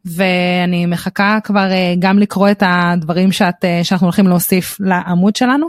ואני 0.04 0.86
מחכה 0.86 1.38
כבר 1.44 1.70
אה, 1.70 1.94
גם 1.98 2.18
לקרוא 2.18 2.50
את 2.50 2.62
הדברים 2.66 3.32
שאת, 3.32 3.64
אה, 3.64 3.80
שאנחנו 3.82 4.06
הולכים 4.06 4.28
להוסיף 4.28 4.76
לעמוד 4.80 5.36
שלנו, 5.36 5.66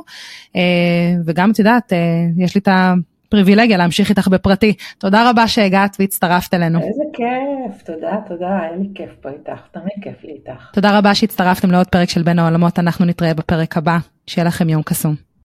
וגם 1.26 1.52
את 1.52 1.60
יודעת, 1.60 1.94
יש 2.38 2.56
לי 2.56 2.60
את 2.60 2.68
ה... 2.68 2.94
פריבילגיה 3.30 3.78
להמשיך 3.78 4.10
איתך 4.10 4.28
בפרטי. 4.28 4.74
תודה 4.98 5.30
רבה 5.30 5.48
שהגעת 5.48 5.98
והצטרפת 6.00 6.54
אלינו. 6.54 6.80
איזה 6.80 7.04
כיף, 7.14 7.82
תודה, 7.84 8.16
תודה, 8.28 8.48
היה 8.48 8.72
לי 8.80 8.88
כיף 8.96 9.10
פה 9.22 9.30
איתך, 9.30 9.62
תמיד 9.72 9.94
כיף 10.02 10.24
לי 10.24 10.32
איתך. 10.32 10.70
תודה 10.74 10.98
רבה 10.98 11.16
שהצטרפתם 11.16 11.72
לעוד 11.72 11.88
פרק 11.88 12.10
של 12.10 12.24
בין 12.24 12.40
העולמות, 12.40 12.80
אנחנו 12.80 13.06
נתראה 13.06 13.34
בפרק 13.34 13.78
הבא, 13.78 13.98
שיהיה 14.28 14.48
לכם 14.48 14.70
יום 14.70 14.84
קסום. 14.84 15.16